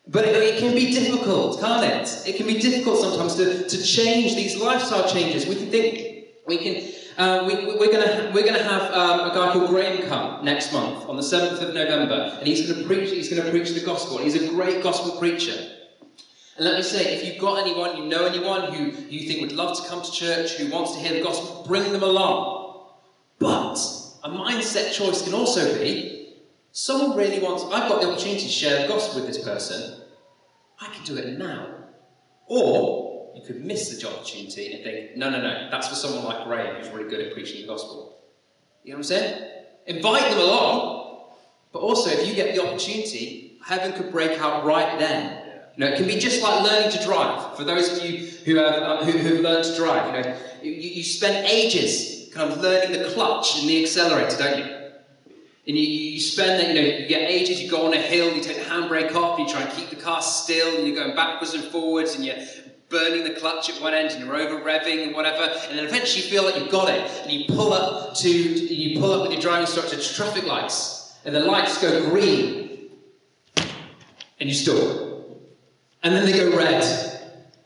But 0.08 0.26
it, 0.26 0.36
it, 0.36 0.60
can 0.60 0.74
be 0.74 0.92
difficult, 0.92 1.60
can't 1.60 1.86
it? 1.86 2.28
It 2.28 2.38
can 2.38 2.48
be 2.48 2.60
difficult 2.60 3.00
sometimes 3.00 3.36
to, 3.36 3.68
to 3.68 3.84
change 3.84 4.36
these 4.36 4.58
lifestyle 4.58 5.08
changes. 5.08 5.46
We 5.46 5.56
can 5.56 5.70
think 5.70 6.26
we 6.48 6.58
can 6.58 6.92
uh, 7.20 7.44
we, 7.46 7.54
are 7.54 7.92
going 7.92 8.34
we're 8.34 8.46
gonna 8.46 8.64
have 8.64 8.94
um, 8.94 9.30
a 9.30 9.34
guy 9.36 9.52
called 9.52 9.70
Graham 9.70 10.08
come 10.08 10.46
next 10.46 10.72
month 10.72 11.08
on 11.10 11.18
the 11.18 11.22
7th 11.22 11.62
of 11.62 11.74
November, 11.74 12.38
and 12.40 12.48
he's 12.48 12.66
going 12.66 12.82
to 12.82 12.88
preach. 12.88 13.12
He's 13.12 13.30
going 13.30 13.44
to 13.44 13.52
preach 13.52 13.72
the 13.72 13.82
gospel. 13.82 14.20
He's 14.20 14.36
a 14.36 14.48
great 14.48 14.82
gospel 14.82 15.20
preacher. 15.20 15.76
And 16.56 16.66
let 16.66 16.78
me 16.78 16.82
say, 16.82 17.16
if 17.16 17.26
you've 17.26 17.38
got 17.38 17.60
anyone, 17.60 17.98
you 17.98 18.06
know 18.06 18.26
anyone 18.26 18.74
who 18.74 18.86
you 19.10 19.28
think 19.28 19.42
would 19.42 19.52
love 19.52 19.76
to 19.82 19.88
come 19.90 20.02
to 20.02 20.12
church, 20.12 20.54
who 20.54 20.72
wants 20.72 20.94
to 20.94 21.00
hear 21.00 21.14
the 21.14 21.22
gospel, 21.22 21.66
bring 21.68 21.92
them 21.92 22.04
along. 22.04 22.88
But 23.38 23.78
a 24.24 24.30
mindset 24.30 24.94
choice 24.94 25.22
can 25.22 25.34
also 25.34 25.78
be 25.78 26.36
someone 26.72 27.18
really 27.18 27.40
wants, 27.40 27.64
I've 27.66 27.90
got 27.90 28.02
the 28.02 28.12
opportunity 28.12 28.42
to 28.42 28.48
share 28.48 28.82
the 28.82 28.88
gospel 28.88 29.22
with 29.22 29.34
this 29.34 29.44
person, 29.44 30.02
I 30.80 30.88
can 30.94 31.04
do 31.04 31.18
it 31.18 31.38
now. 31.38 31.68
Or 32.48 32.99
you 33.40 33.48
could 33.48 33.64
miss 33.64 33.98
the 33.98 34.08
opportunity 34.08 34.74
and 34.74 34.84
think, 34.84 35.18
no, 35.18 35.30
no, 35.30 35.42
no, 35.42 35.70
that's 35.72 35.88
for 35.88 35.96
someone 35.96 36.26
like 36.26 36.46
Graham 36.46 36.76
who's 36.76 36.90
really 36.90 37.10
good 37.10 37.22
at 37.22 37.34
preaching 37.34 37.62
the 37.62 37.68
gospel. 37.68 38.22
You 38.84 38.92
know 38.92 38.98
what 38.98 39.00
I'm 39.00 39.04
saying? 39.04 39.52
Invite 39.88 40.30
them 40.30 40.40
along, 40.40 41.30
but 41.72 41.80
also 41.80 42.10
if 42.10 42.28
you 42.28 42.34
get 42.34 42.56
the 42.56 42.66
opportunity, 42.66 43.58
heaven 43.64 43.94
could 43.94 44.12
break 44.12 44.40
out 44.40 44.66
right 44.66 45.00
then. 45.00 45.46
You 45.76 45.86
know, 45.86 45.92
it 45.92 45.98
can 45.98 46.08
be 46.08 46.20
just 46.20 46.42
like 46.42 46.64
learning 46.64 46.92
to 46.92 47.04
drive. 47.04 47.56
For 47.56 47.64
those 47.64 47.98
of 47.98 48.06
you 48.06 48.28
who 48.46 48.56
have, 48.56 48.84
um, 48.84 49.06
who, 49.06 49.18
who've 49.18 49.42
learned 49.42 49.64
to 49.64 49.76
drive, 49.76 50.08
you 50.08 50.22
know, 50.22 50.38
you, 50.62 50.72
you 50.72 51.04
spend 51.04 51.48
ages 51.48 52.30
kind 52.34 52.52
of 52.52 52.60
learning 52.60 53.02
the 53.02 53.10
clutch 53.10 53.60
and 53.60 53.70
the 53.70 53.82
accelerator, 53.82 54.38
don't 54.38 54.58
you? 54.58 54.76
And 55.68 55.78
you, 55.78 55.84
you 55.84 56.20
spend, 56.20 56.76
you 56.76 56.82
know, 56.82 56.98
you 56.98 57.08
get 57.08 57.30
ages, 57.30 57.62
you 57.62 57.70
go 57.70 57.86
on 57.86 57.94
a 57.94 58.02
hill, 58.02 58.34
you 58.34 58.42
take 58.42 58.58
the 58.58 58.64
handbrake 58.64 59.14
off, 59.14 59.40
you 59.40 59.48
try 59.48 59.62
and 59.62 59.72
keep 59.72 59.90
the 59.90 59.96
car 59.96 60.22
still, 60.22 60.78
and 60.78 60.88
you're 60.88 60.96
going 60.96 61.16
backwards 61.16 61.54
and 61.54 61.64
forwards, 61.66 62.16
and 62.16 62.26
you're 62.26 62.38
burning 62.90 63.24
the 63.24 63.40
clutch 63.40 63.70
at 63.70 63.82
one 63.82 63.94
end 63.94 64.12
and 64.12 64.26
you're 64.26 64.36
over 64.36 64.64
revving 64.64 65.04
and 65.04 65.16
whatever, 65.16 65.44
and 65.70 65.78
then 65.78 65.86
eventually 65.86 66.24
you 66.24 66.30
feel 66.30 66.44
like 66.44 66.56
you've 66.58 66.72
got 66.72 66.90
it, 66.90 67.10
and 67.24 67.32
you 67.32 67.46
pull 67.46 67.74
up 67.74 68.16
to 68.16 68.30
you 68.30 69.00
pull 69.00 69.12
up 69.12 69.22
with 69.22 69.32
your 69.32 69.42
driving 69.42 69.62
instructor 69.62 69.96
to 69.96 70.14
traffic 70.14 70.46
lights, 70.46 71.18
and 71.26 71.36
the 71.36 71.40
lights 71.40 71.82
go 71.82 72.10
green, 72.10 72.90
and 74.40 74.50
you 74.50 74.54
stop, 74.54 74.78
and 76.04 76.16
then 76.16 76.26
they 76.26 76.34
go 76.34 76.56
red, 76.56 76.84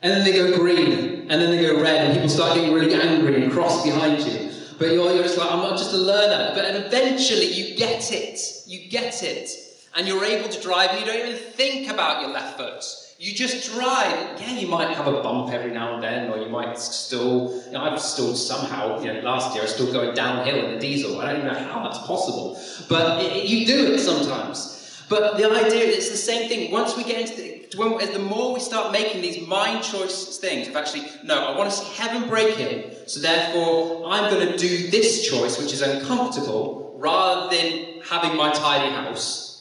and 0.01 0.11
then 0.11 0.23
they 0.23 0.33
go 0.33 0.57
green, 0.57 1.31
and 1.31 1.41
then 1.41 1.51
they 1.51 1.61
go 1.61 1.81
red, 1.81 2.05
and 2.05 2.13
people 2.13 2.29
start 2.29 2.55
getting 2.55 2.73
really 2.73 2.93
angry 2.93 3.41
and 3.41 3.51
cross 3.51 3.83
behind 3.83 4.21
you. 4.21 4.51
But 4.79 4.91
you're, 4.91 5.13
you're 5.13 5.23
just 5.23 5.37
like, 5.37 5.51
I'm 5.51 5.59
not 5.59 5.77
just 5.77 5.93
a 5.93 5.97
learner. 5.97 6.51
But 6.55 6.65
eventually 6.65 7.45
you 7.45 7.77
get 7.77 8.11
it. 8.11 8.39
You 8.65 8.89
get 8.89 9.23
it. 9.23 9.49
And 9.95 10.07
you're 10.07 10.25
able 10.25 10.49
to 10.49 10.59
drive, 10.61 10.89
and 10.89 10.99
you 10.99 11.05
don't 11.05 11.27
even 11.27 11.37
think 11.37 11.89
about 11.89 12.21
your 12.21 12.31
left 12.31 12.57
foot. 12.57 12.83
You 13.23 13.33
just 13.33 13.71
drive. 13.71 14.37
Yeah, 14.41 14.51
you 14.59 14.67
might 14.67 14.89
have 14.97 15.07
a 15.07 15.21
bump 15.21 15.49
every 15.53 15.71
now 15.71 15.93
and 15.93 16.03
then, 16.03 16.29
or 16.29 16.39
you 16.39 16.49
might 16.49 16.77
still. 16.77 17.63
You 17.67 17.71
know, 17.71 17.81
I've 17.81 18.01
still 18.01 18.35
somehow. 18.35 18.99
You 18.99 19.13
know, 19.13 19.21
last 19.21 19.53
year 19.53 19.61
I 19.61 19.63
was 19.63 19.73
still 19.73 19.93
going 19.93 20.13
downhill 20.13 20.57
in 20.65 20.73
the 20.73 20.77
diesel. 20.77 21.21
I 21.21 21.27
don't 21.27 21.37
even 21.37 21.47
know 21.47 21.57
how 21.57 21.83
that's 21.83 21.99
possible, 21.99 22.61
but 22.89 23.23
it, 23.23 23.45
you 23.45 23.65
do 23.65 23.93
it 23.93 23.99
sometimes. 23.99 25.05
But 25.07 25.37
the 25.37 25.49
idea 25.49 25.85
is 25.85 26.09
the 26.09 26.17
same 26.17 26.49
thing. 26.49 26.69
Once 26.69 26.97
we 26.97 27.05
get 27.05 27.21
into 27.21 27.41
the, 27.41 27.77
when, 27.77 28.11
the 28.11 28.19
more 28.19 28.53
we 28.53 28.59
start 28.59 28.91
making 28.91 29.21
these 29.21 29.47
mind 29.47 29.85
choice 29.85 30.37
things 30.39 30.67
of 30.67 30.75
actually, 30.75 31.05
no, 31.23 31.45
I 31.45 31.57
want 31.57 31.71
to 31.71 31.77
see 31.77 31.93
heaven 31.93 32.27
break 32.27 32.59
in, 32.59 33.07
so 33.07 33.21
therefore 33.21 34.03
I'm 34.05 34.29
going 34.33 34.51
to 34.51 34.57
do 34.57 34.89
this 34.91 35.25
choice, 35.29 35.57
which 35.61 35.71
is 35.71 35.81
uncomfortable, 35.81 36.97
rather 36.97 37.55
than 37.55 38.01
having 38.03 38.35
my 38.35 38.51
tidy 38.51 38.93
house 38.93 39.53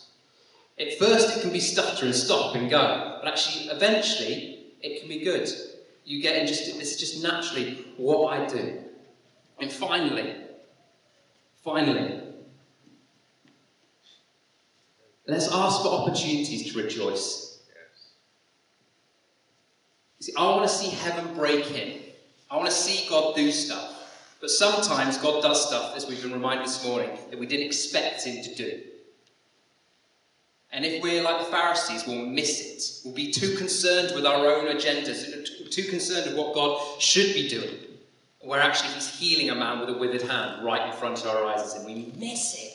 at 0.79 0.99
first, 0.99 1.37
it 1.37 1.43
can 1.43 1.53
be 1.53 1.61
stutter 1.61 2.07
and 2.07 2.15
stop 2.15 2.57
and 2.57 2.71
go, 2.71 3.12
but 3.23 3.31
actually, 3.31 3.67
eventually, 3.67 4.73
it 4.81 4.99
can 4.99 5.09
be 5.09 5.21
good. 5.21 5.49
You 6.05 6.21
get 6.21 6.37
in 6.37 6.49
just, 6.49 6.67
this 6.79 6.93
is 6.93 6.99
just 6.99 7.23
naturally 7.23 7.85
what 7.97 8.33
I 8.37 8.47
do. 8.47 8.83
And 9.61 9.71
finally, 9.71 10.35
finally, 11.63 12.23
Let's 15.27 15.53
ask 15.53 15.83
for 15.83 15.89
opportunities 15.89 16.73
to 16.73 16.83
rejoice. 16.83 17.61
You 20.19 20.27
see, 20.27 20.33
I 20.37 20.43
want 20.51 20.69
to 20.69 20.69
see 20.69 20.91
heaven 20.91 21.35
break 21.35 21.71
in. 21.71 22.01
I 22.51 22.57
want 22.57 22.69
to 22.69 22.75
see 22.75 23.09
God 23.09 23.35
do 23.35 23.51
stuff. 23.51 23.89
But 24.41 24.51
sometimes 24.51 25.19
God 25.19 25.43
does 25.43 25.69
stuff, 25.69 25.97
as 25.97 26.09
we've 26.09 26.21
been 26.21 26.33
reminded 26.33 26.67
this 26.67 26.85
morning, 26.85 27.11
that 27.31 27.39
we 27.39 27.47
didn't 27.47 27.67
expect 27.67 28.25
Him 28.25 28.43
to 28.43 28.55
do. 28.55 28.81
And 30.73 30.87
if 30.87 31.03
we're 31.03 31.23
like 31.23 31.39
the 31.39 31.51
Pharisees, 31.51 32.07
we'll 32.07 32.25
miss 32.25 32.61
it. 32.61 33.05
We'll 33.05 33.15
be 33.15 33.31
too 33.31 33.57
concerned 33.57 34.13
with 34.15 34.25
our 34.25 34.47
own 34.47 34.75
agendas, 34.75 35.71
too 35.71 35.85
concerned 35.85 36.27
with 36.27 36.37
what 36.37 36.55
God 36.55 37.01
should 37.01 37.35
be 37.35 37.49
doing. 37.49 37.75
Where 38.41 38.61
actually 38.61 38.95
He's 38.95 39.15
healing 39.19 39.51
a 39.51 39.55
man 39.55 39.81
with 39.81 39.91
a 39.91 39.99
withered 39.99 40.23
hand 40.23 40.65
right 40.65 40.89
in 40.89 40.93
front 40.95 41.21
of 41.21 41.27
our 41.27 41.45
eyes, 41.45 41.75
and 41.75 41.85
we 41.85 42.13
miss 42.17 42.55
it. 42.59 42.73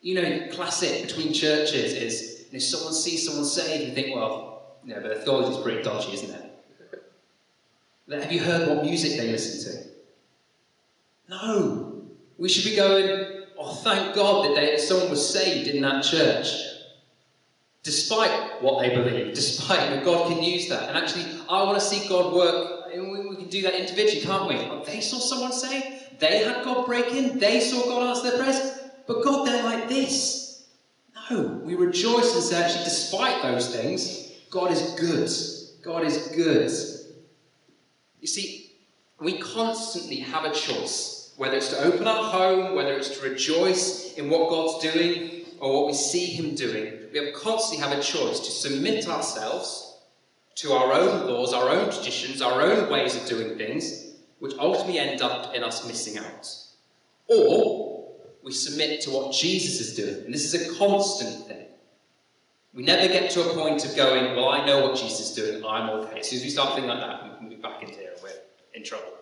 You 0.00 0.14
know, 0.14 0.48
classic 0.52 1.06
between 1.06 1.32
churches 1.32 1.92
is 1.94 2.46
if 2.52 2.62
someone 2.62 2.94
sees 2.94 3.26
someone 3.26 3.44
saved, 3.44 3.88
you 3.88 3.94
think, 3.94 4.14
well, 4.14 4.76
yeah, 4.84 5.00
but 5.00 5.24
theology's 5.24 5.62
pretty 5.62 5.82
dodgy, 5.82 6.12
isn't 6.12 6.30
it? 6.30 8.22
Have 8.22 8.32
you 8.32 8.40
heard 8.40 8.68
what 8.68 8.84
music 8.84 9.18
they 9.18 9.30
listen 9.30 9.72
to? 9.72 9.88
No. 11.28 12.02
We 12.36 12.48
should 12.48 12.68
be 12.68 12.76
going, 12.76 13.33
oh, 13.58 13.74
thank 13.74 14.14
God 14.14 14.56
that 14.56 14.80
someone 14.80 15.10
was 15.10 15.28
saved 15.28 15.68
in 15.68 15.82
that 15.82 16.04
church. 16.04 16.46
Despite 17.82 18.62
what 18.62 18.80
they 18.80 18.94
believe, 18.94 19.34
despite 19.34 19.90
that 19.90 20.04
God 20.04 20.28
can 20.28 20.42
use 20.42 20.68
that. 20.68 20.88
And 20.88 20.98
actually, 20.98 21.26
I 21.48 21.62
want 21.64 21.78
to 21.78 21.84
see 21.84 22.08
God 22.08 22.34
work. 22.34 22.86
We 22.94 23.36
can 23.36 23.48
do 23.48 23.62
that 23.62 23.74
individually, 23.74 24.24
can't 24.24 24.48
we? 24.48 24.86
They 24.86 25.00
saw 25.00 25.18
someone 25.18 25.52
saved. 25.52 26.20
They 26.20 26.44
had 26.44 26.64
God 26.64 26.86
break 26.86 27.06
in. 27.12 27.38
They 27.38 27.60
saw 27.60 27.84
God 27.84 28.08
answer 28.08 28.30
their 28.30 28.38
prayers. 28.38 28.78
But 29.06 29.24
God, 29.24 29.46
they're 29.46 29.64
like 29.64 29.88
this. 29.88 30.66
No, 31.30 31.60
we 31.64 31.74
rejoice 31.74 32.34
and 32.34 32.42
say, 32.42 32.62
actually, 32.62 32.84
despite 32.84 33.42
those 33.42 33.74
things, 33.74 34.32
God 34.50 34.70
is 34.70 34.82
good. 34.98 35.28
God 35.84 36.04
is 36.04 36.28
good. 36.28 36.70
You 38.20 38.28
see, 38.28 38.72
we 39.20 39.38
constantly 39.38 40.16
have 40.16 40.44
a 40.44 40.52
choice, 40.52 41.13
whether 41.36 41.56
it's 41.56 41.70
to 41.70 41.84
open 41.84 42.06
our 42.06 42.24
home, 42.24 42.74
whether 42.74 42.94
it's 42.94 43.18
to 43.18 43.28
rejoice 43.28 44.14
in 44.14 44.30
what 44.30 44.50
God's 44.50 44.92
doing 44.92 45.44
or 45.60 45.74
what 45.74 45.86
we 45.86 45.94
see 45.94 46.26
Him 46.26 46.54
doing. 46.54 46.92
We 47.12 47.24
have 47.24 47.34
constantly 47.34 47.86
have 47.86 47.98
a 47.98 48.02
choice 48.02 48.40
to 48.40 48.50
submit 48.50 49.08
ourselves 49.08 49.98
to 50.56 50.72
our 50.72 50.92
own 50.92 51.26
laws, 51.26 51.52
our 51.52 51.70
own 51.70 51.90
traditions, 51.90 52.40
our 52.40 52.62
own 52.62 52.90
ways 52.90 53.16
of 53.16 53.26
doing 53.26 53.56
things, 53.56 54.12
which 54.38 54.54
ultimately 54.58 54.98
end 54.98 55.22
up 55.22 55.54
in 55.54 55.64
us 55.64 55.86
missing 55.86 56.18
out. 56.18 56.48
Or 57.28 58.12
we 58.42 58.52
submit 58.52 59.00
to 59.02 59.10
what 59.10 59.32
Jesus 59.32 59.80
is 59.80 59.96
doing. 59.96 60.24
And 60.26 60.34
this 60.34 60.52
is 60.52 60.68
a 60.68 60.78
constant 60.78 61.46
thing. 61.46 61.66
We 62.74 62.82
never 62.82 63.06
get 63.06 63.30
to 63.32 63.48
a 63.48 63.54
point 63.54 63.84
of 63.84 63.96
going, 63.96 64.36
well, 64.36 64.48
I 64.48 64.66
know 64.66 64.86
what 64.86 64.96
Jesus 64.96 65.30
is 65.30 65.36
doing, 65.36 65.64
I'm 65.64 65.90
okay. 65.90 66.20
As 66.20 66.28
soon 66.28 66.38
as 66.38 66.44
we 66.44 66.50
start 66.50 66.74
thinking 66.74 66.88
like 66.88 67.00
that, 67.00 67.22
we 67.22 67.38
can 67.38 67.48
move 67.48 67.62
back 67.62 67.82
into 67.82 67.94
here 67.94 68.10
and 68.12 68.22
we're 68.22 68.30
in 68.74 68.82
trouble. 68.82 69.13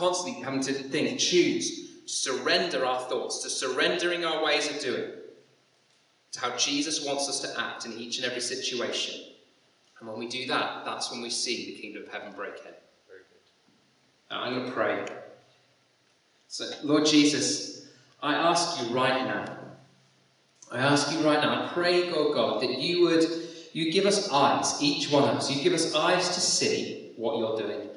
Constantly 0.00 0.42
having 0.42 0.62
to 0.62 0.72
think, 0.72 1.18
choose, 1.18 1.90
surrender 2.06 2.86
our 2.86 3.00
thoughts, 3.02 3.42
to 3.42 3.50
surrendering 3.50 4.24
our 4.24 4.42
ways 4.42 4.70
of 4.70 4.80
doing, 4.80 5.10
to 6.32 6.40
how 6.40 6.56
Jesus 6.56 7.04
wants 7.04 7.28
us 7.28 7.40
to 7.40 7.60
act 7.60 7.84
in 7.84 7.92
each 7.92 8.16
and 8.16 8.26
every 8.26 8.40
situation. 8.40 9.22
And 9.98 10.08
when 10.08 10.18
we 10.18 10.26
do 10.26 10.46
that, 10.46 10.86
that's 10.86 11.10
when 11.10 11.20
we 11.20 11.28
see 11.28 11.66
the 11.66 11.82
kingdom 11.82 12.04
of 12.04 12.08
heaven 12.08 12.32
break 12.34 12.54
in. 12.64 12.72
Now, 14.30 14.42
I'm 14.42 14.54
going 14.54 14.66
to 14.66 14.72
pray. 14.72 15.04
So, 16.48 16.64
Lord 16.82 17.04
Jesus, 17.04 17.86
I 18.22 18.34
ask 18.34 18.82
you 18.82 18.94
right 18.94 19.26
now 19.26 19.60
I 20.72 20.78
ask 20.78 21.12
you 21.12 21.18
right 21.26 21.40
now, 21.40 21.64
I 21.64 21.68
pray, 21.72 22.10
God, 22.10 22.32
God, 22.32 22.62
that 22.62 22.78
you 22.78 23.02
would 23.02 23.24
you 23.72 23.92
give 23.92 24.06
us 24.06 24.30
eyes, 24.30 24.80
each 24.82 25.10
one 25.10 25.24
of 25.24 25.36
us, 25.36 25.50
you 25.50 25.62
give 25.62 25.72
us 25.72 25.94
eyes 25.94 26.28
to 26.30 26.40
see 26.40 27.12
what 27.16 27.38
you're 27.38 27.56
doing. 27.56 27.88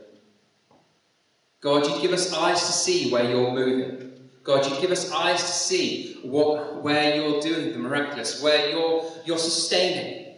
God, 1.63 1.87
you'd 1.87 2.01
give 2.01 2.11
us 2.11 2.33
eyes 2.33 2.59
to 2.59 2.73
see 2.73 3.09
where 3.09 3.23
you're 3.23 3.53
moving. 3.53 4.11
God, 4.43 4.69
you'd 4.69 4.81
give 4.81 4.91
us 4.91 5.09
eyes 5.13 5.39
to 5.39 5.47
see 5.47 6.19
what, 6.21 6.83
where 6.83 7.15
you're 7.15 7.39
doing 7.39 7.71
the 7.71 7.79
miraculous, 7.79 8.43
where 8.43 8.69
you're, 8.69 9.09
you're 9.23 9.37
sustaining, 9.37 10.35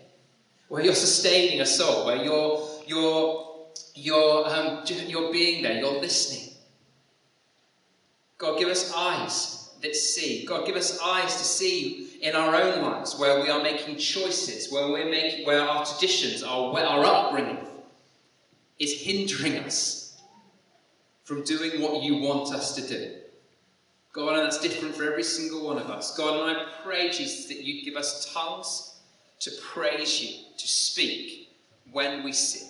where 0.67 0.83
you're 0.83 0.93
sustaining 0.93 1.61
a 1.61 1.65
soul, 1.65 2.05
where 2.05 2.17
you're, 2.23 2.69
you're, 2.85 3.57
you're, 3.95 4.47
um, 4.47 4.83
you're 4.85 5.31
being 5.31 5.63
there, 5.63 5.79
you're 5.79 5.99
listening. 5.99 6.53
God, 8.37 8.59
give 8.59 8.69
us 8.69 8.93
eyes 8.95 9.71
that 9.81 9.95
see. 9.95 10.45
God, 10.45 10.67
give 10.67 10.75
us 10.75 10.99
eyes 11.03 11.35
to 11.37 11.43
see 11.43 12.19
in 12.21 12.35
our 12.35 12.55
own 12.55 12.83
lives 12.83 13.17
where 13.17 13.41
we 13.41 13.49
are 13.49 13.63
making 13.63 13.97
choices, 13.97 14.71
where 14.71 14.89
we're 14.89 15.09
making, 15.09 15.47
where 15.47 15.61
our 15.61 15.83
traditions, 15.87 16.43
our, 16.43 16.79
our 16.79 17.03
upbringing 17.03 17.65
is 18.77 19.01
hindering 19.01 19.57
us 19.63 20.04
from 21.25 21.43
doing 21.43 21.81
what 21.81 22.03
you 22.03 22.15
want 22.17 22.53
us 22.53 22.75
to 22.75 22.87
do. 22.87 23.15
God, 24.13 24.37
and 24.37 24.45
that's 24.45 24.61
different 24.61 24.95
for 24.95 25.03
every 25.03 25.23
single 25.23 25.65
one 25.65 25.77
of 25.77 25.89
us. 25.89 26.15
God, 26.15 26.47
and 26.47 26.57
I 26.57 26.65
pray, 26.83 27.09
Jesus, 27.09 27.47
that 27.47 27.61
you 27.61 27.83
give 27.83 27.97
us 27.97 28.31
tongues 28.33 29.01
to 29.41 29.51
praise 29.61 30.21
you, 30.21 30.45
to 30.57 30.67
speak 30.67 31.49
when 31.91 32.23
we 32.23 32.31
see. 32.31 32.67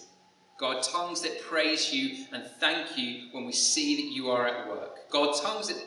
God, 0.57 0.81
tongues 0.81 1.21
that 1.21 1.41
praise 1.41 1.93
you 1.93 2.25
and 2.31 2.45
thank 2.59 2.97
you 2.97 3.27
when 3.33 3.45
we 3.45 3.51
see 3.51 3.97
that 3.97 4.15
you 4.15 4.31
are 4.31 4.47
at 4.47 4.67
work. 4.69 5.09
God, 5.11 5.35
tongues 5.39 5.67
that, 5.67 5.77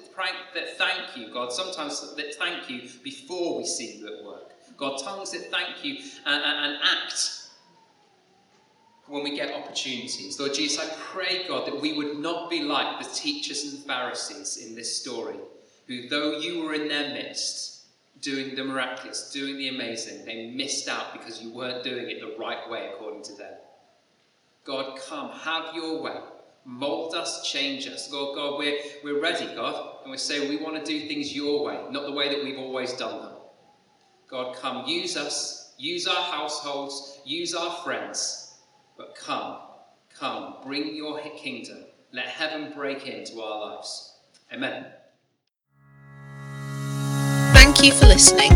that 0.55 0.77
thank 0.77 1.17
you. 1.17 1.33
God, 1.33 1.53
sometimes 1.53 2.15
that 2.15 2.35
thank 2.35 2.69
you 2.69 2.83
before 3.03 3.57
we 3.57 3.65
see 3.65 3.97
you 3.97 4.07
at 4.19 4.25
work. 4.25 4.53
God, 4.77 5.01
tongues 5.03 5.33
that 5.33 5.51
thank 5.51 5.83
you 5.83 5.95
and, 6.27 6.45
and, 6.45 6.75
and 6.75 6.79
act 6.85 7.48
when 9.09 9.25
we 9.25 9.37
get 9.37 9.55
opportunities. 9.55 10.39
Lord 10.39 10.55
Jesus, 10.55 10.85
I 10.85 10.93
pray, 11.13 11.47
God, 11.49 11.67
that 11.67 11.81
we 11.81 11.95
would 11.95 12.19
not 12.19 12.51
be 12.51 12.63
like 12.63 13.03
the 13.03 13.09
teachers 13.15 13.65
and 13.65 13.83
Pharisees 13.85 14.59
in 14.59 14.75
this 14.75 15.01
story, 15.01 15.37
who, 15.87 16.09
though 16.09 16.39
you 16.39 16.63
were 16.63 16.75
in 16.75 16.89
their 16.89 17.15
midst, 17.15 17.87
doing 18.21 18.55
the 18.55 18.65
miraculous, 18.65 19.31
doing 19.33 19.57
the 19.57 19.69
amazing, 19.69 20.25
they 20.25 20.51
missed 20.51 20.89
out 20.89 21.13
because 21.13 21.43
you 21.43 21.53
weren't 21.53 21.85
doing 21.85 22.11
it 22.11 22.21
the 22.21 22.37
right 22.39 22.69
way 22.69 22.91
according 22.93 23.23
to 23.23 23.35
them. 23.35 23.55
God, 24.65 24.99
come, 25.09 25.31
have 25.31 25.75
your 25.75 26.03
way. 26.03 26.17
Mold 26.65 27.15
us, 27.15 27.51
change 27.51 27.87
us. 27.87 28.11
God, 28.11 28.35
God, 28.35 28.59
we're, 28.59 28.79
we're 29.03 29.23
ready, 29.23 29.47
God. 29.55 30.03
And 30.03 30.11
we 30.11 30.19
say 30.19 30.49
we 30.49 30.63
want 30.63 30.77
to 30.77 30.85
do 30.85 31.09
things 31.09 31.35
your 31.35 31.65
way, 31.65 31.81
not 31.91 32.05
the 32.05 32.13
way 32.13 32.29
that 32.29 32.45
we've 32.45 32.59
always 32.59 32.93
done 32.95 33.23
them. 33.23 33.33
God, 34.29 34.55
come, 34.57 34.87
use 34.87 35.17
us, 35.17 35.75
use 35.79 36.07
our 36.07 36.23
households, 36.25 37.21
use 37.25 37.55
our 37.55 37.71
friends. 37.83 38.48
But 38.99 39.15
come, 39.15 39.59
come, 40.19 40.57
bring 40.65 40.97
your 40.97 41.21
kingdom. 41.21 41.85
Let 42.13 42.27
heaven 42.27 42.73
break 42.75 43.07
into 43.07 43.41
our 43.41 43.77
lives. 43.77 44.17
Amen. 44.53 44.87
Thank 47.55 47.85
you 47.85 47.93
for 47.93 48.07
listening. 48.07 48.51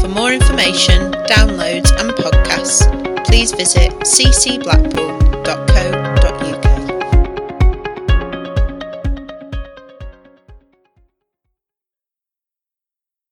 For 0.00 0.08
more 0.08 0.32
information, 0.32 1.12
downloads, 1.28 1.92
and 2.00 2.12
podcasts, 2.12 2.86
please 3.26 3.52
visit 3.52 3.90
ccblackpool.co.uk. 4.00 6.01